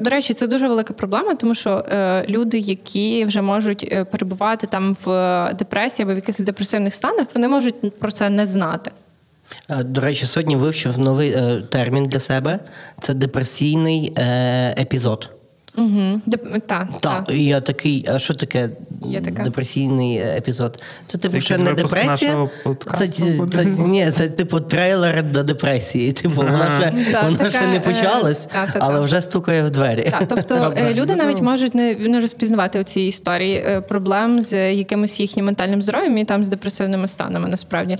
до 0.00 0.10
речі, 0.10 0.34
це 0.34 0.46
дуже 0.46 0.68
велика 0.68 0.94
проблема, 0.94 1.34
тому 1.34 1.54
що 1.54 1.70
е, 1.92 2.24
люди, 2.28 2.58
які 2.58 3.24
вже 3.24 3.42
можуть 3.42 3.94
перебувати 4.10 4.66
там 4.66 4.96
в 5.04 5.50
депресії 5.58 6.05
або 6.06 6.12
в 6.12 6.16
якихось 6.16 6.44
депресивних 6.44 6.94
станах, 6.94 7.26
вони 7.34 7.48
можуть 7.48 7.98
про 7.98 8.12
це 8.12 8.30
не 8.30 8.46
знати. 8.46 8.90
Е, 9.70 9.84
До 9.84 10.00
речі, 10.00 10.26
сьогодні 10.26 10.56
вивчив 10.56 10.98
новий 10.98 11.30
е, 11.30 11.62
термін 11.70 12.04
для 12.04 12.20
себе. 12.20 12.58
Це 13.00 13.14
депресійний 13.14 14.12
е, 14.16 14.74
епізод. 14.78 15.30
Угу. 15.76 16.20
Деп... 16.26 16.66
Та, 16.66 16.88
Так, 17.00 17.24
та. 17.26 17.32
і 17.32 17.44
я 17.44 17.60
такий, 17.60 18.04
а 18.08 18.18
що 18.18 18.34
таке 18.34 18.68
Є 19.04 19.20
таке. 19.20 19.42
депресійний 19.42 20.16
епізод? 20.16 20.82
Це 21.06 21.18
типу 21.18 21.40
ще 21.40 21.58
не 21.58 21.72
депресія. 21.74 22.48
Це, 22.98 23.08
це, 23.52 23.64
ні, 23.64 24.10
це 24.10 24.28
типу 24.28 24.60
трейлер 24.60 25.22
до 25.22 25.42
депресії. 25.42 26.12
Типу, 26.12 26.34
вона 26.34 26.80
ще, 26.80 27.12
Та, 27.12 27.22
вона 27.22 27.36
така, 27.36 27.50
ще 27.50 27.66
не 27.66 27.76
е, 27.76 27.80
почалась, 27.80 28.46
та, 28.46 28.66
та, 28.66 28.78
але 28.82 28.94
та. 28.94 29.00
вже 29.00 29.20
стукає 29.20 29.62
в 29.62 29.70
двері. 29.70 30.12
Тобто 30.28 30.74
е, 30.76 30.94
люди 30.94 31.16
навіть 31.16 31.40
можуть 31.40 31.74
не, 31.74 31.94
не 31.94 32.20
розпізнавати 32.20 32.84
ці 32.84 33.00
історії 33.00 33.56
е, 33.56 33.80
проблем 33.80 34.42
з 34.42 34.74
якимось 34.74 35.20
їхнім 35.20 35.44
ментальним 35.44 35.82
здоров'ям 35.82 36.18
і 36.18 36.24
там 36.24 36.44
з 36.44 36.48
депресивними 36.48 37.08
станами 37.08 37.48
насправді. 37.48 37.98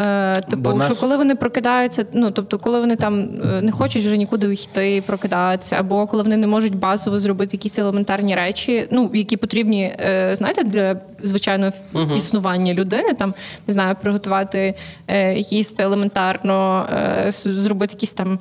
Е, 0.00 0.40
Типу, 0.40 0.62
Бо 0.62 0.74
нас- 0.74 0.92
що 0.92 1.00
коли 1.00 1.16
вони 1.16 1.34
прокидаються, 1.34 2.06
ну 2.12 2.30
тобто, 2.30 2.58
коли 2.58 2.80
вони 2.80 2.96
там 2.96 3.20
е, 3.20 3.62
не 3.62 3.72
хочуть 3.72 4.04
вже 4.04 4.16
нікуди 4.16 4.52
йти, 4.52 5.02
прокидатися, 5.06 5.76
або 5.76 6.06
коли 6.06 6.22
вони 6.22 6.36
не 6.36 6.46
можуть 6.46 6.74
базово 6.74 7.18
зробити 7.18 7.56
якісь 7.56 7.78
елементарні 7.78 8.34
речі, 8.34 8.88
ну 8.90 9.10
які 9.14 9.36
потрібні, 9.36 9.82
е, 10.00 10.34
знаєте, 10.34 10.64
для 10.64 10.96
звичайного 11.22 11.72
існування 12.16 12.74
людини, 12.74 13.14
там 13.14 13.34
не 13.66 13.74
знаю, 13.74 13.96
приготувати 14.02 14.74
е, 15.08 15.34
їсти 15.38 15.82
елементарно, 15.82 16.86
е, 17.26 17.30
зробити 17.30 17.94
якісь 17.94 18.12
там. 18.12 18.38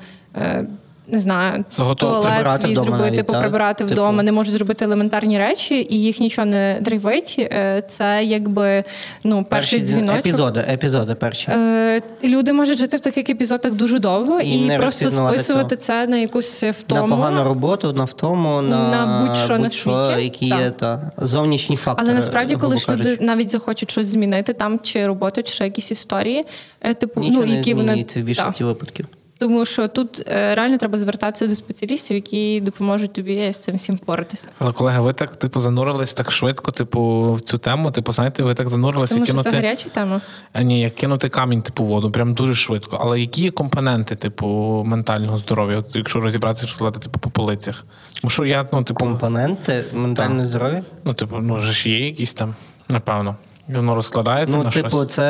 Не 1.07 1.19
знаю, 1.19 1.65
туалет 1.97 2.61
свій 2.61 2.75
зробити, 2.75 3.11
навіть, 3.11 3.25
поприбирати 3.27 3.83
Типу. 3.83 3.93
вдома, 3.93 4.23
не 4.23 4.31
можуть 4.31 4.53
зробити 4.53 4.85
елементарні 4.85 5.37
речі, 5.39 5.87
і 5.89 6.01
їх 6.01 6.19
нічого 6.19 6.45
не 6.45 6.77
драйвить. 6.81 7.35
Е, 7.39 7.83
Це 7.87 8.23
якби 8.23 8.83
ну, 9.23 9.45
перший 9.49 9.79
Перші 9.79 9.93
дзвіночок. 9.93 10.19
епізоди, 10.19 10.65
епізоди 10.69 11.15
перші. 11.15 11.51
Е, 11.51 12.01
Люди 12.23 12.53
можуть 12.53 12.77
жити 12.77 12.97
в 12.97 12.99
таких 12.99 13.29
епізодах 13.29 13.73
дуже 13.73 13.99
довго 13.99 14.39
І 14.41 14.49
і, 14.49 14.77
просто 14.77 15.11
списувати 15.11 15.75
цього. 15.75 15.81
це 15.81 16.07
на 16.07 16.17
якусь 16.17 16.63
втому. 16.63 17.01
на 17.07 17.15
погану 17.15 17.43
роботу, 17.43 17.93
на 17.93 18.03
втому, 18.03 18.61
на, 18.61 18.89
На 18.89 19.25
будь-що 19.27 19.57
на 19.57 19.69
світі. 19.69 20.23
які 20.23 20.49
Так. 20.49 20.59
є 20.59 20.71
та, 20.71 21.11
зовнішні 21.17 21.75
фактори. 21.75 22.07
Але 22.07 22.15
насправді, 22.17 22.55
коли 22.55 22.77
ж 22.77 22.91
люди 22.91 23.17
навіть 23.21 23.49
захочуть 23.49 23.91
щось 23.91 24.07
змінити 24.07 24.53
там, 24.53 24.79
чи 24.79 25.07
роботу, 25.07 25.43
чи 25.43 25.63
якісь 25.63 25.91
історії, 25.91 26.45
е, 26.81 26.93
типу, 26.93 27.19
Нічого 27.19 27.41
ну 27.45 27.51
не 27.51 27.57
які 27.57 27.73
вони 27.73 28.05
в 28.15 28.19
більшості 28.19 28.63
випадків. 28.63 29.07
Тому 29.37 29.65
що 29.65 29.87
тут 29.87 30.23
е, 30.27 30.55
реально 30.55 30.77
треба 30.77 30.97
звертатися 30.97 31.47
до 31.47 31.55
спеціалістів, 31.55 32.15
які 32.15 32.61
допоможуть 32.61 33.13
тобі 33.13 33.51
з 33.51 33.57
цим 33.57 33.75
всім 33.75 33.95
впоратися. 33.95 34.49
Але 34.59 34.71
колеги, 34.71 35.01
ви 35.01 35.13
так 35.13 35.35
типу 35.35 35.59
занурились 35.59 36.13
так 36.13 36.31
швидко, 36.31 36.71
типу, 36.71 37.33
в 37.33 37.41
цю 37.41 37.57
тему. 37.57 37.91
Типу, 37.91 38.11
знаєте, 38.13 38.43
ви 38.43 38.53
так 38.53 38.69
занурилися 38.69 39.13
Тому 39.13 39.25
кинути. 39.25 39.49
це 39.49 39.55
гаряча 39.55 39.89
тема. 39.89 40.21
А, 40.53 40.61
Ні, 40.61 40.81
як 40.81 40.95
кинути 40.95 41.29
камінь, 41.29 41.61
типу, 41.61 41.83
воду, 41.83 42.11
прям 42.11 42.33
дуже 42.33 42.55
швидко. 42.55 42.97
Але 43.01 43.19
які 43.19 43.41
є 43.41 43.51
компоненти, 43.51 44.15
типу, 44.15 44.47
ментального 44.87 45.37
здоров'я, 45.37 45.77
от, 45.77 45.95
якщо 45.95 46.19
розібратися, 46.19 46.65
розкладати, 46.65 46.99
типу, 46.99 47.19
по 47.19 47.29
полицях? 47.29 47.85
Тому 48.21 48.31
що 48.31 48.45
я, 48.45 48.67
ну, 48.73 48.83
типу, 48.83 48.99
Компоненти 48.99 49.83
ментального 49.93 50.45
здоров'я? 50.45 50.83
ну, 51.03 51.13
типу, 51.13 51.37
ну, 51.37 51.61
ж 51.61 51.89
є 51.89 52.05
якісь 52.05 52.33
там, 52.33 52.55
напевно. 52.89 53.35
Воно 53.67 53.95
розкладається 53.95 54.57
Ну, 54.57 54.63
на 54.63 54.69
типу, 54.69 54.89
щось. 54.89 55.07
це 55.07 55.23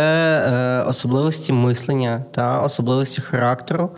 е, 0.48 0.90
особливості 0.90 1.54
мислення 1.54 2.24
та 2.32 2.62
особливості 2.62 3.22
характеру. 3.22 3.90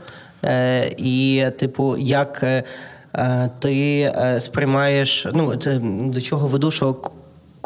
Е, 0.44 0.92
і, 0.98 1.46
типу, 1.60 1.98
як 1.98 2.44
е, 2.44 2.64
е, 3.16 3.50
ти 3.60 4.00
е, 4.02 4.40
сприймаєш, 4.40 5.28
ну, 5.34 5.56
до 6.10 6.22
чого 6.22 6.48
веду, 6.48 6.72
що 6.72 6.96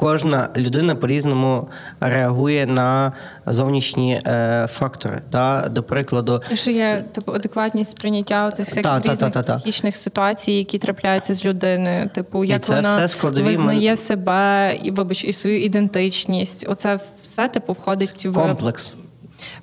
кожна 0.02 0.50
людина 0.58 0.96
по-різному 0.96 1.68
реагує 2.00 2.66
на 2.66 3.12
зовнішні 3.46 4.22
е, 4.28 4.68
фактори. 4.72 5.22
Та? 5.30 5.70
До 5.70 5.84
прикладу, 5.84 6.42
Що 6.54 6.72
є 6.72 7.04
типу 7.12 7.32
адекватність 7.34 7.92
сприйняття 7.92 8.52
цих 8.52 8.66
всяких 8.66 8.84
Та, 8.84 9.00
різних 9.00 9.20
та, 9.20 9.30
та, 9.30 9.42
та. 9.44 9.56
психічних 9.56 9.98
ситуацій, 9.98 10.52
які 10.52 10.78
трапляються 10.78 11.34
з 11.34 11.46
людиною. 11.46 12.10
Типу, 12.10 12.44
як 12.44 12.64
це 12.64 12.76
вона 12.76 12.96
все 12.96 13.08
складові 13.08 13.44
визнає 13.46 13.92
мен- 13.92 13.96
себе 13.96 14.74
і 14.84 14.92
вибач, 14.92 15.24
і 15.26 15.34
свою 15.34 15.64
ідентичність. 15.64 16.66
Оце 16.70 17.00
все 17.24 17.48
типу 17.48 17.74
входить 17.74 18.26
в 18.26 18.34
комплекс. 18.34 18.96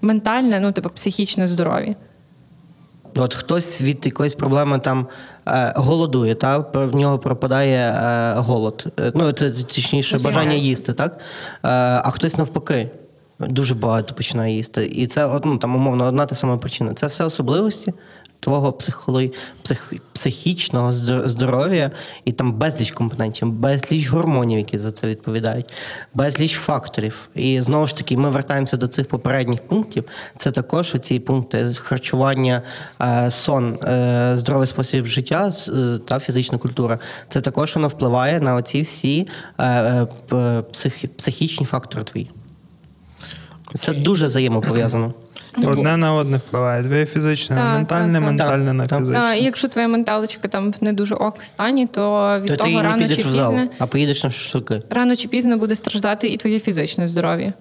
ментальне, 0.03 0.61
ну 0.61 0.73
типу 0.73 0.91
психічне 0.91 1.49
здоров'я. 1.49 1.95
От 3.19 3.35
хтось 3.35 3.81
від 3.81 4.07
якоїсь 4.07 4.35
проблеми 4.35 4.79
там 4.79 5.07
е, 5.49 5.73
голодує, 5.77 6.35
та 6.35 6.59
в 6.59 6.97
нього 6.97 7.19
пропадає 7.19 7.79
е, 7.79 8.33
голод. 8.41 8.87
Е, 9.01 9.13
Ну, 9.15 9.33
це 9.33 9.51
точніше 9.51 10.19
бажання 10.19 10.55
їсти, 10.55 10.93
так? 10.93 11.19
А 11.63 12.11
хтось 12.11 12.39
навпаки. 12.39 12.91
Дуже 13.41 13.75
багато 13.75 14.15
починає 14.15 14.55
їсти. 14.55 14.87
І 14.87 15.07
це 15.07 15.41
ну, 15.45 15.59
там, 15.59 15.77
умовно 15.77 16.05
одна 16.05 16.27
та 16.27 16.35
сама 16.35 16.57
причина. 16.57 16.95
Це 16.95 17.07
все 17.07 17.25
особливості 17.25 17.93
твого 18.41 18.73
психоло... 18.73 19.23
псих... 19.63 19.93
психічного 20.13 20.93
здоров'я, 21.29 21.91
і 22.25 22.33
там 22.33 22.53
безліч 22.53 22.91
компонентів, 22.91 23.53
безліч 23.53 24.09
гормонів, 24.09 24.59
які 24.59 24.79
за 24.79 24.93
це 24.93 25.07
відповідають, 25.07 25.73
безліч 26.15 26.53
факторів. 26.53 27.29
І 27.35 27.61
знову 27.61 27.87
ж 27.87 27.97
таки, 27.97 28.17
ми 28.17 28.31
вертаємося 28.31 28.77
до 28.77 28.89
цих 28.89 29.09
попередніх 29.09 29.63
пунктів. 29.63 30.05
Це 30.37 30.51
також 30.51 30.95
оці 30.95 31.19
пункти 31.19 31.67
харчування, 31.75 32.63
е, 33.03 33.31
сон, 33.31 33.75
е, 33.75 34.33
здоровий 34.37 34.67
спосіб 34.67 35.07
життя 35.07 35.51
е, 35.69 35.99
та 35.99 36.19
фізична 36.19 36.59
культура. 36.59 36.99
Це 37.29 37.41
також 37.41 37.75
воно 37.75 37.89
впливає 37.89 38.41
на 38.41 38.55
оці 38.55 38.83
всі 38.83 39.29
психічні 41.17 41.67
фактори 41.67 42.05
твої. 42.05 42.31
Це 43.75 43.93
дуже 43.93 44.27
взаємопов'язано. 44.27 45.15
Одне 45.67 45.97
на 45.97 46.15
одне 46.15 46.37
впливає. 46.37 46.85
Твоє 46.85 47.07
фізичне 47.07 47.57
на 47.57 47.75
ментальне, 47.75 48.21
ментальне 48.21 48.73
на 48.73 48.87
фізичне. 48.87 49.39
І 49.39 49.45
якщо 49.45 49.69
твоя 49.69 49.89
менталочка 49.89 50.49
там 50.49 50.73
в 50.73 50.85
не 50.85 50.93
дуже 50.93 51.15
ок 51.15 51.43
стані, 51.43 51.87
то 51.87 52.37
від 52.41 52.49
То 52.49 52.57
того 52.57 52.71
не 52.71 52.83
рано 52.83 53.09
чи 53.09 53.23
в 53.23 53.31
зал, 53.31 53.53
пізно 53.53 53.69
а 53.79 53.87
поїдеш 53.87 54.25
на 54.25 54.31
шашлики. 54.31 54.81
рано 54.91 55.17
чи 55.17 55.29
пізно 55.29 55.59
буде 55.59 55.75
страждати 55.75 56.29
і 56.29 56.37
твоє 56.37 56.61
фізичне 56.61 57.09
здоров'я. 57.09 57.53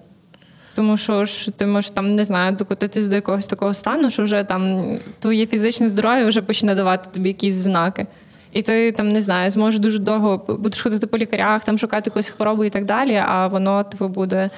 Тому 0.74 0.96
що 0.96 1.24
ж 1.24 1.50
ти 1.50 1.66
можеш 1.66 1.90
там 1.90 2.14
не 2.14 2.24
знаю, 2.24 2.56
докотитись 2.56 3.06
до 3.06 3.16
якогось 3.16 3.46
такого 3.46 3.74
стану, 3.74 4.10
що 4.10 4.22
вже 4.22 4.44
там 4.44 4.82
твоє 5.18 5.46
фізичне 5.46 5.88
здоров'я 5.88 6.26
вже 6.26 6.42
почне 6.42 6.74
давати 6.74 7.10
тобі 7.12 7.28
якісь 7.28 7.54
знаки. 7.54 8.06
І 8.52 8.62
ти 8.62 8.92
там 8.92 9.12
не 9.12 9.20
знаю, 9.20 9.50
зможеш 9.50 9.80
дуже 9.80 9.98
довго 9.98 10.56
будеш 10.58 10.82
ходити 10.82 11.06
по 11.06 11.18
лікарях, 11.18 11.64
там 11.64 11.78
шукати 11.78 12.10
якусь 12.10 12.28
хворобу 12.28 12.64
і 12.64 12.70
так 12.70 12.84
далі, 12.84 13.22
а 13.26 13.46
воно 13.46 13.84
типу 13.84 14.08
буде 14.08 14.50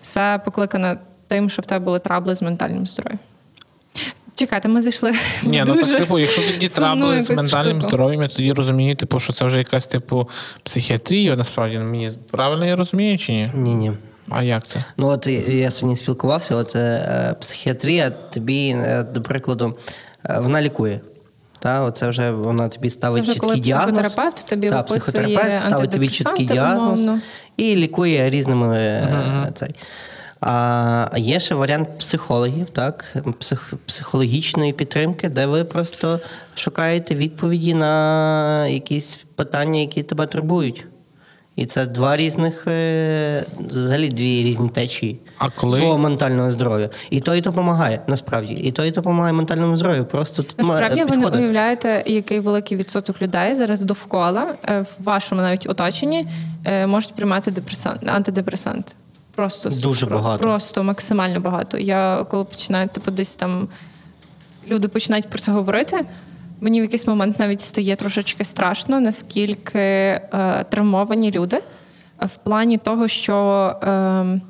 все 0.00 0.40
покликане 0.44 0.96
тим, 1.28 1.50
що 1.50 1.62
в 1.62 1.66
тебе 1.66 1.84
були 1.84 1.98
трабли 1.98 2.34
з 2.34 2.42
ментальним 2.42 2.86
здоров'ям. 2.86 3.18
Чекайте, 4.34 4.68
ми 4.68 4.82
зайшли. 4.82 5.12
Ні, 5.42 5.64
ну 5.66 5.74
дуже 5.74 5.86
так, 5.86 6.00
типу, 6.00 6.18
якщо 6.18 6.42
тоді 6.52 6.68
трабли 6.68 7.22
з 7.22 7.30
ментальним 7.30 7.76
штуку. 7.76 7.88
здоров'ям, 7.88 8.22
я 8.22 8.28
тоді 8.28 8.52
розумію, 8.52 8.96
типу, 8.96 9.20
що 9.20 9.32
це 9.32 9.44
вже 9.44 9.58
якась 9.58 9.86
типу 9.86 10.28
психіатрія, 10.62 11.36
насправді 11.36 11.78
мені 11.78 12.10
правильно 12.30 12.66
я 12.66 12.76
розумію 12.76 13.18
чи 13.18 13.32
ні? 13.32 13.50
Ні, 13.54 13.74
ні. 13.74 13.92
А 14.28 14.42
як 14.42 14.66
це? 14.66 14.84
Ну, 14.96 15.06
от 15.08 15.26
я- 15.26 15.70
сьогодні 15.70 15.96
спілкувався, 15.96 16.56
от 16.56 16.76
е, 16.76 17.34
психіатрія 17.40 18.10
тобі, 18.10 18.68
е, 18.68 19.02
до 19.14 19.22
прикладу, 19.22 19.76
е, 20.24 20.38
вона 20.40 20.62
лікує. 20.62 21.00
Та, 21.58 21.82
оце 21.82 22.08
вже 22.08 22.30
вона 22.30 22.68
тобі 22.68 22.90
ставить 22.90 23.18
Це 23.18 23.22
вже 23.22 23.32
чіткий 23.32 23.48
коли 23.50 23.60
діагноз. 23.60 23.92
психотерапевт 23.98 24.46
тобі 24.48 24.70
Та, 24.70 24.82
психотерапевт 24.82 25.60
ставить 25.60 25.90
тобі 25.90 26.08
чіткий 26.08 26.46
діагноз 26.46 27.00
умовно. 27.00 27.20
і 27.56 27.76
лікує 27.76 28.30
різними 28.30 28.76
е, 28.76 29.52
цей. 29.54 29.70
А 30.40 31.08
є 31.16 31.40
ще 31.40 31.54
варіант 31.54 31.98
психологів, 31.98 32.66
так, 32.72 33.16
псих, 33.38 33.74
психологічної 33.86 34.72
підтримки, 34.72 35.28
де 35.28 35.46
ви 35.46 35.64
просто 35.64 36.20
шукаєте 36.54 37.14
відповіді 37.14 37.74
на 37.74 38.66
якісь 38.66 39.18
питання, 39.34 39.80
які 39.80 40.02
тебе 40.02 40.26
турбують. 40.26 40.86
І 41.56 41.66
це 41.66 41.86
два 41.86 42.16
різних, 42.16 42.66
е, 42.66 43.44
взагалі 43.58 44.08
дві 44.08 44.42
різні 44.42 44.68
течії 44.68 45.18
А 45.38 45.48
коли- 45.50 45.78
твого 45.78 45.98
ментального 45.98 46.50
здоров'я. 46.50 46.90
І 47.10 47.20
то, 47.20 47.34
і 47.34 47.40
то 47.40 47.50
допомагає, 47.50 48.00
насправді. 48.06 48.52
І 48.52 48.72
то, 48.72 48.84
і 48.84 48.90
то 48.90 49.00
допомагає 49.00 49.32
ментальному 49.32 49.76
здоров'ю. 49.76 50.04
Просто 50.04 50.42
тут 50.42 50.58
Насправді 50.58 51.04
ви 51.04 51.16
не 51.16 51.26
уявляєте, 51.26 52.04
який 52.06 52.40
великий 52.40 52.78
відсоток 52.78 53.22
людей 53.22 53.54
зараз 53.54 53.82
довкола 53.82 54.54
е, 54.64 54.80
в 54.80 55.04
вашому 55.04 55.40
навіть 55.40 55.66
оточенні 55.68 56.26
е, 56.64 56.86
можуть 56.86 57.14
приймати 57.14 57.50
депресан... 57.50 57.98
антидепресанти. 58.06 58.94
Просто 59.36 59.68
Дуже 59.68 60.06
просто, 60.06 60.06
багато. 60.24 60.42
Просто 60.42 60.84
максимально 60.84 61.40
багато. 61.40 61.78
Я 61.78 62.26
коли 62.30 62.44
починаю 62.44 62.88
типу, 62.88 63.10
десь 63.10 63.36
там 63.36 63.68
люди 64.68 64.88
починають 64.88 65.28
про 65.28 65.38
це 65.38 65.52
говорити. 65.52 66.04
Мені 66.60 66.80
в 66.80 66.82
якийсь 66.82 67.06
момент 67.06 67.38
навіть 67.38 67.60
стає 67.60 67.96
трошечки 67.96 68.44
страшно, 68.44 69.00
наскільки 69.00 69.78
е, 69.78 70.64
травмовані 70.68 71.30
люди 71.30 71.56
е, 71.56 72.26
в 72.26 72.36
плані 72.36 72.78
того, 72.78 73.08
що 73.08 73.36
е, 73.82 74.40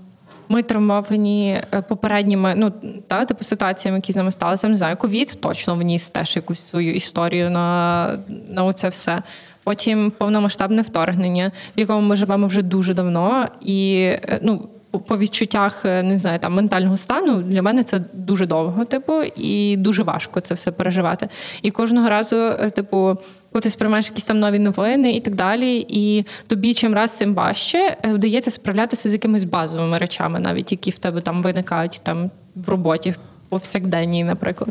ми 0.48 0.62
травмовані 0.62 1.60
е, 1.74 1.82
попередніми, 1.82 2.54
ну 2.56 2.72
та 3.08 3.24
типу 3.24 3.44
ситуаціями, 3.44 3.98
які 3.98 4.12
з 4.12 4.16
нами 4.16 4.32
сталися. 4.32 4.68
Не 4.68 4.76
знаю, 4.76 4.96
ковід 4.96 5.38
точно 5.40 5.74
вніс 5.74 6.10
теж 6.10 6.36
якусь 6.36 6.68
свою 6.68 6.94
історію 6.94 7.50
на, 7.50 8.08
на 8.48 8.64
оце 8.64 8.88
все. 8.88 9.22
Потім 9.64 10.12
повномасштабне 10.18 10.82
вторгнення, 10.82 11.52
в 11.76 11.80
якому 11.80 12.00
ми 12.00 12.16
живемо 12.16 12.46
вже 12.46 12.62
дуже 12.62 12.94
давно, 12.94 13.46
і 13.60 14.02
е, 14.04 14.38
ну. 14.42 14.68
По- 14.98 15.18
відчуттях 15.18 15.84
е, 15.84 16.02
не 16.02 16.18
знаю 16.18 16.38
там 16.38 16.54
ментального 16.54 16.96
стану 16.96 17.42
для 17.42 17.62
мене 17.62 17.82
це 17.82 18.00
дуже 18.12 18.46
довго, 18.46 18.84
типу, 18.84 19.22
і 19.36 19.76
дуже 19.76 20.02
важко 20.02 20.40
це 20.40 20.54
все 20.54 20.72
переживати. 20.72 21.28
І 21.62 21.70
кожного 21.70 22.08
разу, 22.08 22.36
е, 22.36 22.70
типу, 22.70 23.16
коли 23.52 23.62
ти 23.62 23.70
сприймаєш 23.70 24.06
якісь 24.08 24.24
там 24.24 24.38
нові 24.38 24.58
новини 24.58 25.12
і 25.12 25.20
так 25.20 25.34
далі, 25.34 25.86
і 25.88 26.24
тобі 26.46 26.74
чим 26.74 26.94
раз 26.94 27.10
цим 27.10 27.34
важче 27.34 27.96
е, 28.06 28.12
вдається 28.12 28.50
справлятися 28.50 29.08
з 29.08 29.12
якимись 29.12 29.44
базовими 29.44 29.98
речами, 29.98 30.40
навіть 30.40 30.72
які 30.72 30.90
в 30.90 30.98
тебе 30.98 31.20
там 31.20 31.42
виникають 31.42 32.00
там 32.02 32.30
в 32.54 32.68
роботі 32.68 33.14
повсякденній, 33.48 34.24
наприклад. 34.24 34.70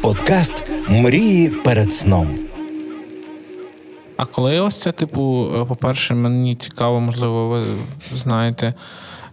Подкаст 0.00 0.64
Мрії 0.88 1.48
перед 1.48 1.94
сном. 1.94 2.28
А 4.18 4.24
коли 4.24 4.60
ось 4.60 4.80
це, 4.80 4.92
типу, 4.92 5.48
е, 5.56 5.64
по-перше, 5.64 6.14
мені 6.14 6.56
цікаво, 6.56 7.00
можливо, 7.00 7.48
ви 7.48 7.64
знаєте. 8.10 8.74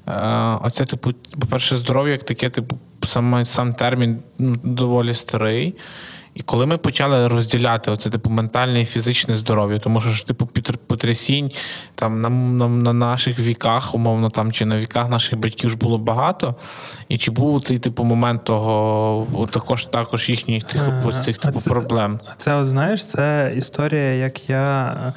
е, 0.08 0.58
Оце, 0.62 0.86
типу, 0.86 1.12
по-перше, 1.40 1.78
здоров'я 1.78 2.12
як 2.12 2.24
таке, 2.24 2.50
типу, 2.50 2.78
саме 3.06 3.46
сам 3.46 3.74
термін 3.74 4.20
ну, 4.40 4.56
доволі 4.64 5.14
старий. 5.14 5.76
І 6.36 6.42
коли 6.42 6.66
ми 6.66 6.78
почали 6.78 7.28
розділяти 7.28 7.92
оце, 7.92 8.10
типу, 8.10 8.30
ментальне 8.30 8.82
і 8.82 8.86
фізичне 8.86 9.36
здоров'я, 9.36 9.80
тому 9.80 10.02
що 10.02 10.10
ж, 10.10 10.28
типу, 10.28 10.50
потрясінь 10.88 11.52
там 11.96 12.22
на, 12.22 12.30
на, 12.30 12.68
на 12.68 12.94
наших 12.94 13.40
віках, 13.40 13.96
умовно, 13.96 14.30
там 14.30 14.52
чи 14.52 14.66
на 14.66 14.78
віках 14.78 15.10
наших 15.10 15.40
батьків 15.40 15.70
ж 15.70 15.78
було 15.78 15.98
багато. 15.98 16.56
І 17.10 17.18
чи 17.18 17.32
був 17.32 17.62
цей 17.62 17.80
типу 17.80 18.04
момент 18.04 18.44
того, 18.44 19.48
також 19.52 19.86
також 19.86 20.30
їхніх 20.30 20.64
тих, 20.64 20.82
цих 21.24 21.38
А 21.42 21.48
типу 21.48 21.60
це- 21.60 21.70
проблем? 21.70 22.20
А 22.26 22.34
це, 22.34 22.56
от, 22.56 22.70
знаєш, 22.70 23.06
це 23.06 23.54
історія, 23.58 24.14
як 24.14 24.50
я 24.50 24.86
е, 25.08 25.14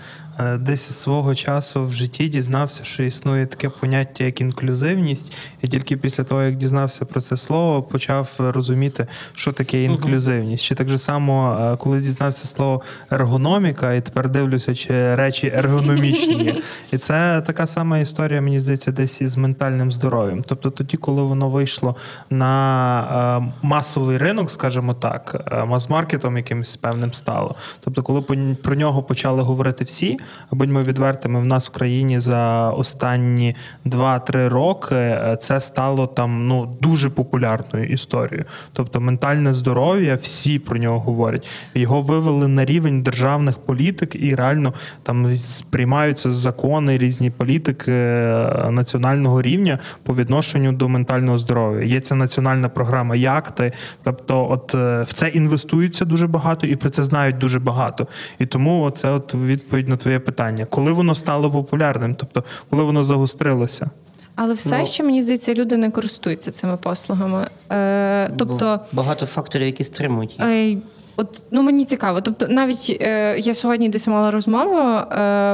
десь 0.58 0.82
свого 0.82 1.34
часу 1.34 1.84
в 1.84 1.92
житті 1.92 2.28
дізнався, 2.28 2.84
що 2.84 3.02
існує 3.02 3.46
таке 3.46 3.68
поняття, 3.68 4.24
як 4.24 4.40
інклюзивність, 4.40 5.36
і 5.62 5.68
тільки 5.68 5.96
після 5.96 6.24
того, 6.24 6.42
як 6.42 6.56
дізнався 6.56 7.04
про 7.04 7.20
це 7.20 7.36
слово, 7.36 7.82
почав 7.82 8.34
розуміти, 8.38 9.06
що 9.34 9.52
таке 9.52 9.82
інклюзивність. 9.82 10.64
Чи 10.64 10.74
так 10.74 10.88
же 10.88 10.98
само, 10.98 11.58
е, 11.60 11.76
коли 11.76 12.00
дізнався 12.00 12.46
слово 12.46 12.82
ергономіка, 13.10 13.94
і 13.94 14.00
тепер 14.00 14.28
дивлюся, 14.28 14.74
чи 14.74 15.14
речі 15.14 15.52
ергономічні. 15.54 16.62
І 16.92 16.98
це 16.98 17.42
така 17.46 17.66
сама 17.66 17.98
історія, 17.98 18.40
мені 18.40 18.60
здається, 18.60 18.92
десь 18.92 19.20
із 19.20 19.36
ментальним 19.36 19.92
здоров'ям. 19.92 20.42
Тобто 20.46 20.70
тоді, 20.70 20.96
коли 20.96 21.22
воно 21.22 21.48
вийшло 21.48 21.96
на 22.30 23.40
е, 23.40 23.52
масовий 23.62 24.18
ринок, 24.18 24.50
скажімо 24.50 24.94
так, 24.94 25.48
е, 25.52 25.64
мас-маркетом 25.64 26.36
якимось 26.36 26.76
певним 26.76 27.12
стало. 27.12 27.54
Тобто, 27.80 28.02
коли 28.02 28.22
про 28.62 28.74
нього 28.74 29.02
почали 29.02 29.42
говорити 29.42 29.84
всі, 29.84 30.18
будьмо 30.50 30.82
відвертими, 30.82 31.40
в 31.40 31.46
нас 31.46 31.68
в 31.68 31.70
країні 31.70 32.20
за 32.20 32.70
останні 32.70 33.56
2-3 33.86 34.48
роки 34.48 34.94
е, 34.94 35.36
це 35.40 35.60
стало 35.60 36.06
там 36.06 36.46
ну 36.46 36.76
дуже 36.80 37.10
популярною 37.10 37.84
історією. 37.84 38.44
Тобто, 38.72 39.00
ментальне 39.00 39.54
здоров'я, 39.54 40.14
всі 40.14 40.58
про 40.58 40.78
нього 40.78 40.98
говорять. 40.98 41.48
Його 41.74 42.02
вивели 42.02 42.48
на 42.48 42.64
рівень 42.64 43.02
державних 43.02 43.58
політик, 43.58 44.14
і 44.14 44.34
реально 44.34 44.74
там 45.02 45.32
приймаються 45.70 46.30
закони, 46.30 46.98
різні 46.98 47.30
політики 47.30 47.92
е, 47.92 48.70
національного 48.70 49.42
рівня 49.42 49.78
по 50.02 50.14
відношенню 50.14 50.72
до 50.72 50.88
ментального 50.88 51.38
здоров'я. 51.38 51.84
Є 51.84 52.00
ця 52.00 52.14
національна 52.14 52.68
програма 52.68 53.16
Як 53.16 53.50
ти? 53.50 53.72
Тобто, 54.02 54.50
от 54.50 54.74
е, 54.74 55.02
в 55.02 55.12
це 55.12 55.28
інвестується 55.28 56.04
дуже 56.04 56.26
багато 56.26 56.66
і 56.66 56.76
про 56.76 56.90
це 56.90 57.04
знають 57.04 57.38
дуже 57.38 57.58
багато. 57.58 58.06
І 58.38 58.46
тому 58.46 58.90
це 58.90 59.10
от 59.10 59.34
відповідь 59.34 59.88
на 59.88 59.96
твоє 59.96 60.17
питання. 60.18 60.64
Коли 60.64 60.92
воно 60.92 61.14
стало 61.14 61.50
популярним? 61.50 62.14
Тобто, 62.14 62.44
коли 62.70 62.82
воно 62.82 63.04
загострилося? 63.04 63.90
Але 64.34 64.54
все 64.54 64.86
ще 64.86 65.02
мені 65.02 65.22
здається, 65.22 65.54
люди 65.54 65.76
не 65.76 65.90
користуються 65.90 66.50
цими 66.50 66.76
послугами. 66.76 67.46
Е, 67.72 68.30
тобто, 68.36 68.80
багато 68.92 69.26
факторів, 69.26 69.66
які 69.66 69.84
стримують 69.84 70.38
їх. 70.38 70.48
Е, 70.48 70.76
От 71.20 71.42
ну 71.50 71.62
мені 71.62 71.84
цікаво. 71.84 72.20
Тобто, 72.20 72.46
навіть 72.48 72.96
е, 73.00 73.38
я 73.38 73.54
сьогодні 73.54 73.88
десь 73.88 74.06
мала 74.06 74.30
розмову. 74.30 74.78
Е, 74.78 75.04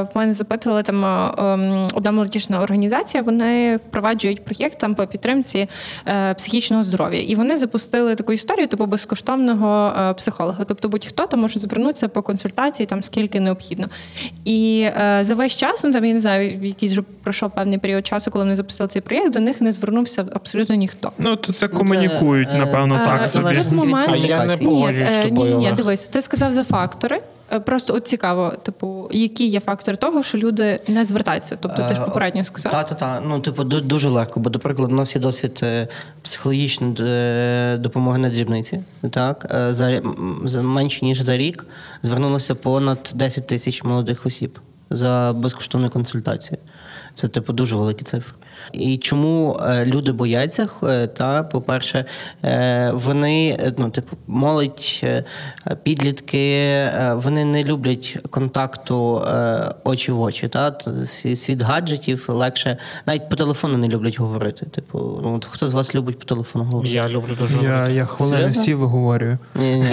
в 0.01 0.07
мене 0.15 0.33
запитували 0.33 0.83
там 0.83 1.05
е, 1.05 1.31
ем, 1.37 1.87
одна 1.93 2.11
молодіжна 2.11 2.61
організація. 2.61 3.23
Вони 3.23 3.75
впроваджують 3.75 4.45
проєкт 4.45 4.77
там 4.79 4.95
по 4.95 5.07
підтримці 5.07 5.67
е, 6.07 6.33
психічного 6.33 6.83
здоров'я, 6.83 7.21
і 7.21 7.35
вони 7.35 7.57
запустили 7.57 8.15
таку 8.15 8.33
історію, 8.33 8.67
типу 8.67 8.85
безкоштовного 8.85 9.93
е, 9.99 10.13
психолога. 10.13 10.63
Тобто, 10.63 10.89
будь-хто 10.89 11.27
там 11.27 11.39
може 11.39 11.59
звернутися 11.59 12.07
по 12.07 12.21
консультації, 12.21 12.85
там 12.85 13.03
скільки 13.03 13.39
необхідно. 13.39 13.87
І 14.45 14.87
е, 15.01 15.17
за 15.21 15.35
весь 15.35 15.55
час, 15.55 15.83
ну 15.83 15.91
там 15.93 16.05
я 16.05 16.13
не 16.13 16.19
знаю, 16.19 16.59
якийсь 16.61 16.91
вже 16.91 17.01
пройшов 17.23 17.51
певний 17.51 17.77
період 17.77 18.07
часу, 18.07 18.31
коли 18.31 18.43
вони 18.45 18.55
запустили 18.55 18.87
цей 18.87 19.01
проєкт, 19.01 19.31
до 19.31 19.39
них 19.39 19.61
не 19.61 19.71
звернувся 19.71 20.25
абсолютно 20.33 20.75
ніхто. 20.75 21.11
Ну 21.17 21.35
то 21.35 21.53
це 21.53 21.69
Ну, 21.71 21.77
комунікують, 21.79 22.49
це, 22.51 22.57
напевно, 22.57 22.95
Е, 22.95 23.05
так 23.05 23.27
собі. 23.27 23.55
тут 23.55 23.71
момент... 23.71 24.09
А 24.13 24.15
я 24.15 24.45
не 24.45 24.57
погоджуюсь 24.57 25.09
з 25.09 25.23
тобою, 25.23 25.54
Ні, 25.57 25.65
ні, 25.65 25.71
дивись, 25.71 26.07
ти 26.07 26.21
сказав 26.21 26.51
за 26.51 26.63
фактори. 26.63 27.21
Е, 27.53 27.59
Просто 27.59 27.93
от 27.93 28.07
цікаво, 28.07 28.53
типу, 28.63 29.09
які 29.11 29.47
є 29.47 29.59
фактори 29.59 29.97
того, 29.97 30.23
що 30.23 30.37
люди 30.37 30.79
не 30.87 31.05
звертаються. 31.05 31.57
Тобто, 31.61 31.83
ти 31.87 31.95
ж 31.95 32.01
Е, 32.01 32.05
попередньо 32.05 32.43
сказав. 32.43 32.71
Так, 32.71 32.89
так, 32.89 32.97
так. 32.97 33.23
Ну, 33.27 33.39
типу, 33.39 33.63
дуже 33.63 34.09
легко. 34.09 34.39
Бо, 34.39 34.49
до 34.49 34.59
прикладу, 34.59 34.93
у 34.93 34.97
нас 34.97 35.15
є 35.15 35.21
досвід 35.21 35.59
е, 35.63 35.87
психологічної 36.21 37.77
допомоги 37.77 38.17
на 38.17 38.29
дрібниці. 38.29 38.83
Так, 39.11 39.45
за, 39.69 40.01
за 40.43 40.61
менше 40.61 41.05
ніж 41.05 41.21
за 41.21 41.37
рік 41.37 41.65
звернулося 42.01 42.55
понад 42.55 43.11
10 43.15 43.47
тисяч 43.47 43.83
молодих 43.83 44.25
осіб 44.25 44.59
за 44.89 45.33
безкоштовну 45.35 45.89
консультацію. 45.89 46.57
Це, 47.13 47.27
типу, 47.27 47.53
дуже 47.53 47.75
великі 47.75 48.03
цифри. 48.03 48.35
І 48.73 48.97
чому 48.97 49.59
е, 49.69 49.85
люди 49.85 50.11
бояться? 50.11 50.67
Е, 50.83 51.07
Та, 51.07 51.43
по-перше, 51.43 52.05
е, 52.43 52.91
вони, 52.93 53.57
ну, 53.77 53.89
типу, 53.89 54.17
молодь, 54.27 55.03
підлітки, 55.83 56.69
вони 57.15 57.45
не 57.45 57.63
люблять 57.63 58.17
контакту 58.29 59.23
очі 59.83 60.11
в 60.11 60.21
очі. 60.21 60.47
Та? 60.47 60.77
Світ 61.35 61.61
гаджетів 61.61 62.25
легше, 62.27 62.77
навіть 63.05 63.29
по 63.29 63.35
телефону 63.35 63.77
не 63.77 63.87
люблять 63.87 64.19
говорити. 64.19 64.65
Типу, 64.65 65.19
ну, 65.23 65.41
хто 65.49 65.67
з 65.67 65.71
вас 65.73 65.95
любить 65.95 66.19
по 66.19 66.25
телефону 66.25 66.65
говорити? 66.65 66.95
Я 66.95 67.07
люблю 67.09 67.35
дуже 67.41 67.57
Я, 67.63 67.89
я 67.89 68.05
хвилини 68.05 68.37
Серйозно? 68.37 68.61
всі 68.61 68.73
виговорюю. 68.73 69.37
Ні, 69.55 69.75
ні. 69.75 69.87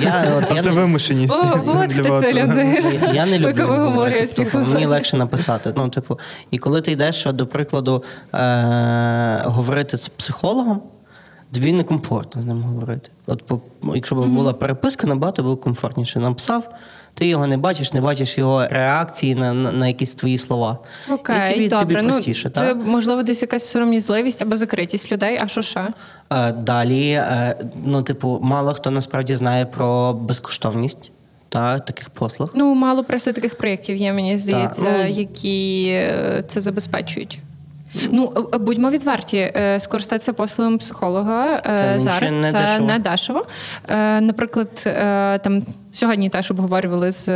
Я, 0.00 0.32
от, 0.38 0.50
А 0.50 0.54
я 0.54 0.62
це 0.62 0.70
не- 0.70 0.76
вимушеність. 0.76 1.34
О, 1.34 1.60
от 1.82 1.92
хто 1.92 2.20
це 2.22 2.32
людина. 2.32 2.62
Я- 2.62 3.12
Я 3.14 3.26
не 3.26 3.38
люблю 3.38 3.66
говорити 3.66 4.26
телефон. 4.32 4.66
Мені 4.72 4.86
легше 4.86 5.16
написати. 5.16 5.72
Ну, 5.76 5.88
типу, 5.88 6.18
і 6.50 6.58
коли 6.58 6.80
ти 6.80 6.92
йдеш, 6.92 7.24
до 7.24 7.46
прикладу, 7.46 7.97
е- 8.34 9.42
говорити 9.44 9.96
з 9.96 10.08
психологом, 10.08 10.82
тобі 11.54 11.72
некомфортно 11.72 12.42
з 12.42 12.44
ним 12.44 12.62
говорити. 12.62 13.10
От, 13.26 13.46
по- 13.46 13.60
якщо 13.94 14.14
б 14.14 14.26
була 14.26 14.52
переписка, 14.52 15.06
набагато 15.06 15.42
було 15.42 15.56
комфортніше. 15.56 16.18
Написав, 16.18 16.74
ти 17.14 17.26
його 17.26 17.46
не 17.46 17.56
бачиш, 17.56 17.92
не 17.92 18.00
бачиш 18.00 18.38
його 18.38 18.66
реакції 18.66 19.34
на, 19.34 19.52
на, 19.52 19.72
на 19.72 19.86
якісь 19.88 20.14
твої 20.14 20.38
слова. 20.38 20.78
Окей, 21.10 21.50
і 21.50 21.54
тобі, 21.54 21.68
добре. 21.68 21.86
тобі 21.86 22.06
ну, 22.06 22.12
простіше. 22.12 22.50
це 22.50 22.74
можливо 22.74 23.22
десь 23.22 23.42
якась 23.42 23.70
сором'язливість 23.70 24.42
або 24.42 24.56
закритість 24.56 25.12
людей. 25.12 25.38
А 25.42 25.48
що 25.48 25.62
ще? 25.62 25.88
Е, 26.32 26.52
Далі, 26.52 27.10
е, 27.10 27.56
ну, 27.84 28.02
типу, 28.02 28.38
мало 28.42 28.74
хто 28.74 28.90
насправді 28.90 29.34
знає 29.34 29.66
про 29.66 30.12
безкоштовність 30.12 31.10
та, 31.48 31.78
таких 31.78 32.10
послуг. 32.10 32.50
Ну 32.54 32.74
мало 32.74 33.04
просто 33.04 33.32
таких 33.32 33.58
проєктів 33.58 33.96
є, 33.96 34.12
мені 34.12 34.38
здається, 34.38 34.82
ну, 34.98 35.06
які 35.06 35.88
е, 35.88 36.44
це 36.48 36.60
забезпечують. 36.60 37.38
Ну, 38.12 38.32
е, 38.54 38.58
будьмо 38.58 38.90
відверті, 38.90 39.36
е, 39.36 39.80
скористатися 39.80 40.32
послугами 40.32 40.78
психолога 40.78 41.62
е, 41.66 41.76
Це 41.76 42.00
зараз 42.00 42.32
не 42.36 42.50
це 42.50 42.58
дешево. 42.58 42.86
не 42.86 42.98
дешево. 42.98 43.46
Е, 43.88 44.20
Наприклад, 44.20 44.84
е, 44.86 45.38
там 45.38 45.62
сьогодні 45.92 46.28
теж 46.28 46.50
обговорювали 46.50 47.10
з. 47.10 47.28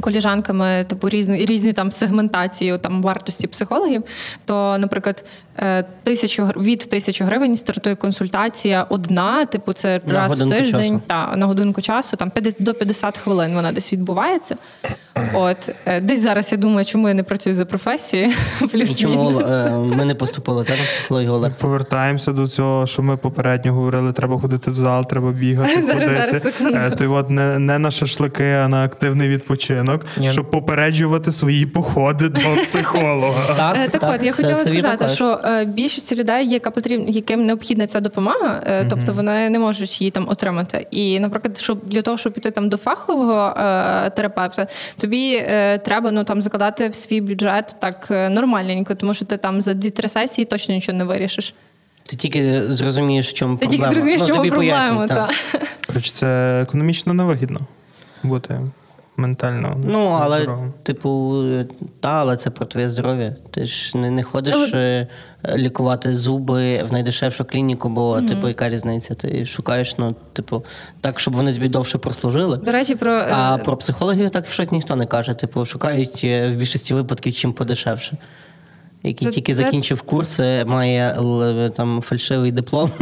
Коліжанками, 0.00 0.84
типу 0.88 1.08
різні 1.08 1.46
різні 1.46 1.72
там 1.72 1.92
сегментації 1.92 2.78
там 2.78 3.02
вартості 3.02 3.46
психологів. 3.46 4.02
То, 4.44 4.78
наприклад, 4.78 5.24
е, 5.58 5.84
тисячу 6.02 6.42
гр- 6.42 6.62
від 6.62 6.78
тисячі 6.78 7.24
гривень 7.24 7.56
стартує 7.56 7.96
консультація 7.96 8.86
одна, 8.88 9.44
типу, 9.46 9.72
це 9.72 10.00
На 10.06 10.14
раз 10.14 10.42
в 10.42 10.48
тиждень, 10.48 10.82
часу. 10.82 11.00
та 11.06 11.36
на 11.36 11.46
годинку 11.46 11.80
часу, 11.80 12.16
там 12.16 12.30
50, 12.30 12.62
до 12.62 12.74
50 12.74 13.18
хвилин 13.18 13.54
вона 13.54 13.72
десь 13.72 13.92
відбувається. 13.92 14.56
От 15.34 15.70
е, 15.86 16.00
десь 16.00 16.20
зараз 16.22 16.52
я 16.52 16.58
думаю, 16.58 16.84
чому 16.84 17.08
я 17.08 17.14
не 17.14 17.22
працюю 17.22 17.54
за 17.54 17.64
професією. 17.64 18.32
І 18.74 18.94
чому 18.94 19.40
е, 19.40 19.70
ми 19.78 20.04
не 20.04 20.14
поступили 20.14 20.64
та, 20.64 20.72
на 20.72 20.82
психологію 20.82 21.32
Олег? 21.32 21.52
Повертаємося 21.54 22.32
до 22.32 22.48
цього, 22.48 22.86
що 22.86 23.02
ми 23.02 23.16
попередньо 23.16 23.72
говорили, 23.74 24.12
треба 24.12 24.38
ходити 24.40 24.70
в 24.70 24.74
зал, 24.76 25.06
треба 25.08 25.32
бігати, 25.32 25.82
Зараз, 25.86 25.88
ходити. 25.94 26.14
зараз, 26.30 26.42
секунду. 26.42 26.96
Ти 26.96 27.06
от 27.06 27.30
не, 27.30 27.58
не 27.58 27.78
на 27.78 27.90
шашлики, 27.90 28.44
а 28.52 28.68
на 28.68 28.84
активний 28.84 29.28
відпочинок, 29.28 29.75
Ні. 30.16 30.32
щоб 30.32 30.50
попереджувати 30.50 31.32
свої 31.32 31.66
походи 31.66 32.28
до 32.28 32.40
психолога. 32.62 33.74
Е, 33.76 33.88
Так, 33.88 34.02
от 34.14 34.22
я 34.22 34.32
це- 34.32 34.42
хотіла 34.42 34.54
це 34.64 34.70
сказати, 34.70 35.08
що 35.08 35.40
е, 35.44 35.64
більшості 35.64 36.16
людей, 36.16 36.48
яка 36.48 36.70
потрібна, 36.70 37.06
яким 37.08 37.46
необхідна 37.46 37.86
ця 37.86 38.00
допомога, 38.00 38.62
е, 38.66 38.86
тобто 38.90 39.12
вони 39.12 39.50
не 39.50 39.58
можуть 39.58 40.00
її 40.00 40.10
там 40.10 40.28
отримати. 40.28 40.86
І, 40.90 41.20
наприклад, 41.20 41.58
щоб 41.58 41.80
для 41.86 42.02
того, 42.02 42.18
щоб 42.18 42.32
піти 42.32 42.50
там 42.50 42.68
до 42.68 42.76
фахового 42.76 43.54
е, 43.60 44.10
терапевта, 44.10 44.66
тобі 44.98 45.34
е, 45.34 45.78
треба 45.78 46.10
ну 46.10 46.24
там 46.24 46.42
закладати 46.42 46.88
в 46.88 46.94
свій 46.94 47.20
бюджет 47.20 47.76
так 47.80 48.06
нормальненько, 48.10 48.94
тому 48.94 49.14
що 49.14 49.24
ти 49.24 49.36
там 49.36 49.60
за 49.60 49.72
2-3 49.72 50.08
сесії 50.08 50.44
точно 50.44 50.74
нічого 50.74 50.98
не 50.98 51.04
вирішиш. 51.04 51.54
Ти 52.02 52.16
тільки 52.16 52.62
зрозумієш, 52.68 53.28
в 53.30 53.32
чому 53.34 53.56
Ти 53.56 53.66
проблема. 53.66 53.82
тільки 53.84 53.94
зрозумієш, 53.94 54.20
Ну, 54.20 54.28
чому 54.28 54.50
проблема. 54.50 55.06
так. 55.06 55.30
Хоч 55.94 56.12
це 56.12 56.60
економічно 56.62 57.14
невигідно 57.14 57.58
бути 58.22 58.60
ментально. 59.16 59.80
Ну, 59.84 60.18
але, 60.20 60.42
здоровим. 60.42 60.72
типу, 60.82 61.42
та, 62.00 62.08
але 62.08 62.36
це 62.36 62.50
про 62.50 62.66
твоє 62.66 62.88
здоров'я. 62.88 63.36
Ти 63.50 63.66
ж 63.66 63.96
не, 63.98 64.10
не 64.10 64.22
ходиш 64.22 64.54
Але- 64.54 64.68
е, 64.74 65.08
лікувати 65.56 66.14
зуби 66.14 66.82
в 66.82 66.92
найдешевшу 66.92 67.44
клініку, 67.44 67.88
бо, 67.88 68.20
типу, 68.22 68.48
яка 68.48 68.68
різниця? 68.68 69.14
Ти 69.14 69.46
шукаєш, 69.46 69.98
ну, 69.98 70.14
типу, 70.32 70.64
так, 71.00 71.20
щоб 71.20 71.34
вони 71.34 71.54
тобі 71.54 71.68
довше 71.68 71.98
прослужили. 71.98 72.56
До 72.56 72.72
речі, 72.72 72.94
про 72.94 73.12
е, 73.12 73.28
А 73.32 73.58
про 73.58 73.76
психологію 73.76 74.28
так 74.28 74.46
щось 74.46 74.72
ніхто 74.72 74.96
не 74.96 75.06
каже. 75.06 75.34
Типу, 75.34 75.64
шукають 75.64 76.20
е, 76.24 76.48
в 76.48 76.56
більшості 76.56 76.94
випадків 76.94 77.32
чим 77.34 77.52
подешевше. 77.52 78.16
Який 79.02 79.28
Це- 79.28 79.34
тільки 79.34 79.54
це- 79.54 79.58
закінчив 79.64 80.02
курси, 80.02 80.64
має 80.64 81.14
л- 81.18 81.70
там 81.70 82.02
фальшивий 82.02 82.52
диплом. 82.52 82.90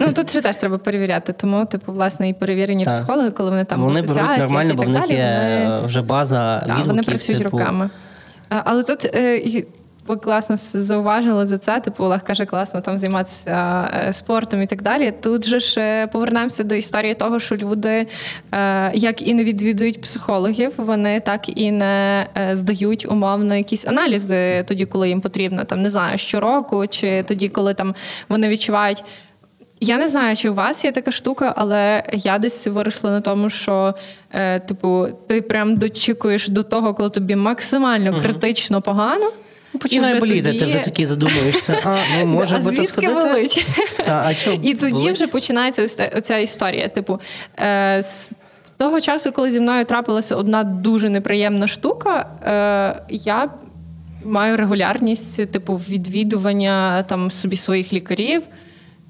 Ну 0.00 0.12
тут 0.14 0.30
ще 0.30 0.40
теж 0.40 0.56
треба 0.56 0.78
перевіряти. 0.78 1.32
Тому, 1.32 1.64
типу, 1.64 1.92
власне, 1.92 2.28
і 2.28 2.34
перевірені 2.34 2.84
Так. 2.84 2.94
психологи, 2.94 3.30
коли 3.30 3.50
вони 3.50 3.64
там 3.64 3.80
вони 3.82 4.02
беруть 4.02 4.38
нормально, 4.38 4.74
бо 4.74 4.82
в 4.82 4.88
них 4.88 5.00
далі, 5.00 5.12
є 5.12 5.62
вони- 5.68 5.86
вже 5.86 6.02
база 6.02 6.64
Так, 6.66 6.86
вони 6.86 7.02
працюють 7.02 7.42
типу, 7.42 7.58
руками. 7.58 7.90
Але 8.48 8.82
тут 8.82 9.04
е, 9.14 9.42
ви 10.06 10.16
класно 10.16 10.56
зауважили 10.56 11.46
за 11.46 11.58
це. 11.58 11.80
Типу, 11.80 12.04
Олег 12.04 12.24
каже, 12.24 12.44
класно 12.44 12.80
там 12.80 12.98
займатися 12.98 13.88
е, 14.08 14.12
спортом 14.12 14.62
і 14.62 14.66
так 14.66 14.82
далі. 14.82 15.12
Тут 15.22 15.46
же 15.46 15.60
ж 15.60 15.80
е, 15.80 16.06
повернемося 16.06 16.64
до 16.64 16.74
історії 16.74 17.14
того, 17.14 17.38
що 17.38 17.56
люди 17.56 18.06
е, 18.52 18.90
як 18.94 19.28
і 19.28 19.34
не 19.34 19.44
відвідують 19.44 20.00
психологів, 20.00 20.72
вони 20.76 21.20
так 21.20 21.58
і 21.58 21.70
не 21.70 22.26
е, 22.38 22.56
здають 22.56 23.06
умовно 23.10 23.56
якісь 23.56 23.86
аналізи 23.86 24.64
тоді, 24.68 24.86
коли 24.86 25.08
їм 25.08 25.20
потрібно, 25.20 25.64
там 25.64 25.82
не 25.82 25.90
знаю, 25.90 26.18
щороку, 26.18 26.86
чи 26.86 27.22
тоді, 27.22 27.48
коли 27.48 27.74
там 27.74 27.94
вони 28.28 28.48
відчувають. 28.48 29.04
Я 29.80 29.98
не 29.98 30.08
знаю, 30.08 30.36
чи 30.36 30.50
у 30.50 30.54
вас 30.54 30.84
є 30.84 30.92
така 30.92 31.10
штука, 31.10 31.54
але 31.56 32.02
я 32.12 32.38
десь 32.38 32.66
виросла 32.66 33.10
на 33.10 33.20
тому, 33.20 33.50
що 33.50 33.94
е, 34.32 34.60
типу, 34.60 35.06
ти 35.28 35.42
прям 35.42 35.76
дочікуєш 35.76 36.48
до 36.48 36.62
того, 36.62 36.94
коли 36.94 37.10
тобі 37.10 37.36
максимально 37.36 38.20
критично 38.20 38.82
погано. 38.82 39.30
І 39.76 39.78
Починає 39.78 40.20
боліти, 40.20 40.42
тоді- 40.42 40.58
ти 40.58 40.64
вже 40.66 40.78
такий 40.78 41.06
задумуєшся. 41.06 41.78
А, 41.84 41.96
ну 42.18 42.26
може 42.36 42.56
би 42.58 42.62
бути 42.70 42.86
сходити. 42.86 43.14
болить? 43.14 43.66
Та, 44.04 44.22
а 44.26 44.34
чо, 44.34 44.52
І 44.62 44.74
тоді 44.74 44.92
болить? 44.92 45.14
вже 45.14 45.26
починається 45.26 46.08
оця 46.16 46.38
історія. 46.38 46.88
Типу, 46.88 47.20
е, 47.60 48.02
з 48.02 48.30
того 48.76 49.00
часу, 49.00 49.32
коли 49.32 49.50
зі 49.50 49.60
мною 49.60 49.84
трапилася 49.84 50.36
одна 50.36 50.64
дуже 50.64 51.08
неприємна 51.08 51.66
штука, 51.66 52.26
е, 52.46 53.02
я 53.10 53.50
маю 54.24 54.56
регулярність, 54.56 55.50
типу, 55.52 55.80
відвідування 55.88 57.02
там 57.02 57.30
собі 57.30 57.56
своїх 57.56 57.92
лікарів. 57.92 58.42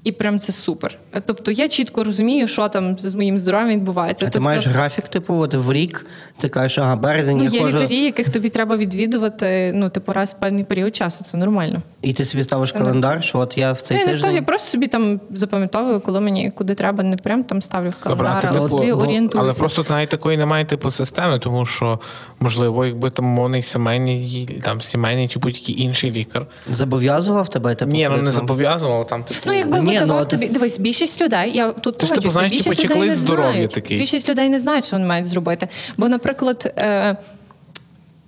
І 0.03 0.11
прям 0.11 0.39
це 0.39 0.51
супер. 0.51 0.97
Тобто 1.25 1.51
я 1.51 1.67
чітко 1.67 2.03
розумію, 2.03 2.47
що 2.47 2.69
там 2.69 2.99
з 2.99 3.15
моїм 3.15 3.37
здоров'ям 3.37 3.69
відбувається. 3.69 4.25
А 4.25 4.29
ти 4.29 4.33
тобто, 4.33 4.45
маєш 4.45 4.67
графік, 4.67 5.07
типу, 5.07 5.33
от 5.33 5.53
в 5.53 5.71
рік, 5.71 6.05
ти 6.39 6.49
кажеш, 6.49 6.77
ага, 6.77 6.95
березень 6.95 7.37
ну, 7.37 7.43
я 7.43 7.49
є 7.49 7.61
ходжу, 7.61 7.77
лікарі, 7.77 8.03
яких 8.03 8.29
тобі 8.29 8.49
треба 8.49 8.77
відвідувати, 8.77 9.71
ну, 9.75 9.89
типу, 9.89 10.13
раз 10.13 10.33
в 10.33 10.39
певний 10.39 10.63
період 10.63 10.95
часу. 10.95 11.23
Це 11.23 11.37
нормально. 11.37 11.81
і 12.01 12.13
ти 12.13 12.25
собі 12.25 12.43
ставиш 12.43 12.71
календар, 12.71 13.23
що 13.23 13.37
от 13.39 13.57
я 13.57 13.71
в 13.71 13.81
цей 13.81 13.97
Ну, 13.97 14.01
я 14.01 14.07
не 14.07 14.13
тиждень. 14.13 14.31
ставлю, 14.31 14.45
просто 14.45 14.71
собі 14.71 14.87
там 14.87 15.19
запам'ятовую, 15.33 15.99
коли 15.99 16.19
мені 16.19 16.51
куди 16.51 16.75
треба, 16.75 17.03
не 17.03 17.15
прям 17.15 17.43
там 17.43 17.61
ставлю 17.61 17.89
в 17.89 18.09
Добре, 18.09 18.27
а 18.29 18.41
календар, 18.41 18.41
ти, 18.41 18.47
але 18.47 18.69
типу, 18.69 18.77
собі 18.77 18.89
ну, 18.91 18.97
орієнтуюся. 18.97 19.39
але 19.43 19.53
просто 19.53 19.85
навіть 19.89 20.09
такої 20.09 20.37
немає 20.37 20.65
типу 20.65 20.91
системи, 20.91 21.39
тому 21.39 21.65
що 21.65 21.99
можливо, 22.39 22.85
якби 22.85 23.09
там 23.09 23.25
мовний 23.25 23.63
сімейний 23.63 24.49
там 24.63 24.81
сімейний 24.81 25.27
чи 25.27 25.39
будь-який 25.39 25.81
інший 25.81 26.11
лікар. 26.11 26.45
Зобов'язував 26.69 27.49
тебе? 27.49 27.75
Типу, 27.75 27.91
Ні, 27.91 28.09
ну 28.11 28.17
не 28.17 28.31
зобов'язував 28.31 29.07
там, 29.07 29.23
типу. 29.23 29.39
Ну, 29.45 29.53
якби 29.53 29.79
Ні, 29.79 29.96
ну, 29.99 30.05
видавав 30.05 30.27
тобі. 30.27 30.47
Дивись, 30.47 30.79
більшість 30.79 31.21
людей, 31.21 31.51
я 31.53 31.71
тут 31.71 31.97
Ти 31.97 32.07
ж, 32.07 32.13
типу, 32.13 32.21
погоджуюся, 32.21 32.31
знаєш, 32.31 32.51
більшість 32.51 32.81
типу, 32.81 32.93
людей 32.93 33.09
не 33.09 33.15
здоров'я 33.15 33.51
знають. 33.51 33.71
такий. 33.71 33.97
Більшість 33.97 34.29
людей 34.29 34.49
не 34.49 34.59
знають, 34.59 34.85
що 34.85 34.95
вони 34.95 35.07
мають 35.07 35.25
зробити. 35.25 35.67
Бо, 35.97 36.09
наприклад, 36.09 36.73
е, 36.77 37.15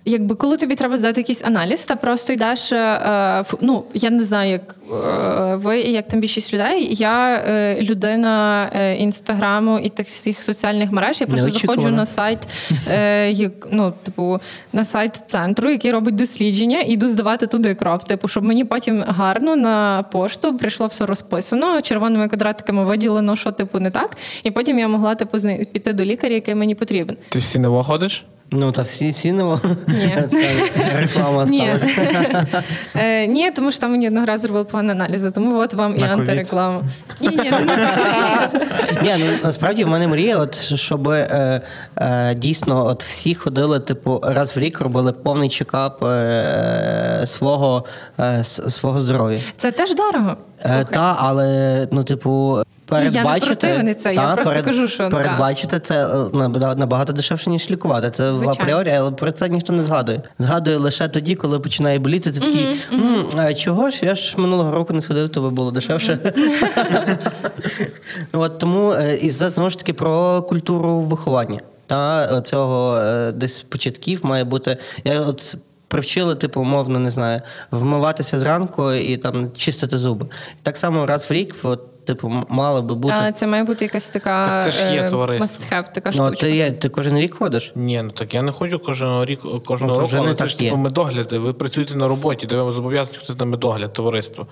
Якби 0.10 0.36
коли 0.36 0.57
тобі 0.57 0.76
треба 0.76 0.97
здати 0.97 1.22
якийсь 1.22 1.43
аналіз, 1.43 1.86
та 1.86 1.95
просто 1.95 2.34
йдеш. 2.34 2.72
е, 2.72 3.43
ну 3.62 3.84
я 3.93 4.10
не 4.10 4.24
знаю, 4.24 4.51
як 4.51 4.76
е, 5.51 5.55
ви, 5.55 5.80
як 5.80 6.07
там 6.07 6.20
більшість 6.20 6.53
людей. 6.53 6.95
Я 6.95 7.36
е, 7.36 7.78
людина 7.82 8.64
е, 8.76 8.95
інстаграму 8.95 9.80
і 9.80 9.89
тих 9.89 10.07
всіх 10.07 10.43
соціальних 10.43 10.91
мереж. 10.91 11.22
Я 11.22 11.28
просто 11.28 11.49
заходжу 11.49 11.89
на 11.89 12.05
сайт, 12.05 12.39
е, 12.91 13.32
як, 13.32 13.51
ну, 13.72 13.93
типу, 14.03 14.39
на 14.74 14.84
сайт 14.84 15.24
центру, 15.28 15.70
який 15.70 15.91
робить 15.91 16.16
дослідження, 16.16 16.80
і 16.80 16.91
йду 16.91 17.07
здавати 17.07 17.47
туди 17.47 17.76
кров. 17.76 18.03
Типу, 18.03 18.28
щоб 18.28 18.43
мені 18.43 18.66
потім 18.66 19.03
гарно 19.07 19.55
на 19.55 20.03
пошту 20.03 20.57
прийшло 20.57 20.86
все 20.86 21.05
розписано, 21.05 21.82
червоними 21.82 22.28
квадратиками 22.28 22.86
виділено, 22.86 23.36
що 23.36 23.51
типу 23.51 23.80
не 23.80 23.91
так. 23.91 24.18
І 24.43 24.51
потім 24.51 24.80
я 24.80 24.88
могла 24.88 25.16
типу 25.16 25.38
піти 25.74 25.93
до 25.93 26.05
лікаря, 26.05 26.34
який 26.34 26.55
мені 26.55 26.76
потрібен. 26.76 27.18
Ти 27.30 27.39
всі 27.39 27.60
не 27.60 27.84
ходиш? 27.84 28.26
Ну, 28.52 28.72
та 28.72 28.82
всі 28.82 29.14
сіново. 29.14 29.60
Реклама 30.95 31.47
сталася. 31.47 32.45
Е, 32.95 33.28
ні, 33.28 33.52
тому 33.52 33.72
що 33.72 33.82
там 33.82 33.91
мені 33.91 34.08
одного 34.08 34.26
разу 34.26 34.41
зробили 34.41 34.66
погані 34.66 34.91
аналізи, 34.91 35.32
тому 35.32 35.60
от 35.60 35.74
вам 35.74 35.97
і 35.97 36.04
антиреклама. 36.04 36.82
Ні, 37.22 37.28
ні, 39.04 39.16
ну 39.18 39.26
насправді 39.43 39.84
в 39.84 39.88
мене 39.88 40.08
мрія, 40.08 40.38
от 40.38 40.56
щоб 40.76 41.08
е, 41.08 41.62
е, 41.97 42.36
дійсно 42.36 42.86
от 42.86 43.04
всі 43.04 43.36
ходили, 43.36 43.80
типу, 43.80 44.20
раз 44.24 44.56
в 44.56 44.60
рік 44.60 44.82
робили 44.82 45.12
повний 45.12 45.50
чекап 45.50 46.06
свого, 47.26 47.86
свого 48.70 49.00
здоров'я. 49.00 49.39
Це 49.58 49.72
теж 49.72 49.95
дорого. 49.95 50.38
Та, 50.91 51.16
але 51.20 51.88
ну, 51.91 52.04
типу. 52.04 52.64
Передбачити, 52.90 53.56
противниця, 53.56 54.12
я 54.12 54.36
просто 54.36 54.64
кажу, 54.64 54.88
що, 54.88 55.10
передбачити 55.10 55.80
це 55.80 56.06
е, 56.08 56.10
набагато- 56.76 57.14
дешевше, 57.14 57.50
ніж 57.50 57.72
лікувати. 57.72 58.12
Це 58.12 58.32
в 58.32 58.50
апріорі, 58.50 58.92
але 58.92 59.12
про 59.12 59.32
це 59.32 59.50
ніхто 59.50 59.74
не 59.74 59.84
згадує. 59.84 60.22
Згадує 60.40 60.78
лише 60.78 61.08
тоді, 61.08 61.36
коли 61.36 61.60
починає 61.60 62.00
боліти. 62.00 62.32
Ти 62.32 62.40
такий, 62.40 62.68
«М, 62.94 63.26
а 63.38 63.54
чого 63.54 63.90
ж? 63.90 64.06
Я 64.06 64.16
ж 64.16 64.34
минулого 64.38 64.72
року 64.72 64.94
не 64.94 65.02
сходив, 65.02 65.30
то 65.30 65.42
би 65.42 65.50
було 65.50 65.72
дешевше. 65.72 66.20
От 68.34 68.60
тому 68.60 68.92
е, 68.94 69.16
і 69.22 69.30
це 69.30 69.50
знову 69.50 69.70
ж 69.70 69.78
таки 69.78 69.94
про 69.94 70.42
культуру 70.42 71.00
виховання. 71.00 71.60
Та 71.88 72.42
цього 72.42 72.98
е, 72.98 73.32
десь 73.32 73.58
початків 73.58 74.20
має 74.24 74.44
бути. 74.44 74.78
Я 75.04 75.20
от 75.22 75.56
привчили, 75.90 76.36
типу, 76.36 76.62
умовно, 76.62 77.00
не 77.00 77.10
знаю, 77.10 77.42
вмиватися 77.72 78.40
зранку 78.40 78.92
і 78.92 79.18
там 79.18 79.52
чистити 79.58 79.98
зуби. 79.98 80.26
Так 80.62 80.78
само 80.78 81.06
раз 81.06 81.30
в 81.30 81.34
рік, 81.34 81.56
от, 81.64 82.06
типу, 82.06 82.44
мало 82.50 82.82
би 82.82 82.96
бути. 82.96 83.14
А, 83.18 83.32
це 83.32 83.48
має 83.48 83.64
бути 83.64 83.86
якась 83.86 84.12
така 84.12 84.46
Так 84.46 84.64
це 84.64 84.72
ж 84.72 84.94
є 84.94 85.02
е, 85.02 85.10
товариство. 85.10 85.78
have, 85.78 85.94
така 85.94 86.12
ну, 86.16 86.32
ти, 86.32 86.56
є, 86.56 86.72
ти 86.72 86.90
кожен 86.90 87.18
рік 87.18 87.36
ходиш? 87.36 87.72
Ні, 87.76 88.02
ну 88.04 88.12
так 88.12 88.34
я 88.34 88.42
не 88.42 88.52
ходжу 88.52 88.78
кожного 88.86 89.26
рік 89.26 89.40
кожного 89.66 89.96
Ну, 89.96 90.02
року, 90.02 90.16
але 90.18 90.36
це 90.36 90.48
ж 90.48 90.60
типу 90.60 90.76
медогляди. 90.76 91.38
Ви 91.38 91.54
працюєте 91.54 91.96
на 91.96 92.08
роботі, 92.08 92.48
де 92.48 92.56
ви 92.56 92.72
зобов'язані 92.72 93.18
ходити 93.18 93.40
на 93.40 93.46
медогляд, 93.46 93.94
товариство. 93.94 94.48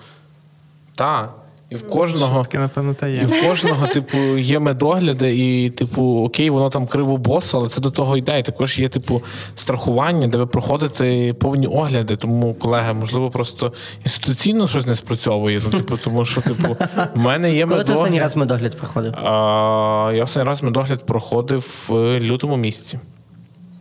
Так. 0.94 1.34
І 1.70 1.76
в 1.76 1.88
кожного. 1.88 2.42
Таке, 2.42 2.58
напевно, 2.58 2.94
та 2.94 3.08
І 3.08 3.24
в 3.24 3.42
кожного, 3.48 3.86
типу, 3.86 4.18
є 4.38 4.58
медогляди, 4.58 5.36
і, 5.36 5.70
типу, 5.70 6.02
окей, 6.24 6.50
воно 6.50 6.70
там 6.70 6.86
криво 6.86 7.16
босо, 7.16 7.58
але 7.58 7.68
це 7.68 7.80
до 7.80 7.90
того 7.90 8.16
йде. 8.16 8.38
І 8.38 8.42
також 8.42 8.78
є, 8.78 8.88
типу, 8.88 9.22
страхування, 9.56 10.26
де 10.26 10.38
ви 10.38 10.46
проходите 10.46 11.34
повні 11.34 11.66
огляди. 11.66 12.16
Тому, 12.16 12.54
колеги, 12.54 12.92
можливо, 12.92 13.30
просто 13.30 13.72
інституційно 14.04 14.68
щось 14.68 14.86
не 14.86 14.94
спрацьовує. 14.94 15.60
Ну, 15.64 15.70
типу, 15.70 15.96
тому 15.96 16.24
що, 16.24 16.40
типу, 16.40 16.76
в 17.14 17.18
мене 17.18 17.54
є 17.54 17.66
Коли 17.66 17.84
ти 17.84 17.92
останній 17.92 18.20
раз 18.20 18.36
медогляд 18.36 18.76
проходив? 18.76 19.14
А, 19.14 20.12
я 20.14 20.24
останній 20.24 20.48
раз 20.48 20.62
медогляд 20.62 21.06
проходив 21.06 21.86
в 21.88 22.20
лютому 22.20 22.56
місяці. 22.56 22.98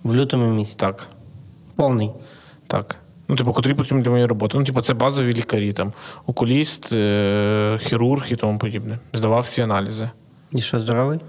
В 0.03 0.15
лютому 0.15 0.53
місяці. 0.53 0.79
Так. 0.79 1.07
Повний. 1.75 2.11
Так. 2.67 2.95
Ну, 3.27 3.35
типу, 3.35 3.53
котрі 3.53 3.73
потрібні 3.73 4.03
для 4.03 4.09
моєї 4.11 4.27
роботи. 4.27 4.57
Ну, 4.57 4.63
типу, 4.63 4.81
це 4.81 4.93
базові 4.93 5.33
лікарі, 5.33 5.73
там, 5.73 5.93
окуліст, 6.25 6.93
е- 6.93 7.79
хірург 7.81 8.25
і 8.29 8.35
тому 8.35 8.59
подібне. 8.59 8.99
Здавав 9.13 9.41
всі 9.41 9.61
аналізи. 9.61 10.09
І 10.51 10.61
що, 10.61 10.79
здоровий? 10.79 11.19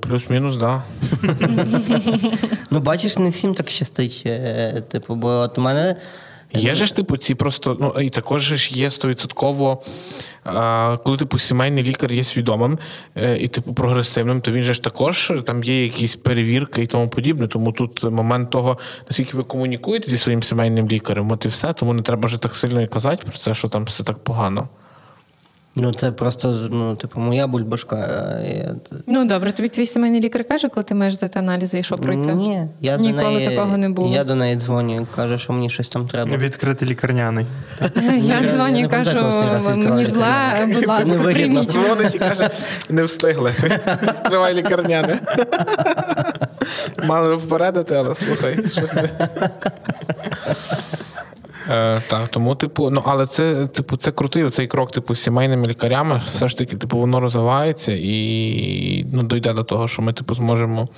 Плюс-мінус, 0.00 0.56
так. 0.56 0.82
Ну, 2.70 2.80
бачиш, 2.80 3.16
не 3.16 3.28
всім 3.28 3.54
так 3.54 3.70
щастить. 3.70 4.22
е, 4.26 4.82
Типу, 4.88 5.14
бо 5.14 5.28
от 5.28 5.58
у 5.58 5.60
мене. 5.60 5.96
Є 6.52 6.74
же 6.74 6.86
ж, 6.86 6.96
типу, 6.96 7.16
ці 7.16 7.34
просто, 7.34 7.76
ну 7.80 8.02
і 8.02 8.10
також 8.10 8.42
ж 8.42 8.74
є 8.74 8.90
стовідсотково, 8.90 9.82
коли 11.04 11.16
типу 11.16 11.38
сімейний 11.38 11.84
лікар 11.84 12.12
є 12.12 12.24
свідомим 12.24 12.78
е, 13.16 13.36
і 13.38 13.48
типу 13.48 13.74
прогресивним, 13.74 14.40
то 14.40 14.52
він 14.52 14.62
же 14.62 14.74
ж 14.74 14.82
також 14.82 15.32
там 15.46 15.64
є 15.64 15.82
якісь 15.82 16.16
перевірки 16.16 16.82
і 16.82 16.86
тому 16.86 17.08
подібне. 17.08 17.46
Тому 17.46 17.72
тут 17.72 18.04
момент 18.04 18.50
того, 18.50 18.78
наскільки 19.06 19.36
ви 19.36 19.42
комунікуєте 19.42 20.10
зі 20.10 20.18
своїм 20.18 20.42
сімейним 20.42 20.88
лікарем, 20.88 21.32
от 21.32 21.44
і 21.44 21.48
все, 21.48 21.72
тому 21.72 21.92
не 21.92 22.02
треба 22.02 22.26
вже 22.26 22.38
так 22.38 22.56
сильно 22.56 22.82
і 22.82 22.86
казати 22.86 23.24
про 23.26 23.38
це, 23.38 23.54
що 23.54 23.68
там 23.68 23.84
все 23.84 24.04
так 24.04 24.18
погано. 24.18 24.68
Ну, 25.80 25.92
це 25.92 26.12
просто 26.12 26.68
ну, 26.70 26.96
типу, 26.96 27.20
моя 27.20 27.46
бульбашка. 27.46 27.96
е, 27.96 28.56
я- 28.58 28.74
Ну 29.06 29.24
добре, 29.24 29.52
тобі 29.52 29.68
твій 29.68 29.86
сімейний 29.86 30.20
лікар 30.20 30.44
каже, 30.44 30.68
коли 30.68 30.84
ти 30.84 30.94
маєш 30.94 31.14
здати 31.14 31.38
аналізи 31.38 31.78
і 31.78 31.82
що 31.82 31.98
пройти? 31.98 32.34
Ні, 32.34 32.62
я 32.80 32.96
Ніколи 32.96 33.22
до 33.22 33.30
неї, 33.30 33.48
такого 33.48 33.76
не 33.76 33.88
було. 33.88 34.14
Я 34.14 34.24
до 34.24 34.34
неї 34.34 34.56
дзвоню, 34.56 35.06
кажу, 35.16 35.38
що 35.38 35.52
мені 35.52 35.70
щось 35.70 35.88
там 35.88 36.08
треба. 36.08 36.36
Відкритий 36.36 36.88
лікарняний. 36.88 37.46
Я 38.18 38.52
дзвоню 38.52 38.78
і 38.78 38.88
кажу, 38.88 39.18
мені 39.76 40.04
зле, 40.04 40.68
будь 40.74 40.86
ласка, 40.86 41.04
невигідно. 41.04 41.32
прийміть. 41.32 41.70
Дзвонить 41.70 42.14
і 42.14 42.18
каже, 42.18 42.50
не 42.90 43.04
встигли. 43.04 43.52
Відкривай 44.02 44.54
лікарняне. 44.54 45.18
Мали 47.04 47.34
впередити, 47.34 47.94
але 47.94 48.14
слухай, 48.14 48.58
щось 48.72 48.92
не. 48.94 49.08
Е, 51.70 52.00
так, 52.08 52.28
тому, 52.28 52.54
типу, 52.54 52.90
ну 52.90 53.02
але 53.06 53.26
це, 53.26 53.66
типу, 53.66 53.96
це 53.96 54.10
крутий 54.10 54.50
цей 54.50 54.66
крок, 54.66 54.92
типу, 54.92 55.14
з 55.14 55.22
сімейними 55.22 55.66
лікарями. 55.66 56.20
Все 56.26 56.48
ж 56.48 56.58
таки, 56.58 56.76
типу, 56.76 56.98
воно 56.98 57.20
розвивається 57.20 57.92
і 57.92 59.06
ну, 59.12 59.22
дойде 59.22 59.52
до 59.52 59.62
того, 59.62 59.88
що 59.88 60.02
ми, 60.02 60.12
типу, 60.12 60.34
зможемо 60.34 60.88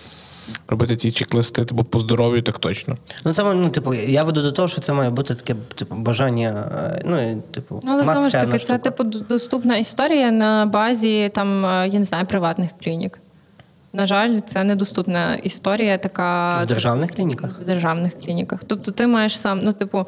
робити 0.69 0.97
ті 0.97 1.11
чек-листи, 1.11 1.65
типу, 1.65 1.85
по 1.85 1.99
здоров'ю, 1.99 2.43
так 2.43 2.59
точно. 2.59 2.97
Ну, 3.25 3.33
це, 3.33 3.55
ну, 3.55 3.69
типу, 3.69 3.95
я 3.95 4.25
веду 4.25 4.43
до 4.43 4.53
того, 4.53 4.69
що 4.69 4.81
це 4.81 4.93
має 4.93 5.11
бути 5.11 5.35
таке, 5.35 5.55
типу, 5.75 5.95
бажання, 5.95 6.71
е, 6.75 7.03
ну, 7.05 7.43
типу, 7.51 7.81
Ну, 7.85 7.93
але 7.93 8.05
знову 8.05 8.29
ж 8.29 8.33
таки, 8.33 8.59
це 8.59 8.79
типу 8.79 9.05
доступна 9.05 9.77
історія 9.77 10.31
на 10.31 10.67
базі 10.67 11.31
там, 11.35 11.67
е, 11.67 11.89
я 11.89 11.99
не 11.99 12.05
знаю, 12.05 12.27
приватних 12.27 12.71
клінік. 12.85 13.19
На 13.93 14.07
жаль, 14.07 14.39
це 14.39 14.65
недоступна 14.65 15.35
історія, 15.35 15.99
така 15.99 16.59
В 16.63 16.67
державних 16.67 17.15
клініках? 17.15 17.61
в 17.61 17.65
державних 17.65 18.19
клініках. 18.19 18.61
Тобто 18.67 18.91
ти 18.91 19.07
маєш 19.07 19.41
сам, 19.41 19.61
ну, 19.63 19.73
типу, 19.73 20.07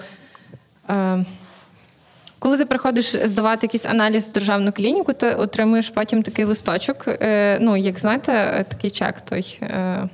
коли 2.38 2.58
ти 2.58 2.64
приходиш 2.64 3.06
здавати 3.24 3.66
якийсь 3.66 3.86
аналіз 3.86 4.28
в 4.28 4.32
державну 4.32 4.72
клініку, 4.72 5.12
ти 5.12 5.34
отримуєш 5.34 5.88
потім 5.88 6.22
такий 6.22 6.44
листочок. 6.44 7.04
Е, 7.08 7.58
ну, 7.60 7.76
як 7.76 7.98
знаєте, 8.00 8.32
е, 8.32 8.64
такий 8.68 8.90
чек 8.90 9.20
той 9.20 9.58
е, 9.62 10.08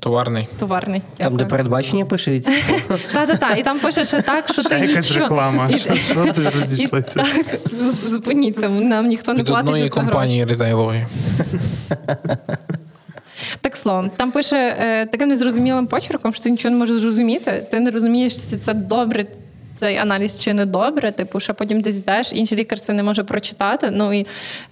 Товарний. 0.00 0.48
товарний. 0.58 1.02
Там, 1.16 1.36
де 1.36 1.44
передбачення 1.44 2.04
пишеться. 2.04 2.50
Та-та-та, 3.12 3.54
і 3.56 3.62
там 3.62 3.78
пише 3.78 4.04
ще 4.04 4.22
так, 4.22 4.48
що 4.52 4.62
ти 4.62 4.74
якась 4.74 4.96
нічого- 5.10 5.20
реклама. 5.20 5.70
Що, 5.78 5.94
що 5.94 6.32
ти 6.32 6.50
розійшлася? 6.60 7.22
так, 7.22 7.60
Зупиніться, 8.06 8.68
нам 8.68 9.06
ніхто 9.06 9.34
не 9.34 9.44
платить 9.44 9.66
одної 9.68 9.84
за 9.84 9.90
компанії 9.90 10.44
ретейлової. 10.44 11.06
Так 13.60 13.76
словом, 13.76 14.10
там 14.16 14.30
пише 14.32 14.76
е, 14.80 15.06
таким 15.06 15.28
незрозумілим 15.28 15.86
почерком, 15.86 16.34
що 16.34 16.44
ти 16.44 16.50
нічого 16.50 16.72
не 16.72 16.78
можеш 16.78 16.96
зрозуміти. 16.96 17.66
Ти 17.70 17.80
не 17.80 17.90
розумієш, 17.90 18.34
чи 18.34 18.56
це 18.56 18.74
добре. 18.74 19.24
Цей 19.82 19.96
аналіз 19.96 20.40
чи 20.40 20.54
не 20.54 20.66
добре, 20.66 21.12
типу, 21.12 21.40
ще 21.40 21.52
потім 21.52 21.80
десь 21.80 21.98
йдеш, 21.98 22.32
інший 22.32 22.58
лікар 22.58 22.80
це 22.80 22.92
не 22.92 23.02
може 23.02 23.24
прочитати. 23.24 23.90
Ну 23.92 24.12
і 24.12 24.22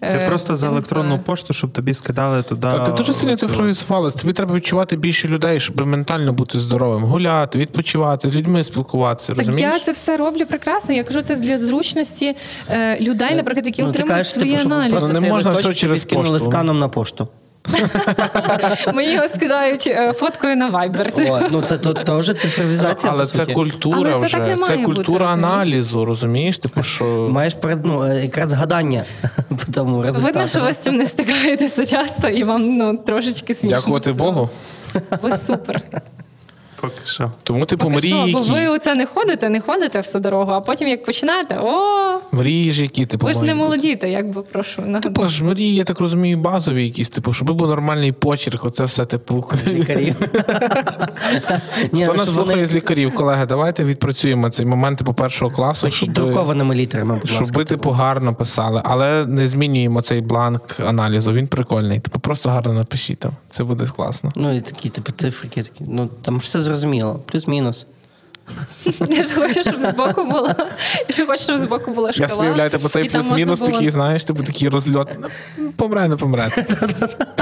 Ти 0.01 0.07
е, 0.07 0.29
просто 0.29 0.57
за 0.57 0.67
електронну 0.67 1.19
пошту, 1.19 1.55
щоб 1.55 1.71
тобі 1.71 1.95
скидали 1.95 2.43
туди. 2.43 2.61
Та 2.61 2.79
ти 2.79 2.93
дуже 2.93 3.13
сильно 3.13 3.37
цифровізувалась. 3.37 4.15
Тобі 4.15 4.33
треба 4.33 4.55
відчувати 4.55 4.97
більше 4.97 5.29
людей, 5.29 5.61
щоб 5.61 5.87
ментально 5.87 6.33
бути 6.33 6.59
здоровим, 6.59 7.03
гуляти, 7.03 7.59
відпочивати, 7.59 8.31
з 8.31 8.37
людьми 8.37 8.65
спілкуватися. 8.65 9.29
Так 9.33 9.47
Розумієш? 9.47 9.73
я 9.75 9.81
це 9.81 9.93
все 9.93 10.17
роблю 10.17 10.47
прекрасно. 10.47 10.95
Я 10.95 11.05
кажу, 11.05 11.23
це 11.23 11.37
для 11.37 11.59
зручності 11.59 12.37
е, 12.71 13.01
людей, 13.01 13.35
наприклад, 13.35 13.67
які 13.67 13.83
Ну, 13.83 13.89
отримують 13.89 14.17
кажеш, 14.17 14.33
свої 14.33 14.57
типу, 14.57 14.75
аналізи. 14.75 15.13
Ну, 15.13 15.21
не 15.21 15.29
можна 15.29 15.51
все 15.51 15.75
через 15.75 16.05
пошту. 16.05 16.41
сканом 16.41 16.79
на 16.79 16.89
пошту. 16.89 17.29
Мені 18.95 19.13
його 19.13 19.29
скидають 19.29 19.87
е, 19.87 20.13
фоткою 20.13 20.57
на 20.57 20.71
Viber. 20.71 21.49
Ну 21.51 21.63
це 21.63 21.79
теж 21.79 22.35
цифровізація. 22.35 23.13
Але 23.13 23.27
це 23.27 23.47
культура 23.47 24.17
вже. 24.17 24.57
це 24.67 24.77
культура 24.77 25.27
аналізу, 25.27 26.05
розумієш? 26.05 26.59
Типу, 26.59 26.83
що 26.83 27.05
Маєш 27.31 27.55
перед, 27.55 27.85
ну, 27.85 28.05
е, 28.05 28.23
якраз 28.23 28.53
гадання 28.53 29.05
по 29.49 29.73
тому 29.73 30.03
результату. 30.03 30.27
Видно, 30.27 30.47
що 30.49 30.61
ви 30.61 30.73
з 30.73 30.77
цим 30.77 30.97
не 30.97 31.07
стикаєтеся 31.07 31.85
часто, 31.85 32.29
і 32.29 32.45
вам 32.45 32.77
ну 32.77 32.97
трошечки 32.97 33.55
смішно. 33.55 33.79
дякувати. 33.79 34.13
Богу. 34.13 34.51
Ви 35.23 35.39
супер. 35.39 35.81
Поки 36.81 37.01
що. 37.05 37.33
Тому, 37.43 37.67
типу, 37.67 37.91
Поки 37.91 38.07
що, 38.07 38.17
мрії, 38.17 38.33
бо 38.33 38.41
ви 38.41 38.59
які. 38.59 38.69
оце 38.69 38.95
не 38.95 39.07
ходите, 39.07 39.49
не 39.49 39.61
ходите 39.61 39.99
всю 39.99 40.23
дорогу, 40.23 40.53
а 40.53 40.61
потім 40.61 40.89
як 40.89 41.05
починаєте, 41.05 41.59
о, 41.63 42.21
Мрії 42.33 42.73
ж 42.73 42.83
які, 42.83 43.07
типу, 43.07 43.27
ви 43.27 43.35
ж 43.35 43.43
не 43.43 43.55
молодіте, 43.55 44.11
як 44.11 44.31
би 44.31 44.43
прошу. 44.43 44.83
нагадую. 44.83 45.15
Типу 45.15 45.29
ж 45.29 45.45
мрії, 45.45 45.75
я 45.75 45.85
так 45.85 46.01
розумію, 46.01 46.37
базові 46.37 46.85
якісь, 46.85 47.11
типу, 47.11 47.33
щоб 47.33 47.51
був 47.51 47.69
нормальний 47.69 48.13
почерк, 48.13 48.65
оце 48.65 48.85
все, 48.85 49.05
типу. 49.05 49.45
лікарів. 49.69 50.17
Хто 51.87 51.89
ну, 51.93 52.15
нас 52.15 52.33
слухає 52.33 52.67
з 52.67 52.75
лікарів, 52.75 53.15
колеги, 53.15 53.47
давайте 53.47 53.85
відпрацюємо 53.85 54.51
цей 54.51 54.67
момент 54.67 54.99
типу 54.99 55.15
першого 55.15 55.51
класу, 55.51 55.91
щоб, 55.91 56.13
друкованими 56.13 56.75
літерами, 56.75 57.15
будь 57.15 57.31
щоб 57.31 57.53
ви 57.53 57.65
типу 57.65 57.91
гарно 57.91 58.35
писали, 58.35 58.83
але 58.85 59.27
не 59.27 59.49
змінюємо 59.49 60.03
цей 60.03 60.21
бланк 60.21 60.81
аналізу. 60.87 61.33
Він 61.33 61.47
прикольний. 61.47 62.01
Типу, 62.01 62.21
просто 62.21 62.49
гарно 62.49 62.73
напишіть 62.73 63.19
там. 63.19 63.33
Це 63.51 63.65
буде 63.65 63.87
класно. 63.97 64.31
Ну, 64.37 64.57
і 64.57 64.61
такі, 64.61 64.89
типу, 64.89 65.13
цифрики, 65.13 65.63
такі. 65.63 65.85
Ну, 65.89 66.11
там 66.23 66.41
ж 66.41 66.47
все 66.47 66.63
зрозуміло. 66.71 67.21
Плюс-мінус. 67.27 67.87
Я 69.09 69.25
ж 69.25 69.35
хочу, 69.35 69.63
щоб 69.63 69.83
збоку 69.83 70.25
була. 70.25 70.55
Я 71.09 71.15
ж 71.15 71.27
хочу, 71.27 71.43
щоб 71.43 71.59
збоку 71.59 71.91
була 71.91 72.11
шкала. 72.11 72.25
Я 72.25 72.29
собі 72.29 72.47
уявляю, 72.47 72.71
типу, 72.71 72.89
цей 72.89 73.05
плюс-мінус 73.05 73.59
було- 73.61 73.73
такий, 73.73 73.91
знаєш, 73.91 74.25
типу 74.25 74.43
такий 74.43 74.69
розльот. 74.69 75.09
Помре, 75.77 76.09
не 76.09 76.17
помре. 76.17 76.51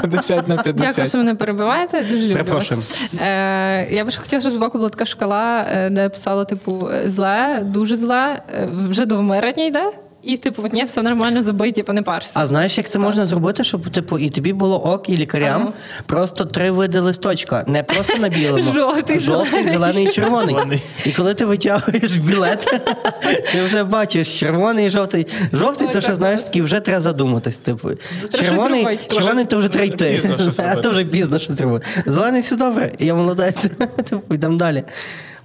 50 0.00 0.48
на 0.48 0.56
Дякую, 0.56 1.06
що 1.08 1.18
мене 1.18 1.34
перебиваєте. 1.34 2.04
Дуже 2.10 2.28
люблю. 2.28 2.54
Вас. 2.54 2.98
Е, 3.20 3.88
я 3.90 4.04
б 4.04 4.10
ж 4.10 4.20
хотіла, 4.20 4.40
щоб 4.40 4.52
збоку 4.52 4.78
була 4.78 4.90
така 4.90 5.04
шкала, 5.04 5.66
е, 5.72 5.90
де 5.90 6.08
писало, 6.08 6.44
типу, 6.44 6.88
зле, 7.04 7.60
дуже 7.62 7.96
зле, 7.96 8.42
е, 8.54 8.68
вже 8.88 9.06
до 9.06 9.16
вмирання 9.18 9.64
йде. 9.64 9.92
І, 10.22 10.36
типу, 10.36 10.64
ні, 10.72 10.84
все 10.84 11.02
нормально 11.02 11.42
забий, 11.42 11.72
типу, 11.72 11.92
не 11.92 12.02
парся. 12.02 12.30
А 12.34 12.46
знаєш, 12.46 12.78
як 12.78 12.88
це 12.88 12.98
можна 12.98 13.26
зробити, 13.26 13.64
щоб 13.64 13.90
типу 13.90 14.18
і 14.18 14.30
тобі 14.30 14.52
було 14.52 14.84
ок, 14.84 15.08
і 15.08 15.16
лікарям 15.16 15.62
Ага. 15.62 15.72
просто 16.06 16.44
три 16.44 16.70
види 16.70 17.00
листочка, 17.00 17.64
не 17.66 17.82
просто 17.82 18.16
на 18.18 18.28
білому, 18.28 18.72
Жовтий, 18.72 19.18
жовтий, 19.20 19.50
зелений. 19.50 19.72
зелений 19.72 20.04
і 20.04 20.10
червоний. 20.10 20.54
Червоний. 20.54 20.82
І 21.06 21.12
коли 21.12 21.34
ти 21.34 21.44
витягуєш 21.44 22.12
білет, 22.16 22.60
ти 23.52 23.62
вже 23.64 23.84
бачиш 23.84 24.40
червоний 24.40 24.86
і 24.86 24.90
жовтий. 24.90 25.26
Жовтий, 25.52 25.86
Ой, 25.86 25.92
то 25.92 26.00
що 26.00 26.14
знаєш, 26.14 26.42
такий 26.42 26.62
вже 26.62 26.80
треба 26.80 27.00
задуматись. 27.00 27.56
Типу, 27.56 27.90
червоний, 28.34 28.98
червоний 29.12 29.44
то 29.44 29.58
вже 29.58 29.68
треба 29.68 29.86
йти. 29.86 30.20
А 30.58 30.74
то 30.82 30.90
вже 30.90 31.04
пізно 31.04 31.38
щось 31.38 31.60
робити. 31.60 31.86
Зелений 32.06 32.40
все 32.40 32.56
добре, 32.56 32.92
я 32.98 33.14
молодець. 33.14 33.56
Типу, 34.10 34.34
йдемо 34.34 34.56
далі. 34.58 34.84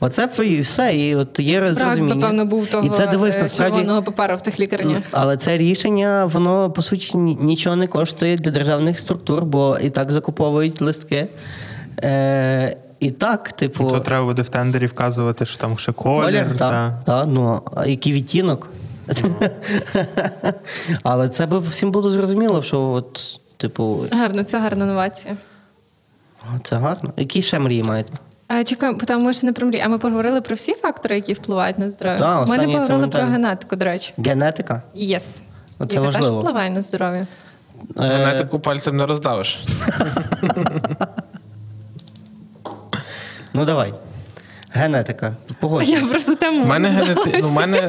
Оце 0.05 0.29
і 0.43 0.61
все, 0.61 0.95
і 0.95 1.15
от 1.15 1.39
є 1.39 1.59
Брак, 1.59 1.73
зрозуміння. 1.73 2.15
напевно, 2.15 2.45
був 2.45 2.67
того 2.67 2.87
і 2.87 2.89
це 2.89 3.07
дивись, 3.07 3.35
е, 3.35 3.41
насправді. 3.41 3.77
червоного 3.77 4.03
паперу 4.03 4.35
в 4.35 4.41
тих 4.41 4.59
лікарнях. 4.59 5.03
Але 5.11 5.37
це 5.37 5.57
рішення, 5.57 6.25
воно 6.25 6.71
по 6.71 6.81
суті 6.81 7.17
нічого 7.17 7.75
не 7.75 7.87
коштує 7.87 8.37
для 8.37 8.51
державних 8.51 8.99
структур, 8.99 9.45
бо 9.45 9.77
і 9.81 9.89
так 9.89 10.11
закуповують 10.11 10.81
листки. 10.81 11.27
Е, 12.03 12.77
і 12.99 13.11
так, 13.11 13.51
типу, 13.51 13.89
То 13.89 13.99
треба 13.99 14.25
буде 14.25 14.41
в 14.41 14.49
тендері 14.49 14.85
вказувати, 14.85 15.45
що 15.45 15.57
там 15.57 15.77
ще 15.77 15.91
колір. 15.91 16.25
колір, 16.25 16.57
та. 16.57 16.69
та, 16.69 16.99
та, 17.05 17.25
ну, 17.25 17.61
а 17.75 17.85
який 17.85 18.13
відтінок. 18.13 18.69
Але 21.03 21.29
це 21.29 21.45
би 21.45 21.59
всім 21.59 21.91
було 21.91 22.09
зрозуміло, 22.09 22.63
що 22.63 22.81
от, 22.81 23.39
типу, 23.57 24.05
Гарно, 24.11 24.43
це 24.43 24.59
гарна 24.59 24.85
новація. 24.85 25.35
це 26.63 26.75
гарно. 26.75 27.13
Які 27.17 27.41
ще 27.41 27.59
мрії 27.59 27.83
маєте? 27.83 28.13
А, 28.59 28.63
чекай, 28.63 28.93
бо 28.93 29.05
там 29.05 29.21
ми 29.21 29.33
ще 29.33 29.45
не 29.45 29.53
про 29.53 29.67
мрії. 29.67 29.83
А 29.85 29.89
ми 29.89 29.97
поговорили 29.97 30.41
про 30.41 30.55
всі 30.55 30.73
фактори, 30.73 31.15
які 31.15 31.33
впливають 31.33 31.79
на 31.79 31.89
здоров'я. 31.89 32.19
Да, 32.19 32.45
ми 32.45 32.57
не 32.57 32.65
це 32.65 32.71
поговорили 32.71 33.07
про 33.07 33.21
генетику, 33.21 33.75
до 33.75 33.85
речі. 33.85 34.13
Генетика? 34.17 34.81
Yes. 34.93 35.43
Оце 35.79 35.95
Яка 35.95 36.05
важливо. 36.05 36.35
теж 36.35 36.39
впливає 36.43 36.69
на 36.69 36.81
здоров'я. 36.81 37.27
Е, 37.99 38.07
Генетику 38.07 38.59
пальцем 38.59 38.97
не 38.97 39.05
роздавиш. 39.05 39.59
Ну 43.55 43.65
давай. 43.65 43.93
Генетика. 44.73 45.35
Погодь. 45.59 45.87
Я 45.89 46.01
просто 46.01 46.35
тему. 46.35 46.63
У 46.63 46.67
мене 46.67 46.89
генети... 46.89 47.39
ну, 47.41 47.49
мене 47.49 47.81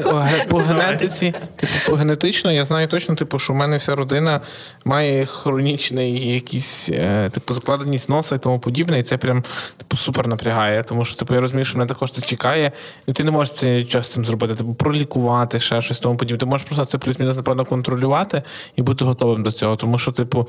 по 0.49 0.57
генетиці, 0.57 1.33
типу, 1.55 1.73
по 1.87 1.95
генетично, 1.95 2.51
я 2.51 2.65
знаю 2.65 2.87
точно, 2.87 3.15
типу, 3.15 3.39
що 3.39 3.53
в 3.53 3.55
мене 3.55 3.77
вся 3.77 3.95
родина 3.95 4.41
має 4.85 5.25
хронічний 5.25 6.33
якийсь, 6.33 6.89
е, 6.89 7.29
типу, 7.29 7.53
закладеність 7.53 8.09
носа 8.09 8.35
і 8.35 8.39
тому 8.39 8.59
подібне, 8.59 8.99
і 8.99 9.03
це 9.03 9.17
прям 9.17 9.43
типу 9.77 9.97
супер 9.97 10.27
напрягає. 10.27 10.83
Тому 10.83 11.05
що 11.05 11.15
типу, 11.15 11.33
я 11.33 11.41
розумію, 11.41 11.65
що 11.65 11.77
мене 11.77 11.87
також 11.87 12.11
це 12.11 12.21
чекає, 12.21 12.71
і 13.07 13.13
ти 13.13 13.23
не 13.23 13.31
можеш 13.31 13.53
це 13.53 13.85
з 14.01 14.11
цим 14.11 14.25
зробити, 14.25 14.55
типу, 14.55 14.73
пролікувати, 14.73 15.59
ще 15.59 15.81
щось 15.81 15.99
тому 15.99 16.17
подібне. 16.17 16.37
Ти 16.37 16.45
можеш 16.45 16.67
просто 16.67 16.85
це 16.85 16.97
плюс-мінус, 16.97 17.37
напевно, 17.37 17.65
контролювати 17.65 18.43
і 18.75 18.81
бути 18.81 19.05
готовим 19.05 19.43
до 19.43 19.51
цього. 19.51 19.75
Тому 19.75 19.97
що, 19.97 20.11
типу. 20.11 20.47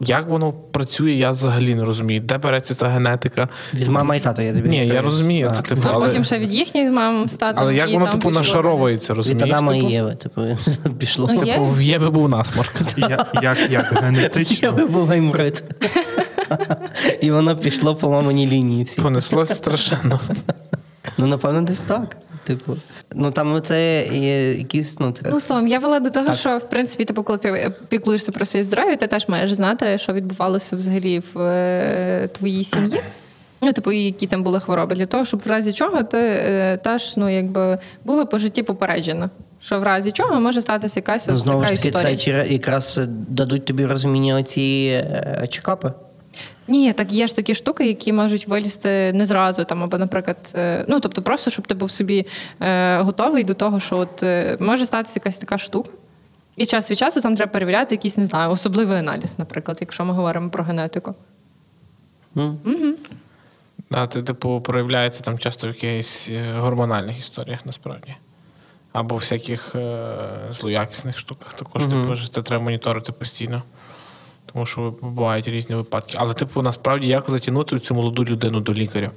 Як 0.00 0.28
воно 0.28 0.52
працює, 0.52 1.10
я 1.10 1.30
взагалі 1.30 1.74
не 1.74 1.84
розумію. 1.84 2.20
Де 2.20 2.38
береться 2.38 2.74
ця 2.74 2.88
генетика? 2.88 3.48
Від 3.74 3.88
мами 3.88 4.16
і 4.16 4.20
тата 4.20 4.42
я 4.42 4.54
тобі 4.54 4.68
Ні, 4.68 4.86
я 4.86 5.02
розумію. 5.02 5.48
А. 5.50 5.54
Це 5.54 5.62
типу, 5.62 5.80
А 5.88 5.90
але, 5.92 6.06
потім 6.06 6.24
ще 6.24 6.38
від 6.38 6.52
їхніх 6.54 6.92
мам 6.92 7.28
стати. 7.28 7.58
але 7.60 7.74
як 7.74 7.90
воно 7.90 8.06
типу 8.06 8.16
пішло. 8.28 8.40
нашаровується, 8.40 9.12
Від 9.12 9.16
розумієш? 9.16 9.48
Адама 9.48 9.74
і 9.76 9.78
типу? 9.80 9.90
Єви, 9.92 10.14
типу, 10.14 10.42
пішло. 10.98 11.30
Ну. 11.34 11.40
Типу, 11.40 11.66
в 11.66 11.82
Єви 11.82 12.10
був 12.10 12.28
насморк. 12.28 12.72
Я- 12.96 13.26
Як, 13.42 13.58
як 13.60 13.70
Я 13.70 13.90
генетично. 14.02 14.72
був 14.72 15.06
гайморит. 15.06 15.64
І 17.20 17.30
воно 17.30 17.56
пішло 17.56 17.94
по 17.96 18.10
маминій 18.10 18.46
лінії 18.46 18.84
всі. 18.84 19.02
Понеслось 19.02 19.48
страшенно. 19.56 20.20
Ну, 21.18 21.26
напевно, 21.26 21.62
десь 21.62 21.80
так. 21.80 22.16
Типу, 22.48 22.76
ну 23.14 23.30
там 23.30 23.62
це 23.62 24.06
є 24.12 24.52
якісь, 24.52 24.98
ну, 24.98 25.12
це... 25.12 25.22
Ну, 25.30 25.40
словом, 25.40 25.66
я 25.66 25.78
вела 25.78 26.00
до 26.00 26.10
того, 26.10 26.26
Так. 26.26 26.36
що 26.36 26.58
в 26.58 26.68
принципі, 26.68 27.04
типу, 27.04 27.22
коли 27.22 27.38
ти 27.38 27.72
піклуєшся 27.88 28.32
про 28.32 28.46
своє 28.46 28.64
здоров'я, 28.64 28.96
ти 28.96 29.06
теж 29.06 29.28
маєш 29.28 29.52
знати, 29.52 29.98
що 29.98 30.12
відбувалося 30.12 30.76
взагалі 30.76 31.22
в 31.34 31.40
е, 31.40 32.28
твоїй 32.28 32.64
сім'ї. 32.64 33.00
Ну, 33.60 33.72
типу, 33.72 33.92
і 33.92 34.04
які 34.04 34.26
там 34.26 34.42
були 34.42 34.60
хвороби, 34.60 34.96
для 34.96 35.06
того, 35.06 35.24
щоб 35.24 35.40
в 35.44 35.46
разі 35.46 35.72
чого 35.72 36.02
ти 36.02 36.18
е, 36.18 36.76
теж 36.76 37.16
ну, 37.16 37.28
якби 37.28 37.78
була 38.04 38.24
по 38.24 38.38
житті 38.38 38.62
попереджена. 38.62 39.30
Що 39.60 39.80
в 39.80 39.82
разі 39.82 40.12
чого 40.12 40.40
може 40.40 40.60
статися 40.60 41.00
якась 41.00 41.26
ну, 41.26 41.36
знову 41.36 41.60
така 41.60 41.74
ж 41.74 41.82
таки, 41.82 41.98
історія. 41.98 42.44
це 42.44 42.52
якраз 42.52 43.00
дадуть 43.08 43.64
тобі 43.64 43.86
розуміння 43.86 44.36
оці 44.36 44.90
е, 45.04 45.46
чекапи. 45.50 45.92
Ні, 46.68 46.92
так 46.92 47.12
є 47.12 47.26
ж 47.26 47.36
такі 47.36 47.54
штуки, 47.54 47.86
які 47.86 48.12
можуть 48.12 48.48
вилізти 48.48 49.12
не 49.12 49.26
зразу, 49.26 49.64
там, 49.64 49.84
або, 49.84 49.98
наприклад, 49.98 50.54
е, 50.54 50.84
ну 50.88 51.00
тобто, 51.00 51.22
просто 51.22 51.50
щоб 51.50 51.66
ти 51.66 51.74
був 51.74 51.90
собі 51.90 52.26
е, 52.60 52.98
готовий 52.98 53.44
до 53.44 53.54
того, 53.54 53.80
що 53.80 53.98
от 53.98 54.22
е, 54.22 54.56
може 54.60 54.86
статися 54.86 55.12
якась 55.16 55.38
така 55.38 55.58
штука. 55.58 55.90
І 56.56 56.66
час 56.66 56.90
від 56.90 56.98
часу 56.98 57.20
там 57.20 57.36
треба 57.36 57.52
перевіряти 57.52 57.94
якийсь, 57.94 58.16
не 58.16 58.26
знаю, 58.26 58.50
особливий 58.50 58.98
аналіз, 58.98 59.38
наприклад, 59.38 59.78
якщо 59.80 60.04
ми 60.04 60.12
говоримо 60.12 60.50
про 60.50 60.64
генетику. 60.64 61.14
Да, 63.90 64.06
ти, 64.06 64.22
типу, 64.22 64.60
проявляється 64.60 65.20
там 65.20 65.38
часто 65.38 65.66
в 65.66 65.70
якихось 65.70 66.30
гормональних 66.56 67.18
історіях 67.18 67.66
насправді. 67.66 68.14
Або 68.92 69.14
в 69.14 69.18
всяких 69.18 69.74
е, 69.74 70.16
злоякісних 70.50 71.18
штуках. 71.18 71.54
Також 71.54 71.86
типу, 71.86 72.16
це 72.16 72.42
треба 72.42 72.64
моніторити 72.64 73.12
постійно. 73.12 73.62
Тому 74.52 74.66
що 74.66 74.94
бувають 75.00 75.48
різні 75.48 75.76
випадки. 75.76 76.18
Але, 76.20 76.34
типу, 76.34 76.62
насправді, 76.62 77.06
як 77.06 77.30
затягнути 77.30 77.78
цю 77.78 77.94
молоду 77.94 78.24
людину 78.24 78.60
до 78.60 78.74
лікаря? 78.74 79.10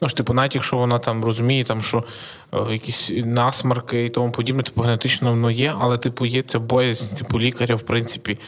Ну 0.00 0.08
ж, 0.08 0.16
типу, 0.16 0.34
навіть 0.34 0.54
якщо 0.54 0.76
вона 0.76 0.98
там 0.98 1.24
розуміє, 1.24 1.64
там, 1.64 1.82
що 1.82 2.04
якісь 2.70 3.12
насмарки 3.24 4.04
і 4.04 4.08
тому 4.08 4.32
подібне, 4.32 4.62
типу, 4.62 4.82
генетично 4.82 5.30
воно 5.30 5.50
є, 5.50 5.74
але 5.80 5.98
типу 5.98 6.26
є 6.26 6.42
ця 6.42 6.58
боязнь, 6.58 7.14
типу, 7.16 7.40
лікаря, 7.40 7.74
в 7.74 7.82
принципі. 7.82 8.38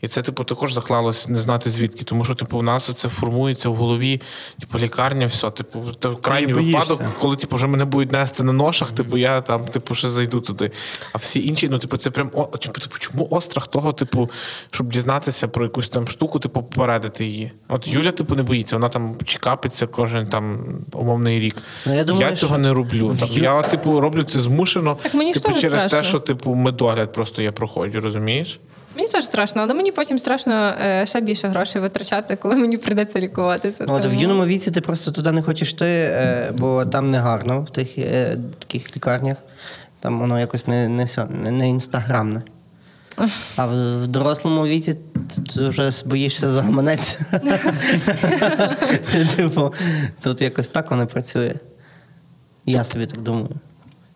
І 0.00 0.08
це, 0.08 0.22
типу, 0.22 0.44
також 0.44 0.72
заклалось 0.72 1.28
не 1.28 1.38
знати 1.38 1.70
звідки. 1.70 2.04
Тому 2.04 2.24
що, 2.24 2.34
типу, 2.34 2.58
у 2.58 2.62
нас 2.62 2.96
це 2.96 3.08
формується 3.08 3.68
в 3.68 3.74
голові, 3.74 4.20
типу, 4.60 4.78
лікарня, 4.78 5.26
все, 5.26 5.50
типу, 5.50 5.84
це 6.00 6.08
в 6.08 6.20
крайній 6.20 6.52
випадок, 6.52 7.02
коли 7.20 7.36
типу, 7.36 7.56
вже 7.56 7.66
мене 7.66 7.84
будуть 7.84 8.12
нести 8.12 8.42
на 8.42 8.52
ношах, 8.52 8.92
типу, 8.92 9.18
я 9.18 9.40
там, 9.40 9.64
типу, 9.64 9.94
ще 9.94 10.08
зайду 10.08 10.40
туди. 10.40 10.70
А 11.12 11.18
всі 11.18 11.48
інші, 11.48 11.68
ну, 11.68 11.78
типу, 11.78 11.96
це 11.96 12.10
прям 12.10 12.30
о, 12.34 12.44
типу, 12.44 12.80
типу, 12.80 12.98
чому 12.98 13.28
острах 13.30 13.66
того, 13.66 13.92
типу, 13.92 14.30
щоб 14.70 14.92
дізнатися 14.92 15.48
про 15.48 15.64
якусь 15.64 15.88
там 15.88 16.08
штуку, 16.08 16.38
типу, 16.38 16.62
попередити 16.62 17.24
її. 17.24 17.52
От 17.68 17.88
Юля, 17.88 18.12
типу, 18.12 18.34
не 18.34 18.42
боїться, 18.42 18.76
вона 18.76 18.88
там 18.88 19.16
чекапиться 19.24 19.86
кожен 19.86 20.26
там 20.26 20.58
умовний 20.92 21.40
рік. 21.40 21.56
Ну, 21.86 21.96
я 21.96 22.04
думаю, 22.04 22.36
цього 22.36 22.54
що- 22.54 22.62
не 22.62 22.72
роблю. 22.72 23.16
Там, 23.20 23.28
я, 23.46 23.62
типу, 23.62 24.00
роблю 24.00 24.22
це 24.22 24.40
змушено, 24.40 24.98
Так 25.02 25.14
мені 25.14 25.32
типу, 25.32 25.48
теж 25.48 25.60
через 25.60 25.82
страшно. 25.82 25.98
те, 25.98 26.04
що 26.04 26.18
типу 26.18 26.54
медогляд 26.54 27.12
просто 27.12 27.42
я 27.42 27.52
проходжу, 27.52 28.00
розумієш? 28.00 28.60
Мені 28.96 29.08
теж 29.08 29.24
страшно, 29.24 29.62
але 29.62 29.74
мені 29.74 29.92
потім 29.92 30.18
страшно 30.18 30.74
е, 30.84 31.06
ще 31.06 31.20
більше 31.20 31.48
грошей 31.48 31.82
витрачати, 31.82 32.36
коли 32.36 32.56
мені 32.56 32.76
прийдеться 32.76 33.20
лікуватися. 33.20 33.84
От 33.88 34.06
в 34.06 34.14
юному 34.14 34.44
віці 34.44 34.70
ти 34.70 34.80
просто 34.80 35.10
туди 35.10 35.32
не 35.32 35.42
хочеш 35.42 35.72
йти, 35.72 35.84
е, 35.86 36.52
бо 36.58 36.84
там 36.84 37.10
не 37.10 37.18
гарно 37.18 37.60
в 37.60 37.70
тих 37.70 37.98
е, 37.98 38.36
таких 38.58 38.96
лікарнях. 38.96 39.36
Там 40.00 40.20
воно 40.20 40.40
якось 40.40 40.66
не, 40.66 40.88
не, 40.88 41.06
не, 41.28 41.50
не 41.50 41.68
інстаграмне. 41.68 42.42
А 43.56 43.66
в, 43.66 44.02
в 44.02 44.06
дорослому 44.06 44.66
віці 44.66 44.94
ти, 44.94 45.42
ти 45.54 45.68
вже 45.68 45.90
боїшся 46.04 46.48
за 46.48 46.62
гаманець. 46.62 47.18
Типу, 49.36 49.74
тут 50.22 50.40
якось 50.40 50.68
так 50.68 50.90
воно 50.90 51.06
працює. 51.06 51.54
Я 52.66 52.84
собі 52.84 53.06
так 53.06 53.20
думаю. 53.20 53.48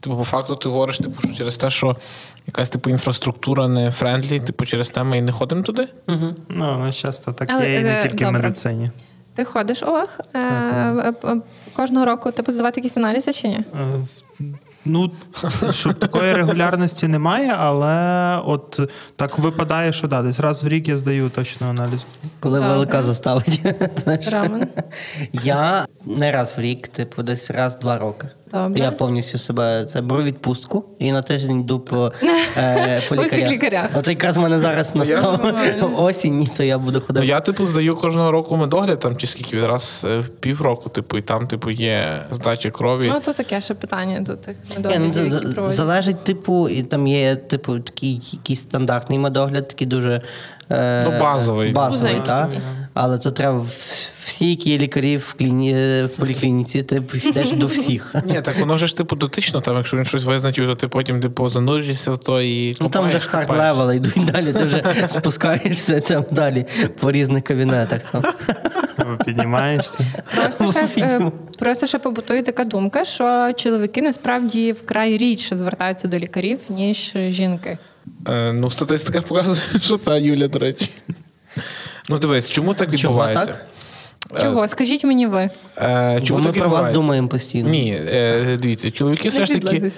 Типу, 0.01 0.17
по 0.17 0.25
факту 0.25 0.57
ти 0.57 0.69
говориш, 0.69 0.99
типу, 0.99 1.21
що 1.21 1.35
через 1.35 1.57
те, 1.57 1.71
що 1.71 1.97
якась 2.47 2.69
типу 2.69 2.91
інфраструктура 2.91 3.69
не 3.69 3.91
friendly, 3.91 4.41
типу, 4.41 4.65
через 4.67 4.91
те 4.91 5.03
ми 5.03 5.19
і 5.19 5.23
не 5.23 5.33
ходимо 5.33 5.63
туди. 5.63 5.89
Ну, 6.49 6.75
у 6.75 6.79
нас 6.79 6.97
часто 6.97 7.33
так 7.33 7.49
Але, 7.53 7.71
є, 7.71 7.81
і 7.81 7.85
не 7.85 8.01
е, 8.01 8.09
тільки 8.09 8.27
в 8.27 8.33
медицині. 8.33 8.91
Ти 9.35 9.45
ходиш, 9.45 9.83
Олег, 9.83 10.21
е, 10.35 10.41
е, 11.25 11.37
кожного 11.77 12.07
року 12.07 12.33
типу 12.33 12.53
здавати 12.53 12.81
якісь 12.81 12.97
аналізи 12.97 13.33
чи 13.33 13.49
ні? 13.49 13.65
Ну, 14.85 15.11
щоб 15.71 15.95
такої 15.95 16.33
регулярності 16.33 17.09
немає, 17.09 17.55
але 17.59 18.37
от 18.45 18.81
так 19.17 19.39
випадає, 19.39 19.93
що 19.93 20.09
да, 20.09 20.23
десь 20.23 20.41
раз 20.41 20.63
в 20.63 20.69
рік 20.69 20.89
я 20.89 20.97
здаю 20.97 21.31
точно 21.31 21.67
аналіз. 21.71 22.05
Коли 22.41 22.61
велика 22.61 23.03
заставить. 23.03 23.61
знаєш. 24.05 24.29
Рамен. 24.29 24.69
Я 25.33 25.87
не 26.05 26.33
раз 26.33 26.55
в 26.57 26.61
рік, 26.61 26.89
типу, 26.89 27.23
десь 27.23 27.51
раз-два 27.51 27.99
роки. 27.99 28.29
Добре. 28.53 28.81
Я 28.83 28.91
повністю 28.93 29.39
себе 29.39 29.85
це 29.85 30.01
беру 30.01 30.23
відпустку 30.23 30.85
і 30.99 31.13
на 31.13 31.23
тиждень 31.23 31.61
йду 31.61 31.81
по, 31.81 32.13
е, 32.57 33.01
по 33.09 33.17
лікарях. 33.17 33.51
лікарях. 33.51 34.09
Якраз 34.09 34.37
в 34.37 34.41
мене 34.41 34.61
зараз 34.61 34.95
настав 34.95 35.55
осінь, 35.99 36.47
то 36.57 36.63
я 36.63 36.79
буду 36.79 36.99
Ну, 36.99 37.07
ходити. 37.07 37.27
я, 37.27 37.41
типу, 37.41 37.67
здаю 37.67 37.97
кожного 37.97 38.31
року 38.31 38.57
медогляд, 38.57 38.99
там 38.99 39.17
чи 39.17 39.27
скільки 39.27 39.57
від 39.57 39.65
раз 39.65 40.07
е, 40.11 40.19
в 40.19 40.29
півроку, 40.29 40.89
типу, 40.91 41.19
і 41.19 41.23
там, 41.23 41.47
типу, 41.47 41.71
є 41.71 42.23
здача 42.31 42.71
крові. 42.71 43.11
Ну, 43.15 43.21
то 43.21 43.33
таке 43.33 43.61
ще 43.61 43.75
питання 43.75 44.21
до 44.21 44.37
тих 44.37 44.57
ну, 44.69 44.75
медоглядів, 44.77 45.33
які 45.33 45.47
проводять. 45.49 45.77
залежить, 45.77 46.25
типу, 46.25 46.69
і 46.69 46.83
там 46.83 47.07
є, 47.07 47.37
типу, 47.37 47.79
такий 47.79 48.21
якийсь 48.33 48.61
стандартний 48.61 49.19
медогляд, 49.19 49.69
такий 49.69 49.87
дуже 49.87 50.23
е, 50.71 51.05
Ну, 51.05 51.21
базовий. 51.21 51.73
базовий 51.73 52.15
Вузенький 52.15 52.27
та? 52.27 52.43
такий. 52.47 52.61
Але 52.95 53.19
то 53.19 53.31
треба 53.31 53.67
всі, 54.25 54.51
які 54.51 54.71
є 54.71 54.79
лікарі 54.79 55.17
в, 55.17 55.35
кліні, 55.39 55.73
в 56.05 56.09
поліклініці, 56.19 56.83
ти 56.83 57.03
йдеш 57.25 57.51
до 57.51 57.67
всіх. 57.67 58.15
Ні, 58.25 58.43
так 58.43 58.59
воно 58.59 58.77
ж 58.77 58.97
типу 58.97 59.17
дотично, 59.17 59.61
там, 59.61 59.77
якщо 59.77 59.97
він 59.97 60.05
щось 60.05 60.25
визначив, 60.25 60.67
то 60.67 60.75
ти 60.75 60.89
потім 60.89 61.21
типу 61.21 61.49
занурюєшся 61.49 62.11
в 62.11 62.19
то 62.19 62.43
і 62.43 62.77
Ну 62.81 62.89
там 62.89 63.09
вже 63.09 63.21
hard 63.21 63.51
level-и 63.51 63.97
йдуть 63.97 64.25
далі, 64.33 64.53
ти 64.53 64.65
вже 64.65 65.09
спускаєшся 65.09 66.01
там 66.01 66.25
далі 66.31 66.67
по 67.01 67.13
різних 67.13 67.45
кабінетах. 67.45 68.01
Там. 68.13 68.23
Піднімаєшся. 69.25 69.99
Просто 70.35 70.71
ще, 70.71 70.89
е, 70.99 71.33
просто 71.59 71.87
ще 71.87 71.99
побутує 71.99 72.43
така 72.43 72.65
думка, 72.65 73.05
що 73.05 73.53
чоловіки 73.57 74.03
насправді 74.03 74.73
вкрай 74.73 75.17
рідше 75.17 75.57
звертаються 75.57 76.09
до 76.09 76.19
лікарів, 76.19 76.59
ніж 76.69 77.15
жінки. 77.29 77.79
Е, 78.29 78.53
ну, 78.53 78.71
статистика 78.71 79.23
показує, 79.23 79.61
що 79.81 79.97
та 79.97 80.17
Юля, 80.17 80.49
до 80.49 80.59
речі. 80.59 80.91
Ну, 82.11 82.19
дивись, 82.19 82.51
чому 82.51 82.75
так 82.75 82.97
Чого 82.97 83.15
відбувається? 83.15 83.47
так? 83.47 83.67
Чого? 84.43 84.69
Скажіть 84.69 85.05
мені 85.05 85.27
ви. 85.27 85.51
Е, 85.77 86.21
Бо 86.29 86.39
ми 86.39 86.53
про 86.53 86.69
вас 86.69 86.89
думаємо 86.89 87.29
постійно. 87.29 87.69
Ні, 87.69 88.01
е, 88.13 88.59
дивіться, 88.63 88.91
чоловіки 88.91 89.29
все 89.29 89.47
ж 89.47 89.53
таки 89.53 89.91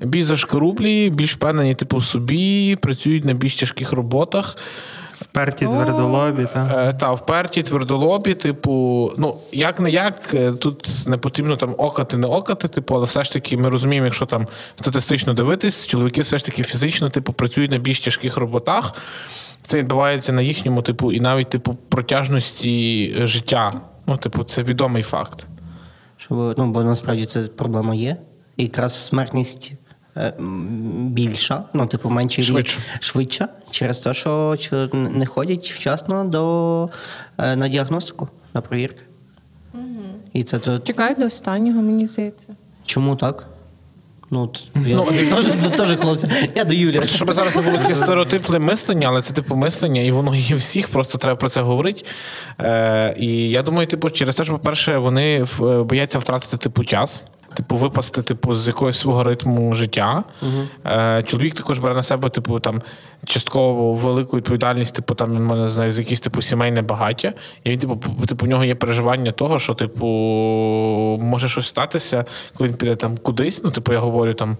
більш 0.00 0.24
зашкорублі, 0.24 1.10
більш 1.10 1.34
впевнені, 1.34 1.74
типу, 1.74 1.96
в 1.96 2.04
собі, 2.04 2.76
працюють 2.76 3.24
на 3.24 3.34
більш 3.34 3.54
тяжких 3.54 3.92
роботах. 3.92 4.56
Вперті 5.20 5.66
твердолобі, 5.66 6.46
та. 6.54 6.88
Е, 6.88 6.92
Та 6.92 7.12
вперті, 7.12 7.62
твердолобі, 7.62 8.34
типу, 8.34 9.12
ну 9.16 9.36
як 9.52 9.80
не 9.80 9.90
як, 9.90 10.34
е, 10.34 10.52
тут 10.52 11.04
не 11.06 11.16
потрібно 11.16 11.56
там 11.56 11.74
окати, 11.78 12.16
не 12.16 12.26
окати, 12.26 12.68
типу, 12.68 12.94
але 12.94 13.04
все 13.04 13.24
ж 13.24 13.32
таки 13.32 13.56
ми 13.56 13.68
розуміємо, 13.68 14.04
якщо 14.04 14.26
там 14.26 14.46
статистично 14.76 15.34
дивитись, 15.34 15.86
чоловіки 15.86 16.20
все 16.20 16.38
ж 16.38 16.44
таки 16.44 16.62
фізично, 16.62 17.10
типу, 17.10 17.32
працюють 17.32 17.70
на 17.70 17.78
більш 17.78 18.00
тяжких 18.00 18.36
роботах. 18.36 18.94
Це 19.62 19.78
відбувається 19.78 20.32
на 20.32 20.42
їхньому, 20.42 20.82
типу, 20.82 21.12
і 21.12 21.20
навіть 21.20 21.48
типу 21.48 21.76
протяжності 21.88 23.14
життя. 23.22 23.72
Ну, 24.06 24.16
типу, 24.16 24.44
це 24.44 24.62
відомий 24.62 25.02
факт. 25.02 25.46
Щоб, 26.16 26.54
ну, 26.58 26.66
бо 26.66 26.82
насправді 26.82 27.26
це 27.26 27.40
проблема 27.40 27.94
є. 27.94 28.16
І 28.56 28.62
якраз 28.62 29.06
смертність 29.06 29.72
е, 29.72 29.87
більша, 31.08 31.62
ну, 31.72 31.86
типу, 31.86 32.10
менше 32.10 32.42
Швидше. 32.42 32.78
швидша, 33.00 33.48
через 33.70 33.98
те, 33.98 34.14
що 34.14 34.56
не 34.92 35.26
ходять 35.26 35.70
вчасно 35.70 36.24
до, 36.24 36.88
е, 37.38 37.56
на 37.56 37.68
діагностику, 37.68 38.28
на 38.54 38.60
провірки. 38.60 39.02
І 40.32 40.42
це 40.42 40.58
то, 40.58 40.78
Чекають 40.78 41.18
до 41.18 41.26
останнього, 41.26 41.82
мені 41.82 42.06
здається. 42.06 42.48
чому 42.84 43.16
так? 43.16 43.46
Ну, 44.30 44.50
я 44.86 45.00
теж, 45.42 45.46
теж 45.76 45.98
хлопці. 45.98 46.28
Я 46.56 46.64
до 46.64 46.74
Юлі. 46.74 46.96
Просто 46.96 47.16
щоб 47.16 47.32
зараз 47.32 47.56
не 47.56 47.62
було 47.62 47.78
таке 47.78 47.94
стереотипне 47.96 48.58
мислення, 48.58 49.08
але 49.08 49.22
це 49.22 49.34
типу 49.34 49.56
мислення, 49.56 50.00
і 50.02 50.10
воно 50.10 50.34
є 50.34 50.56
всіх, 50.56 50.88
просто 50.88 51.18
треба 51.18 51.36
про 51.36 51.48
це 51.48 51.60
говорити. 51.60 52.04
Е, 52.60 53.14
і 53.18 53.50
я 53.50 53.62
думаю, 53.62 53.86
типу, 53.86 54.10
через 54.10 54.36
те, 54.36 54.44
що, 54.44 54.52
по-перше, 54.52 54.98
вони 54.98 55.44
бояться 55.60 56.18
втратити 56.18 56.56
типу 56.56 56.84
час. 56.84 57.22
Типу, 57.58 57.76
випасти, 57.76 58.22
типу, 58.22 58.54
з 58.54 58.66
якогось 58.66 58.98
свого 58.98 59.24
ритму 59.24 59.74
життя. 59.74 60.24
Е, 60.86 61.22
чоловік 61.22 61.54
також 61.54 61.78
бере 61.78 61.94
на 61.94 62.02
себе, 62.02 62.28
типу, 62.28 62.60
там 62.60 62.82
частково 63.24 63.94
велику 63.94 64.36
відповідальність, 64.36 64.94
типу, 64.94 65.14
там 65.14 65.34
він 65.34 65.46
мене 65.46 65.68
знає, 65.68 65.92
з 65.92 65.98
якісь 65.98 66.20
типу 66.20 66.42
сімейне 66.42 66.82
багаття. 66.82 67.32
І 67.64 67.70
він, 67.70 67.78
типу, 67.78 68.26
типу, 68.26 68.46
у 68.46 68.48
нього 68.48 68.64
є 68.64 68.74
переживання 68.74 69.32
того, 69.32 69.58
що, 69.58 69.74
типу, 69.74 70.06
може 71.22 71.48
щось 71.48 71.66
статися, 71.66 72.24
коли 72.56 72.70
він 72.70 72.76
піде 72.76 72.96
там 72.96 73.16
кудись. 73.16 73.64
Ну, 73.64 73.70
типу, 73.70 73.92
я 73.92 73.98
говорю 73.98 74.34
там 74.34 74.56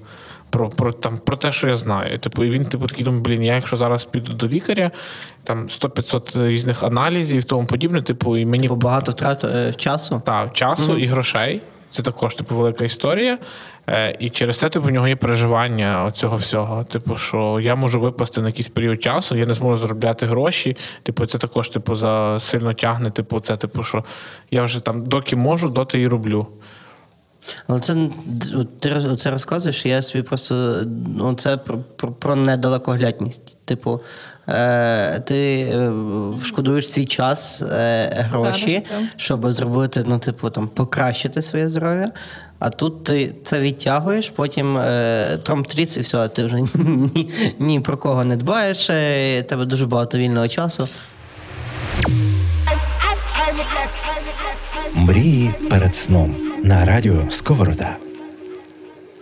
про, 0.51 0.68
про, 0.68 0.92
там, 0.92 1.18
про 1.18 1.36
те, 1.36 1.53
що 1.53 1.68
я 1.68 1.76
знаю. 1.76 2.18
Типу, 2.18 2.44
і 2.44 2.51
він 2.51 2.64
типу, 2.64 2.86
такий 2.86 3.05
думає, 3.05 3.22
блін, 3.22 3.42
я 3.42 3.55
якщо 3.55 3.76
зараз 3.76 4.05
піду 4.05 4.32
до 4.32 4.49
лікаря, 4.49 4.90
там 5.44 5.66
100-500 5.66 6.49
різних 6.49 6.82
аналізів 6.82 7.38
і 7.38 7.42
тому 7.42 7.66
подібне, 7.66 8.03
типу, 8.03 8.36
і 8.36 8.46
мені 8.46 8.68
Бо 8.68 8.76
багато 8.76 9.12
втрат 9.12 9.44
е, 9.44 9.74
часу. 9.76 10.22
та, 10.24 10.51
часу 10.53 10.96
і 10.96 11.07
грошей. 11.07 11.61
Це 11.91 12.03
також 12.03 12.34
типу 12.34 12.55
велика 12.57 12.84
історія. 12.84 13.39
Е, 13.86 14.16
і 14.18 14.30
через 14.30 14.59
це 14.59 14.68
типу, 14.68 14.86
в 14.86 14.91
нього 14.91 15.09
є 15.09 15.16
переживання 15.16 16.11
цього 16.11 16.36
всього. 16.36 16.84
Типу, 16.84 17.16
що 17.16 17.61
я 17.61 17.74
можу 17.74 18.01
випасти 18.01 18.41
на 18.41 18.47
якийсь 18.47 18.68
період 18.68 19.03
часу, 19.03 19.36
я 19.36 19.47
не 19.47 19.55
зможу 19.55 19.76
заробляти 19.76 20.26
гроші. 20.26 20.76
Типу, 21.03 21.26
це 21.26 21.39
також 21.39 21.68
типу, 21.68 21.95
за 21.95 22.41
сильно 22.41 22.72
тягне. 22.72 23.11
Типу, 23.11 23.41
це 23.41 23.57
типу, 23.57 23.82
що 23.82 24.05
я 24.51 24.62
вже 24.62 24.80
там 24.80 25.07
доки 25.07 25.36
можу, 25.36 25.68
доти 25.68 26.01
і 26.01 26.09
роблю. 26.09 26.47
Але 27.66 27.80
це 27.80 28.11
ти 28.80 29.16
це 29.16 29.30
розказуєш, 29.30 29.86
я 29.86 30.03
собі 30.03 30.22
просто 30.22 30.82
ну, 31.16 31.34
це 31.34 31.57
про, 31.57 31.78
про, 31.97 32.12
про 32.12 32.36
недалекоглядність. 32.36 33.57
Типу, 33.64 34.01
ти 35.24 35.61
е, 35.61 35.90
шкодуєш 36.44 36.92
свій 36.92 37.05
час, 37.05 37.62
е, 37.62 38.26
гроші, 38.30 38.86
щоб 39.16 39.53
зробити, 39.53 40.05
ну, 40.07 40.18
типу, 40.18 40.51
там, 40.51 40.68
покращити 40.68 41.42
своє 41.42 41.68
здоров'я. 41.68 42.11
А 42.59 42.70
тут 42.70 43.05
ти 43.05 43.34
це 43.44 43.61
відтягуєш, 43.61 44.30
потім 44.30 44.76
е, 44.76 45.38
тромтріс 45.42 45.96
і 45.96 46.01
все, 46.01 46.28
ти 46.28 46.44
вже 46.44 46.61
ні, 46.74 47.30
ні 47.59 47.80
про 47.80 47.96
кого 47.96 48.24
не 48.24 48.36
дбаєш, 48.36 48.90
е, 48.90 49.42
тебе 49.42 49.64
дуже 49.64 49.86
багато 49.86 50.18
вільного 50.18 50.49
часу. 50.49 50.88
Мрії 54.94 55.51
перед 55.70 55.96
сном 55.96 56.34
на 56.64 56.84
радіо 56.84 57.22
Сковорода. 57.30 58.07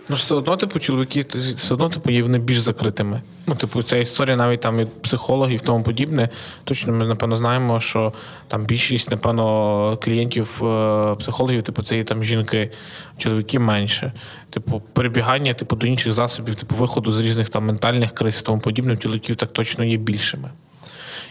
Ну 0.09 0.15
все 0.15 0.35
одно, 0.35 0.57
типу, 0.57 0.79
чоловіки 0.79 1.25
все 1.55 1.73
одно 1.73 1.89
типу, 1.89 2.09
є 2.09 2.23
вони 2.23 2.39
більш 2.39 2.59
закритими. 2.59 3.21
Ну, 3.47 3.55
типу, 3.55 3.83
ця 3.83 3.97
історія 3.97 4.35
навіть 4.35 4.61
там 4.61 4.79
і 4.79 4.85
психологів 4.85 5.55
і 5.55 5.65
тому 5.65 5.83
подібне. 5.83 6.29
Точно 6.63 6.93
ми 6.93 7.05
напевно 7.05 7.35
знаємо, 7.35 7.79
що 7.79 8.13
там 8.47 8.65
більшість, 8.65 9.11
напевно, 9.11 9.97
клієнтів 10.01 10.65
е, 10.65 11.15
психологів, 11.15 11.63
типу, 11.63 11.83
це 11.83 11.97
є 11.97 12.03
там 12.03 12.23
жінки, 12.23 12.71
чоловіки 13.17 13.59
менше. 13.59 14.11
Типу, 14.49 14.81
перебігання, 14.93 15.53
типу, 15.53 15.75
до 15.75 15.87
інших 15.87 16.13
засобів, 16.13 16.55
типу, 16.55 16.75
виходу 16.75 17.11
з 17.11 17.19
різних 17.19 17.49
там 17.49 17.65
ментальних 17.65 18.11
криз 18.11 18.39
і 18.41 18.45
тому 18.45 18.59
подібне, 18.59 18.97
чоловіків 18.97 19.35
так 19.35 19.53
точно 19.53 19.83
є 19.83 19.97
більшими. 19.97 20.49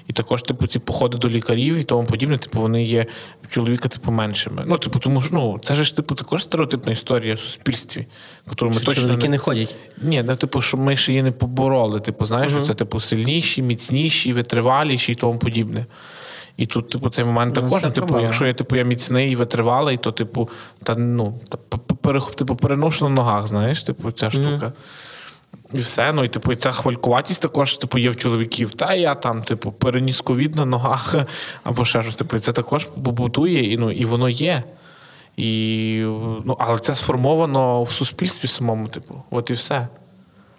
І 0.08 0.12
також, 0.12 0.42
типу, 0.42 0.66
ці 0.66 0.78
походи 0.78 1.18
до 1.18 1.28
лікарів 1.28 1.76
і 1.76 1.84
тому 1.84 2.06
подібне, 2.06 2.38
типу, 2.38 2.60
вони 2.60 2.84
є 2.84 3.06
чоловіка, 3.48 3.88
типу, 3.88 4.12
меншими. 4.12 4.64
Ну, 4.66 4.78
типу, 4.78 4.98
тому 4.98 5.22
що 5.22 5.34
ну, 5.34 5.58
це 5.62 5.74
ж 5.74 5.96
типу 5.96 6.14
також 6.14 6.42
стереотипна 6.42 6.92
історія 6.92 7.34
в 7.34 7.38
суспільстві, 7.38 8.06
яку 8.50 8.66
ми 8.66 8.74
Що 8.74 8.84
точно 8.84 9.02
чоловіки 9.02 9.26
не... 9.26 9.30
не 9.30 9.38
ходять. 9.38 9.74
Ні, 10.02 10.22
ну, 10.26 10.36
типу, 10.36 10.60
що 10.60 10.76
ми 10.76 10.96
ще 10.96 11.12
її 11.12 11.22
не 11.22 11.32
побороли. 11.32 12.00
Типу, 12.00 12.24
знаєш, 12.24 12.52
що 12.52 12.62
це 12.62 12.74
типу 12.74 13.00
сильніші, 13.00 13.62
міцніші, 13.62 14.32
витриваліші 14.32 15.12
і 15.12 15.14
тому 15.14 15.38
подібне. 15.38 15.86
І 16.56 16.66
тут, 16.66 16.90
типу, 16.90 17.08
цей 17.08 17.24
момент 17.24 17.56
Ну, 17.56 17.62
також, 17.62 17.80
це 17.80 17.86
ну, 17.86 17.92
типу, 17.92 18.20
якщо 18.20 18.46
я 18.46 18.54
типу, 18.54 18.76
я 18.76 18.82
міцний 18.84 19.32
і 19.32 19.36
витривалий, 19.36 19.96
то 19.96 20.12
типу, 20.12 20.48
та 20.82 20.94
ну 20.94 21.40
та, 21.48 22.18
типу, 22.18 22.56
переношу 22.56 23.08
на 23.08 23.14
ногах, 23.14 23.46
знаєш, 23.46 23.82
типу, 23.82 24.10
ця 24.10 24.30
штука. 24.30 24.72
І 25.72 25.78
все, 25.78 26.12
ну 26.12 26.24
і 26.24 26.28
типу, 26.28 26.52
і 26.52 26.56
ця 26.56 26.70
хвалькуватість 26.70 27.42
також 27.42 27.76
типу, 27.76 27.98
є 27.98 28.10
в 28.10 28.16
чоловіків. 28.16 28.74
Та 28.74 28.94
я 28.94 29.14
там, 29.14 29.42
типу, 29.42 29.72
переніс 29.72 30.20
ковід 30.20 30.54
на 30.54 30.64
ногах 30.64 31.14
або 31.64 31.84
ще 31.84 32.02
щось. 32.02 32.16
Типу, 32.16 32.36
і 32.36 32.38
це 32.38 32.52
також 32.52 32.84
побутує, 32.84 33.72
і, 33.72 33.78
ну, 33.78 33.90
і 33.90 34.04
воно 34.04 34.28
є. 34.28 34.62
І, 35.36 36.00
ну, 36.44 36.56
але 36.58 36.78
це 36.78 36.94
сформовано 36.94 37.82
в 37.82 37.90
суспільстві 37.90 38.48
самому, 38.48 38.88
типу, 38.88 39.22
от 39.30 39.50
і 39.50 39.52
все. 39.52 39.88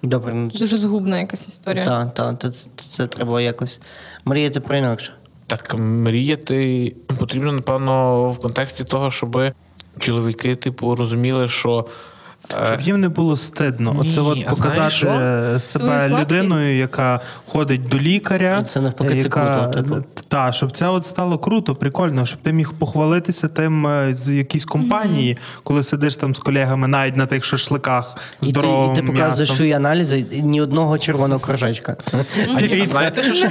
Добре, 0.03 0.33
ну 0.33 0.47
Дуже 0.49 0.77
згубна 0.77 1.19
якась 1.19 1.47
історія. 1.47 1.85
так, 1.85 2.13
так, 2.13 2.41
це, 2.41 2.49
це, 2.51 2.69
це 2.75 3.07
треба 3.07 3.41
якось 3.41 3.81
мріяти 4.25 4.59
про 4.59 4.77
інакше. 4.77 5.13
Так 5.47 5.75
мріяти 5.77 6.95
потрібно, 7.19 7.51
напевно, 7.51 8.29
в 8.29 8.39
контексті 8.39 8.83
того, 8.83 9.11
щоб 9.11 9.53
чоловіки, 9.99 10.55
типу, 10.55 10.95
розуміли, 10.95 11.47
що. 11.47 11.85
Е, 12.51 12.67
Щоб 12.67 12.81
їм 12.81 13.01
не 13.01 13.09
було 13.09 13.37
стидно. 13.37 13.93
Ні, 13.93 14.09
Оце 14.09 14.21
от 14.21 14.45
показати 14.45 15.59
себе 15.59 16.09
людиною, 16.09 16.77
яка 16.77 17.19
ходить 17.47 17.87
до 17.87 17.97
лікаря. 17.99 18.63
Це 18.67 18.81
навпаки, 18.81 19.15
це 19.15 19.17
яка, 19.17 19.59
круто, 19.59 19.81
типу. 19.81 20.03
Та, 20.27 20.51
щоб 20.51 20.77
це 20.77 20.87
от 20.87 21.05
стало 21.05 21.37
круто, 21.37 21.75
прикольно, 21.75 22.25
щоб 22.25 22.39
ти 22.39 22.53
міг 22.53 22.73
похвалитися 22.73 23.47
тим 23.47 23.87
е, 23.87 24.13
з 24.13 24.33
якійсь 24.33 24.65
компанії, 24.65 25.37
коли 25.63 25.83
сидиш 25.83 26.15
там 26.15 26.35
з 26.35 26.39
колегами 26.39 26.87
навіть 26.87 27.17
на 27.17 27.25
тих 27.25 27.43
шашликах 27.43 28.17
з 28.41 28.47
І 28.47 28.53
ти, 28.53 28.67
і 28.91 28.95
ти 28.95 29.03
показуєш 29.03 29.53
свої 29.53 29.73
аналізи, 29.73 30.25
і 30.31 30.41
ні 30.41 30.61
одного 30.61 30.97
червоного 30.97 31.39
кружечка. 31.39 31.97
а 32.55 32.61
ні, 32.61 32.81
а 32.83 32.87
знаєте, 32.87 33.23
що 33.23 33.33
ж? 33.33 33.49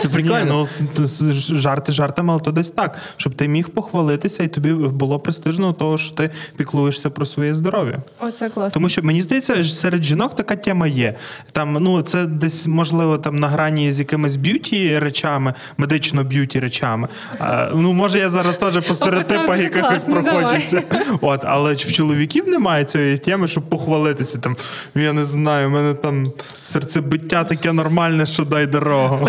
Це 0.00 0.08
прикольно. 0.08 0.68
Ну 0.96 1.06
жарти 1.36 1.92
жартами, 1.92 2.32
але 2.32 2.42
то 2.42 2.52
десь 2.52 2.70
так, 2.70 2.98
щоб 3.16 3.34
ти 3.34 3.48
міг 3.48 3.68
похвалитися, 3.68 4.42
і 4.42 4.48
тобі 4.48 4.72
було 4.72 5.18
престижно 5.18 5.72
того, 5.72 5.98
що 5.98 6.14
ти 6.14 6.30
піклуєшся 6.56 7.10
про 7.10 7.26
своє 7.26 7.54
здоров'я. 7.54 7.98
Оце 8.32 8.48
класно. 8.50 8.74
Тому 8.74 8.88
що 8.88 9.02
мені 9.02 9.22
здається, 9.22 9.64
серед 9.64 10.04
жінок 10.04 10.36
така 10.36 10.56
тема 10.56 10.86
є. 10.86 11.14
Там, 11.52 11.72
ну, 11.80 12.02
це 12.02 12.26
десь 12.26 12.66
можливо 12.66 13.18
там 13.18 13.36
на 13.36 13.48
грані 13.48 13.92
з 13.92 13.98
якимись 13.98 14.36
б'юті 14.36 14.98
речами, 14.98 15.54
медично 15.76 16.24
б'юті 16.24 16.60
речами. 16.60 17.08
А, 17.38 17.68
ну, 17.74 17.92
може, 17.92 18.18
я 18.18 18.28
зараз 18.28 18.56
теж 18.56 18.86
по 18.88 18.94
стереотипах 18.94 19.60
якихось 19.60 20.02
проходжуся. 20.02 20.82
От, 21.20 21.40
але 21.44 21.74
в 21.74 21.92
чоловіків 21.92 22.48
немає 22.48 22.84
цієї 22.84 23.18
теми, 23.18 23.48
щоб 23.48 23.62
похвалитися. 23.62 24.38
Там, 24.38 24.56
я 24.94 25.12
не 25.12 25.24
знаю, 25.24 25.68
у 25.68 25.70
мене 25.70 25.94
там 25.94 26.24
серцебиття 26.62 27.44
таке 27.44 27.72
нормальне, 27.72 28.26
що 28.26 28.44
дай 28.44 28.66
дорогу. 28.66 29.28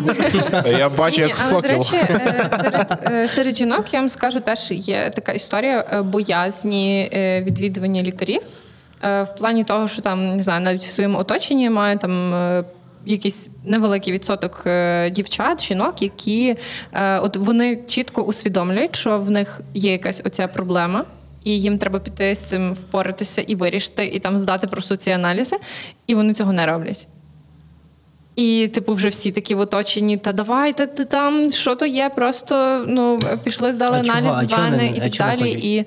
Я 0.66 0.90
бачу, 0.90 1.22
як 1.22 1.30
до 1.30 1.36
сокіл. 1.36 1.72
речі, 1.72 1.96
е, 1.96 2.50
серед, 2.62 3.00
е, 3.06 3.28
серед 3.28 3.58
жінок 3.58 3.94
я 3.94 4.00
вам 4.00 4.10
скажу, 4.10 4.40
теж 4.40 4.72
є 4.72 5.12
така 5.16 5.32
історія 5.32 5.84
е, 5.92 6.02
боязні 6.02 7.10
е, 7.14 7.44
відвідування 7.44 8.04
лікарів. 8.04 8.42
Е, 9.04 9.24
В 9.24 9.36
плані 9.36 9.64
того, 9.64 9.88
що 9.88 10.02
там 10.02 10.26
не 10.36 10.44
знаю, 10.44 10.62
навіть 10.62 10.84
в 10.84 10.90
своєму 10.90 11.18
оточенні 11.20 11.70
маю 11.70 11.98
там. 11.98 12.34
е, 12.34 12.64
Якийсь 13.06 13.50
невеликий 13.66 14.14
відсоток 14.14 14.64
е, 14.66 15.10
дівчат, 15.10 15.64
жінок, 15.64 16.02
які 16.02 16.56
от 17.22 17.38
вони 17.38 17.80
чітко 17.88 18.22
усвідомлюють, 18.22 18.96
що 18.96 19.20
в 19.20 19.32
них 19.32 19.62
є 19.74 19.92
якась 19.92 20.22
оця 20.26 20.48
проблема, 20.48 21.04
і 21.44 21.62
їм 21.62 21.78
треба 21.78 22.00
піти 22.00 22.36
з 22.36 22.40
цим 22.40 22.74
впоратися 22.74 23.42
і 23.42 23.56
вирішити, 23.56 24.06
і 24.06 24.20
там 24.20 24.38
здати 24.38 24.68
просто 24.68 24.96
ці 24.96 25.12
аналізи, 25.12 25.58
і 26.08 26.16
вони 26.16 26.34
цього 26.34 26.54
не 26.54 26.66
роблять. 26.66 27.08
І, 28.36 28.68
типу, 28.74 28.94
вже 28.94 29.08
всі 29.10 29.32
такі 29.32 29.56
в 29.56 29.60
оточенні, 29.60 30.18
та 30.18 30.34
давайте 30.34 30.86
ти 30.86 31.06
там, 31.06 31.52
що 31.52 31.76
то 31.76 31.86
є, 31.86 32.10
просто 32.16 32.86
ну, 32.88 33.20
пішли, 33.44 33.74
здали 33.74 33.98
А 34.00 34.04
чого? 34.04 34.18
аналіз 34.18 34.34
А 34.36 34.44
з 34.44 34.48
чого 34.48 34.62
вани 34.62 34.94
і 34.96 35.00
так 35.00 35.12
далі. 35.12 35.52
І, 35.52 35.86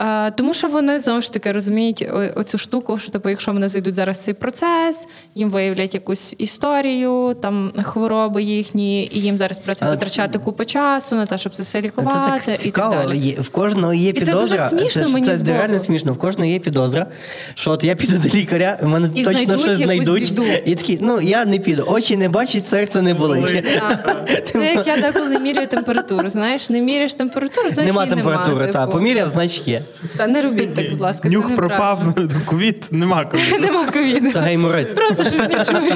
е, 0.00 0.30
тому 0.30 0.54
що 0.54 0.68
вони 0.68 0.98
знову 0.98 1.20
ж 1.20 1.32
таки 1.32 1.52
розуміють 1.52 2.08
оцю 2.36 2.58
штуку, 2.58 2.98
що 2.98 3.10
типу, 3.10 3.28
якщо 3.28 3.52
вони 3.52 3.68
зайдуть 3.68 3.94
зараз 3.94 4.18
в 4.18 4.20
цей 4.22 4.34
процес, 4.34 5.08
їм 5.34 5.50
виявлять 5.50 5.94
якусь 5.94 6.34
історію, 6.38 7.36
там 7.42 7.70
хвороби 7.82 8.42
їхні, 8.42 9.04
і 9.12 9.20
їм 9.20 9.38
зараз 9.38 9.60
Але 9.80 9.90
витрачати 9.90 10.38
купу 10.38 10.64
часу 10.64 11.16
на 11.16 11.26
те, 11.26 11.38
щоб 11.38 11.54
це 11.54 11.62
все 11.62 11.72
Це 11.72 11.80
лікувати 11.86 12.44
так 12.46 12.60
і 12.60 12.62
цікаво. 12.62 12.94
так 12.94 13.06
далі. 13.06 13.18
Є, 13.18 13.34
в 13.40 13.48
кожного 13.50 13.94
є 13.94 14.10
І 14.10 14.20
це 14.20 14.32
дуже 14.32 14.68
смішно 14.68 15.04
це, 15.04 15.08
мені 15.08 15.26
це 15.26 15.36
збоку. 15.36 15.52
реально 15.58 15.80
смішно. 15.80 16.12
В 16.12 16.18
кожного 16.18 16.50
є 16.50 16.58
підозра, 16.58 17.06
що 17.54 17.70
от 17.70 17.84
я 17.84 17.94
піду 17.94 18.16
до 18.18 18.28
лікаря, 18.38 18.78
в 18.82 18.88
мене 18.88 19.08
І 19.14 19.24
точно 19.24 19.42
знайдуть 19.42 19.60
щось 19.64 19.76
знайдуть. 19.76 20.30
біду. 20.30 20.44
І 20.66 20.74
такі, 20.74 20.98
ну 21.02 21.20
я 21.20 21.44
не 21.44 21.58
піду. 21.58 21.84
Очі 21.88 22.16
не 22.16 22.28
бачать, 22.28 22.68
серце 22.68 23.02
не 23.02 23.14
болить. 23.14 23.64
Це 24.52 24.74
як 24.74 24.86
я 24.86 24.96
деколи 24.96 25.38
міряю 25.38 25.66
температуру. 25.66 26.28
Знаєш, 26.28 26.70
не 26.70 26.80
міряєш 26.80 27.14
температуру, 27.14 27.70
значить 27.70 27.94
Нема 27.94 28.06
температури, 28.06 28.66
та 28.66 28.80
типу. 28.86 28.92
поміряв, 28.98 29.30
значить 29.30 29.68
є. 29.68 29.82
Та 30.16 30.26
не 30.26 30.42
робіть 30.42 30.74
так, 30.74 30.90
будь 30.90 31.00
ласка. 31.00 31.28
Нюх 31.28 31.56
пропав, 31.56 32.14
ковід, 32.46 32.88
нема 32.90 33.24
ковіду. 33.24 33.58
Нема 33.58 33.86
ковіду. 33.86 34.32
Та 34.32 34.40
гейморит. 34.40 34.94
Просто 34.94 35.24
щось 35.24 35.48
не 35.48 35.64
чую. 35.64 35.92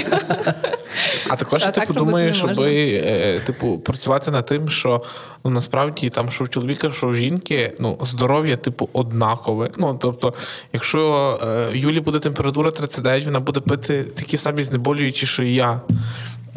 А 1.28 1.36
також 1.36 1.64
типу 1.64 1.92
думаю, 1.92 2.34
щоб 2.34 2.60
е, 2.60 3.38
типу 3.46 3.78
працювати 3.78 4.30
над 4.30 4.46
тим, 4.46 4.68
що 4.68 5.02
ну 5.44 5.50
насправді 5.50 6.10
там 6.10 6.30
що 6.30 6.44
в 6.44 6.48
чоловіка, 6.48 6.90
що 6.90 7.06
в 7.06 7.16
жінки, 7.16 7.72
ну 7.78 7.98
здоров'я, 8.02 8.56
типу, 8.56 8.88
однакове. 8.92 9.70
Ну 9.76 9.98
тобто, 10.00 10.34
якщо 10.72 11.38
е, 11.42 11.78
Юлі 11.78 12.00
буде 12.00 12.18
температура 12.18 12.70
39, 12.70 13.24
вона 13.24 13.40
буде 13.40 13.60
пити 13.60 14.04
такі 14.04 14.36
самі 14.36 14.62
знеболюючі, 14.62 15.26
що 15.26 15.42
і 15.42 15.54
я. 15.54 15.80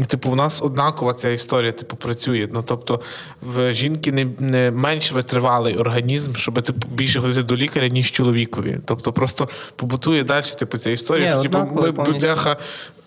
Типу, 0.07 0.29
в 0.29 0.35
нас 0.35 0.61
однакова 0.61 1.13
ця 1.13 1.29
історія, 1.29 1.71
типу, 1.71 1.95
працює. 1.95 2.47
Ну 2.51 2.63
тобто, 2.67 3.01
в 3.41 3.73
жінки 3.73 4.11
не, 4.11 4.27
не 4.39 4.71
менш 4.71 5.11
витривалий 5.11 5.77
організм, 5.77 6.33
щоб 6.33 6.61
типу 6.61 6.87
більше 6.87 7.21
ходити 7.21 7.43
до 7.43 7.55
лікаря, 7.55 7.87
ніж 7.87 8.11
чоловікові. 8.11 8.79
Тобто, 8.85 9.13
просто 9.13 9.49
побутує 9.75 10.23
далі, 10.23 10.45
типу, 10.59 10.77
ця 10.77 10.89
історія, 10.89 11.25
Ні, 11.25 11.43
що 11.43 11.51
типу, 11.51 11.81
ми 11.81 11.91
бляха, 11.91 12.57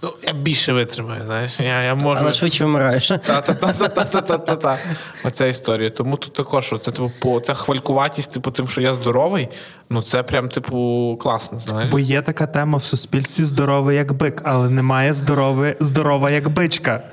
ну 0.02 0.12
я 0.26 0.32
більше 0.32 0.72
витримаю. 0.72 1.22
Знаєш, 1.24 1.60
я, 1.60 1.82
я 1.82 1.94
можу. 1.94 2.20
Але 2.20 2.32
швидше 2.32 2.64
вмираєш. 2.64 3.08
Та-та-та-та-та-та-та. 3.08 4.78
Оця 5.24 5.46
історія. 5.46 5.90
Тому 5.90 6.16
тут 6.16 6.32
також 6.32 6.74
це 6.80 6.90
типу 6.90 7.12
по 7.20 7.40
ця 7.40 7.54
хвалькуватість, 7.54 8.32
типу, 8.32 8.50
тим, 8.50 8.68
що 8.68 8.80
я 8.80 8.94
здоровий. 8.94 9.48
Ну 9.90 10.02
це 10.02 10.22
прям, 10.22 10.48
типу, 10.48 11.18
класно, 11.22 11.60
знаєш. 11.60 11.90
Бо 11.90 11.98
є 11.98 12.22
така 12.22 12.46
тема 12.46 12.78
в 12.78 12.82
суспільстві 12.82 13.44
здоровий 13.44 13.96
як 13.96 14.12
бик, 14.12 14.42
але 14.44 14.70
немає 14.70 15.12
здорове, 15.12 15.76
здорова 15.80 16.30
як 16.30 16.48
бичка. 16.48 17.02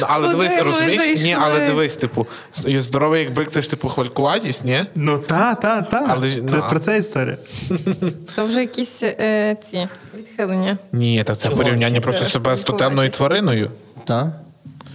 Ну, 0.00 0.06
Але 0.08 0.26
Куди 0.26 0.38
дивись, 0.38 0.56
ми 0.56 0.62
розумієш? 0.62 1.02
Ні, 1.06 1.14
зайшли? 1.14 1.36
але 1.40 1.66
дивись, 1.66 1.96
типу, 1.96 2.26
здоровий 2.54 3.24
як 3.24 3.32
бик, 3.34 3.48
це 3.48 3.62
ж 3.62 3.70
типу 3.70 3.88
хвалькуватість, 3.88 4.64
ні? 4.64 4.84
Ну 4.94 5.18
та, 5.18 5.54
та, 5.54 5.82
та. 5.82 6.06
Але 6.08 6.26
ж- 6.28 6.34
Це 6.34 6.56
ну, 6.56 6.62
а- 6.66 6.68
про 6.70 6.78
це 6.78 6.98
історія. 6.98 7.36
То 8.36 8.44
вже 8.44 8.60
якісь 8.60 9.02
е, 9.02 9.56
ці 9.62 9.88
відхилення. 10.18 10.78
Ні, 10.92 11.24
так 11.24 11.38
це 11.38 11.50
порівняння 11.50 12.00
просто 12.00 12.24
себе 12.24 12.56
з 12.56 12.62
тотемною 12.62 13.10
твариною. 13.10 13.70
Так. 14.04 14.26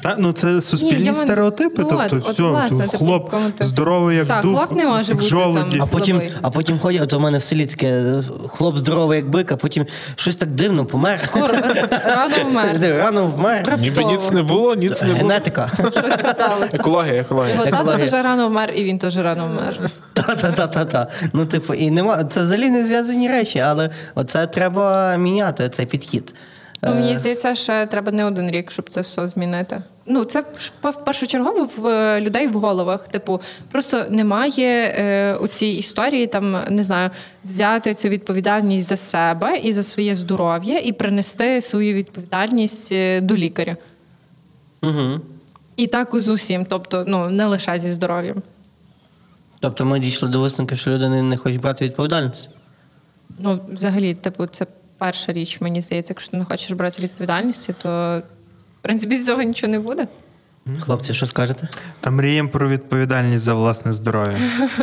Та, 0.06 0.16
ну 0.20 0.32
це 0.32 0.62
суспільні 0.62 0.96
Ні, 0.98 1.04
я 1.06 1.12
ман- 1.14 1.26
стереотипи. 1.26 1.82
Ну, 1.82 1.88
тобто, 1.90 2.06
от, 2.06 2.14
от, 2.14 2.34
все, 2.34 2.44
власне, 2.44 2.84
типу, 2.88 2.98
хлоп 2.98 3.30
кому 3.32 3.50
ти- 3.50 3.64
здоровий 3.64 4.18
як 4.18 4.28
Так, 4.28 4.42
дуб, 4.44 4.56
хлоп 4.56 4.72
не 4.76 4.86
може 4.86 5.08
як 5.12 5.16
бути 5.18 5.30
жолуді. 5.30 5.78
там. 5.78 5.82
А 5.82 5.86
потім, 5.96 6.16
Слабий. 6.18 6.34
а 6.42 6.50
потім 6.50 6.80
ходять, 6.80 7.02
от 7.02 7.14
у 7.14 7.20
мене 7.20 7.38
в 7.38 7.42
селі 7.44 7.66
таке 7.66 8.04
хлоп 8.48 8.78
здоровий, 8.78 9.18
як 9.18 9.30
бик, 9.30 9.52
а 9.52 9.56
потім 9.56 9.86
щось 10.16 10.36
так 10.36 10.50
дивно 10.50 10.86
помер. 10.86 11.20
Скоро 11.20 11.54
е, 11.54 11.88
рано 12.16 12.36
вмер. 12.50 12.80
Рано 13.06 13.26
вмер. 13.26 13.78
Ніби 13.80 14.04
ніц 14.04 14.32
не 14.32 14.44
було, 14.44 14.76
ніц 14.76 15.02
не 15.02 15.08
було. 15.08 15.18
Генетика. 15.20 15.70
Щось 15.76 15.94
сталося. 16.20 16.70
Екологія, 16.74 17.14
екологія. 17.22 17.54
Його 17.54 17.66
тато 17.66 17.78
Екологія. 17.78 18.10
теж 18.10 18.14
рано 18.24 18.48
вмер, 18.48 18.72
і 18.76 18.84
він 18.84 19.00
теж 19.00 19.18
рано 19.18 19.48
вмер. 19.48 19.90
Та-та-та-та-та. 20.14 21.08
Ну, 21.34 21.46
типу, 21.46 21.74
і 21.74 21.92
нема. 21.92 22.24
Це 22.24 22.44
взагалі 22.44 22.70
не 22.70 22.86
зв'язані 22.86 23.28
речі, 23.28 23.60
але 23.60 23.90
оце 24.16 24.48
треба 24.48 25.16
міняти, 25.18 25.70
цей 25.70 25.86
підхід. 25.86 26.34
Ну, 26.86 26.92
Е, 26.92 26.96
мені 26.96 27.18
здається, 27.18 27.56
що 27.56 27.86
треба 27.86 28.12
не 28.12 28.26
один 28.26 28.52
рік, 28.52 28.72
щоб 28.72 28.90
це 28.90 29.02
все 29.02 29.28
змінити. 29.28 29.82
Ну, 30.06 30.26
це 30.26 30.44
в 30.84 31.06
першочергово 31.06 31.70
в 31.78 31.88
е, 31.88 32.22
людей 32.22 32.48
в 32.48 32.54
головах. 32.54 33.08
Типу, 33.08 33.42
просто 33.72 34.06
немає 34.10 34.96
е, 34.98 35.36
у 35.36 35.48
цій 35.48 35.68
історії 35.68 36.28
там, 36.28 36.64
не 36.70 36.84
знаю, 36.84 37.10
взяти 37.46 37.94
цю 37.94 38.10
відповідальність 38.10 38.90
за 38.90 38.96
себе 38.96 39.58
і 39.58 39.74
за 39.74 39.84
своє 39.84 40.16
здоров'я, 40.16 40.80
і 40.80 40.92
принести 40.92 41.62
свою 41.62 41.94
відповідальність 41.94 42.92
е, 42.92 43.22
до 43.22 43.36
лікаря. 43.36 43.78
Угу. 44.84 45.20
І 45.76 45.88
так 45.88 46.10
з 46.14 46.30
усім, 46.30 46.66
тобто, 46.70 47.06
ну 47.08 47.30
не 47.30 47.46
лише 47.46 47.80
зі 47.80 47.92
здоров'ям. 47.92 48.42
Тобто 49.60 49.86
ми 49.86 50.00
дійшли 50.00 50.30
до 50.30 50.40
висновку, 50.40 50.76
що 50.76 50.92
люди 50.92 51.10
не, 51.10 51.22
не 51.22 51.38
хочуть 51.38 51.62
брати 51.62 51.86
відповідальність. 51.86 52.50
Ну, 53.40 53.60
взагалі, 53.74 54.14
типу, 54.14 54.46
це 54.46 54.66
перша 54.98 55.34
річ, 55.34 55.62
мені 55.62 55.82
здається, 55.82 56.12
якщо 56.14 56.32
ти 56.32 56.38
не 56.38 56.46
хочеш 56.46 56.72
брати 56.72 57.02
відповідальності, 57.02 57.76
то 57.82 58.22
в 58.80 58.82
принципі 58.82 59.18
з 59.18 59.26
цього 59.26 59.42
нічого 59.42 59.72
не 59.72 59.80
буде. 59.80 60.08
Хлопці, 60.80 61.14
що 61.14 61.26
скажете? 61.26 61.68
Та 62.02 62.10
мріємо 62.12 62.50
про 62.50 62.70
відповідальність 62.70 63.44
за 63.44 63.54
власне 63.54 63.94
здоров'я. 63.94 64.38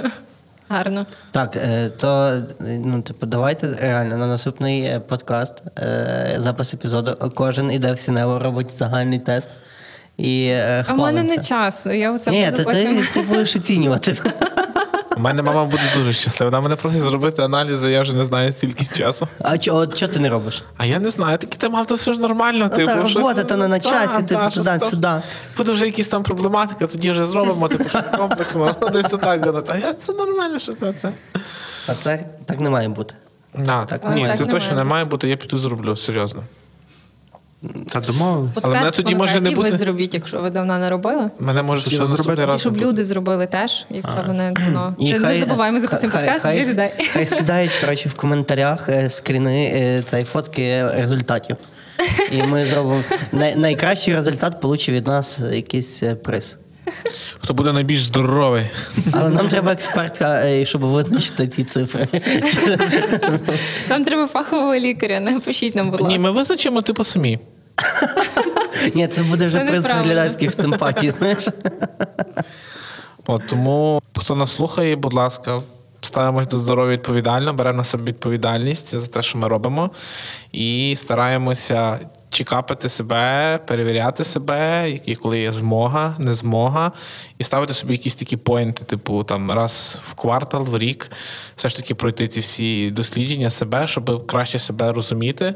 Гарно. 0.69 1.07
Так, 1.31 1.57
е, 1.57 1.91
то 1.91 2.43
ну, 2.61 3.03
типу, 3.03 3.27
давайте 3.27 3.77
реально 3.81 4.17
на 4.17 4.27
наступний 4.27 4.83
е, 4.83 5.01
подкаст, 5.01 5.63
е, 5.79 6.37
запис 6.39 6.75
епізоду, 6.75 7.31
кожен 7.35 7.71
іде 7.73 7.93
в 7.93 7.99
Сінево, 7.99 8.39
робить 8.39 8.71
загальний 8.79 9.19
тест. 9.19 9.49
І 10.17 10.45
е, 10.47 10.85
А 10.89 10.93
в 10.93 10.99
мене 10.99 11.23
не 11.23 11.39
час. 11.39 11.87
Я 11.87 12.13
оце 12.13 12.31
Ні, 12.31 12.45
буду 12.45 12.57
то 12.57 12.65
потім. 12.65 12.97
ти, 12.97 13.09
ти 13.15 13.23
будеш 13.23 13.57
оцінювати. 13.57 14.17
У 15.17 15.21
мене 15.21 15.43
мама 15.43 15.65
буде 15.65 15.83
дуже 15.97 16.13
щаслива. 16.13 16.51
Вона 16.51 16.61
мене 16.61 16.77
просить 16.77 17.01
зробити 17.01 17.43
аналізи, 17.43 17.91
я 17.91 18.03
вже 18.03 18.17
не 18.17 18.25
знаю 18.25 18.53
стільки 18.53 18.85
часу. 18.97 19.29
А 19.39 19.59
чого 19.59 19.87
ти 19.87 20.21
не 20.21 20.31
робиш? 20.31 20.65
А 20.77 20.87
я 20.87 20.99
не 20.99 21.11
знаю, 21.11 21.39
такі 21.39 21.59
ти 21.59 21.69
мав, 21.69 21.87
то 21.87 21.95
все 21.95 22.15
ж 22.15 22.21
нормально. 22.21 22.69
Ну, 22.71 22.77
типу, 22.77 22.93
та 22.93 23.09
щось- 23.09 23.15
робота 23.17 23.45
то 23.45 23.57
не 23.57 23.69
на 23.69 23.81
часі, 23.81 24.09
та, 24.09 24.23
типу, 24.23 24.51
туди-сюди. 24.51 25.09
Буде 25.57 25.73
вже 25.73 25.87
якісь 25.87 26.09
там 26.09 26.23
проблематика, 26.23 26.87
тоді 26.87 27.11
вже 27.11 27.27
зробимо, 27.27 27.69
типу, 27.69 27.99
комплексно. 28.17 28.77
Десь 28.93 29.15
отак. 29.15 29.47
воно. 29.47 29.63
Та 29.63 29.77
я 29.77 29.95
це 29.95 30.13
нормально, 30.13 30.59
що 30.59 30.73
це. 30.73 30.93
це. 30.93 31.13
А 31.87 31.95
це 31.95 32.25
так 32.47 32.61
не 32.61 32.71
має 32.71 32.89
бути. 32.89 33.15
Да, 33.59 33.85
так. 33.85 34.01
А, 34.05 34.15
Ні, 34.15 34.27
так 34.27 34.37
це 34.37 34.45
не 34.45 34.51
точно 34.51 34.69
має 34.71 34.85
не 34.85 34.91
має 34.91 35.05
бути, 35.05 35.29
я 35.29 35.37
піду 35.37 35.59
зроблю, 35.59 35.97
серйозно. 35.97 36.43
Та 37.89 38.01
домовились. 38.01 38.51
Але 38.63 38.79
мене 38.79 38.91
тоді 38.91 39.15
може 39.15 39.41
не 39.41 39.51
бути- 39.51 39.71
ви 39.71 39.77
зробіть, 39.77 40.15
якщо 40.15 40.41
ви 40.41 40.51
давно 40.51 40.79
не 40.79 40.91
робили. 40.91 41.31
Мене 41.39 41.63
може 41.63 41.91
Що 41.91 42.07
зробити? 42.07 42.45
раз. 42.45 42.57
І 42.57 42.61
щоб 42.61 42.77
люди 42.77 43.05
зробили 43.05 43.47
теж, 43.47 43.87
якщо 43.91 44.25
вони 44.27 44.53
давно. 44.53 44.95
І 44.99 45.13
не 45.15 45.39
забуваємо 45.39 45.79
запустимо 45.79 46.13
хай- 46.13 46.23
подкаст 46.25 46.43
хай, 46.43 46.67
людей. 46.67 46.91
Хай 47.13 47.27
скидають 47.27 47.73
коротше, 47.81 48.09
в 48.09 48.15
коментарях 48.15 48.89
е, 48.89 49.11
скріни 49.11 49.65
е, 49.65 50.03
цієї 50.11 50.25
фотки 50.25 50.87
результатів. 50.95 51.57
І 52.33 52.43
ми 52.43 52.67
зробимо 52.67 53.03
най, 53.33 53.57
найкращий 53.57 54.15
результат 54.15 54.61
получить 54.61 54.89
від 54.89 55.07
нас 55.07 55.43
якийсь 55.53 56.03
е, 56.03 56.15
приз. 56.15 56.59
Хто 57.41 57.55
буде 57.55 57.73
найбільш 57.73 58.03
здоровий. 58.05 58.67
Але 59.13 59.31
нам 59.31 59.49
треба 59.49 59.73
експертка, 59.73 60.45
щоб 60.65 60.81
визначити 60.85 61.49
ці 61.49 61.65
цифри. 61.65 62.09
Нам 63.91 64.05
треба 64.05 64.27
фахового 64.27 64.75
лікаря, 64.75 65.21
напишіть 65.21 65.75
нам, 65.75 65.91
будь 65.91 66.01
ласка. 66.01 66.13
Ні, 66.17 66.19
ми 66.19 66.31
визначимо 66.31 66.83
типу 66.83 67.05
самі. 67.05 67.39
Ні, 68.95 69.09
це 69.09 69.23
буде 69.23 69.47
вже 69.47 69.65
неправильно. 69.65 70.03
глядацьких 70.03 70.55
симпатій, 70.55 71.11
знаєш. 71.11 71.49
От 73.27 73.47
тому, 73.49 74.03
хто 74.17 74.35
нас 74.35 74.53
слухає, 74.53 74.97
будь 74.97 75.13
ласка, 75.13 75.61
ставимось 76.01 76.47
до 76.47 76.57
здоров'я 76.57 76.93
відповідально, 76.93 77.53
беремо 77.53 77.77
на 77.77 77.85
себе 77.85 78.05
відповідальність 78.05 78.99
за 78.99 79.07
те, 79.07 79.23
що 79.23 79.39
ми 79.39 79.49
робимо, 79.49 79.91
і 80.53 80.95
стараємося 80.99 81.99
чекапити 82.33 82.89
себе, 82.89 83.59
перевіряти 83.67 84.25
себе, 84.25 84.91
які 84.91 85.15
коли 85.15 85.41
є 85.41 85.53
змога, 85.53 86.17
не 86.19 86.35
змога, 86.35 86.93
і 87.39 87.45
ставити 87.45 87.75
собі 87.75 87.93
якісь 87.93 88.15
такі 88.15 88.37
поінти, 88.37 88.85
типу 88.85 89.25
там 89.25 89.53
раз 89.53 89.99
в 90.05 90.15
квартал, 90.15 90.63
в 90.63 90.79
рік, 90.79 91.11
все 91.57 91.69
ж 91.69 91.77
таки 91.77 91.95
пройти 91.95 92.29
ці 92.29 92.41
всі 92.41 92.91
дослідження 92.91 93.51
себе, 93.51 93.87
щоб 93.87 94.27
краще 94.27 94.59
себе 94.59 94.93
розуміти. 94.93 95.55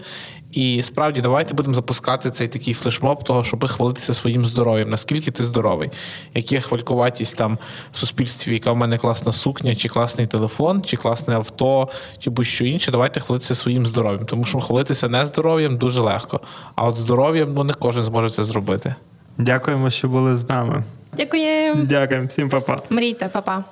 І 0.57 0.83
справді 0.83 1.21
давайте 1.21 1.55
будемо 1.55 1.75
запускати 1.75 2.31
цей 2.31 2.49
такий 2.49 2.75
флешмоб 2.75 3.25
того, 3.25 3.45
щоб 3.45 3.69
хвалитися 3.69 4.15
своїм 4.15 4.45
здоров'ям. 4.45 4.91
Наскільки 4.91 5.31
ти 5.31 5.43
здоровий? 5.43 5.91
Яка 6.35 6.61
хвалькуватість 6.61 7.37
там 7.37 7.59
в 7.93 7.99
суспільстві, 7.99 8.53
яка 8.53 8.73
в 8.73 8.77
мене 8.77 8.99
класна 8.99 9.33
сукня, 9.33 9.75
чи 9.75 9.89
класний 9.89 10.27
телефон, 10.27 10.83
чи 10.83 10.97
класне 10.97 11.35
авто, 11.35 11.89
чи 12.19 12.31
будь-що 12.31 12.65
інше. 12.65 12.91
Давайте 12.91 13.21
хвалитися 13.21 13.55
своїм 13.55 13.87
здоров'ям. 13.87 14.27
Тому 14.27 14.45
що 14.45 14.61
хвалитися 14.61 15.09
не 15.09 15.27
здоров'ям 15.27 15.77
дуже 15.77 16.01
легко. 16.01 16.41
А 16.75 16.87
от 16.87 16.97
здоров'ям 16.97 17.55
ну, 17.55 17.65
не 17.65 17.75
кожен 17.75 18.03
зможе 18.03 18.31
це 18.31 18.45
зробити. 18.45 18.95
Дякуємо, 19.39 19.91
що 19.91 20.09
були 20.09 20.37
з 20.37 20.49
нами. 20.49 20.85
Дякуємо. 21.17 21.85
Дякуємо, 21.85 22.27
всім 22.27 22.49
па-па. 22.49 22.77
Мрійте, 22.91 23.29
папа. 23.33 23.65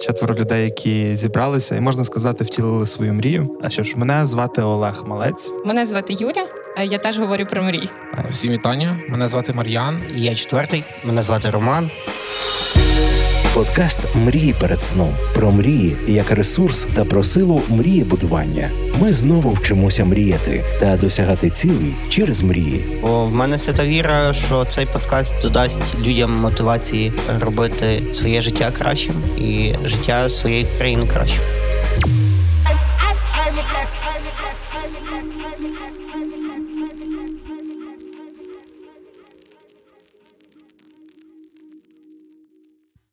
Четверо 0.00 0.34
людей, 0.34 0.64
які 0.64 1.16
зібралися, 1.16 1.76
і 1.76 1.80
можна 1.80 2.04
сказати, 2.04 2.44
втілили 2.44 2.86
свою 2.86 3.14
мрію. 3.14 3.58
А 3.62 3.70
що 3.70 3.82
ж, 3.82 3.96
мене 3.96 4.26
звати 4.26 4.62
Олег 4.62 5.02
Малець. 5.06 5.52
Мене 5.64 5.86
звати 5.86 6.12
Юля. 6.12 6.46
Я 6.84 6.98
теж 6.98 7.18
говорю 7.18 7.46
про 7.46 7.62
мрії. 7.62 7.88
Всім 8.30 8.52
вітання. 8.52 9.00
Мене 9.08 9.28
звати 9.28 9.52
Мар'ян. 9.52 10.02
Я 10.14 10.34
четвертий, 10.34 10.84
мене 11.04 11.22
звати 11.22 11.50
Роман. 11.50 11.90
Подкаст 13.54 14.14
Мрії 14.14 14.54
перед 14.60 14.82
сном 14.82 15.14
про 15.34 15.50
мрії 15.50 15.96
як 16.06 16.30
ресурс 16.30 16.86
та 16.94 17.04
про 17.04 17.24
силу 17.24 17.62
мрієбудування. 17.68 18.70
Ми 19.00 19.12
знову 19.12 19.50
вчимося 19.50 20.04
мріяти 20.04 20.64
та 20.80 20.96
досягати 20.96 21.50
цілей 21.50 21.94
через 22.08 22.42
мрії. 22.42 22.84
Бо 23.02 23.24
в 23.24 23.34
мене 23.34 23.58
свята 23.58 23.84
віра, 23.84 24.34
що 24.34 24.64
цей 24.64 24.86
подкаст 24.86 25.34
додасть 25.42 25.94
людям 26.06 26.32
мотивації 26.32 27.12
робити 27.40 28.02
своє 28.12 28.42
життя 28.42 28.70
кращим 28.78 29.14
і 29.38 29.72
життя 29.84 30.28
своєї 30.28 30.66
країни 30.78 31.06
кращим. 31.06 31.42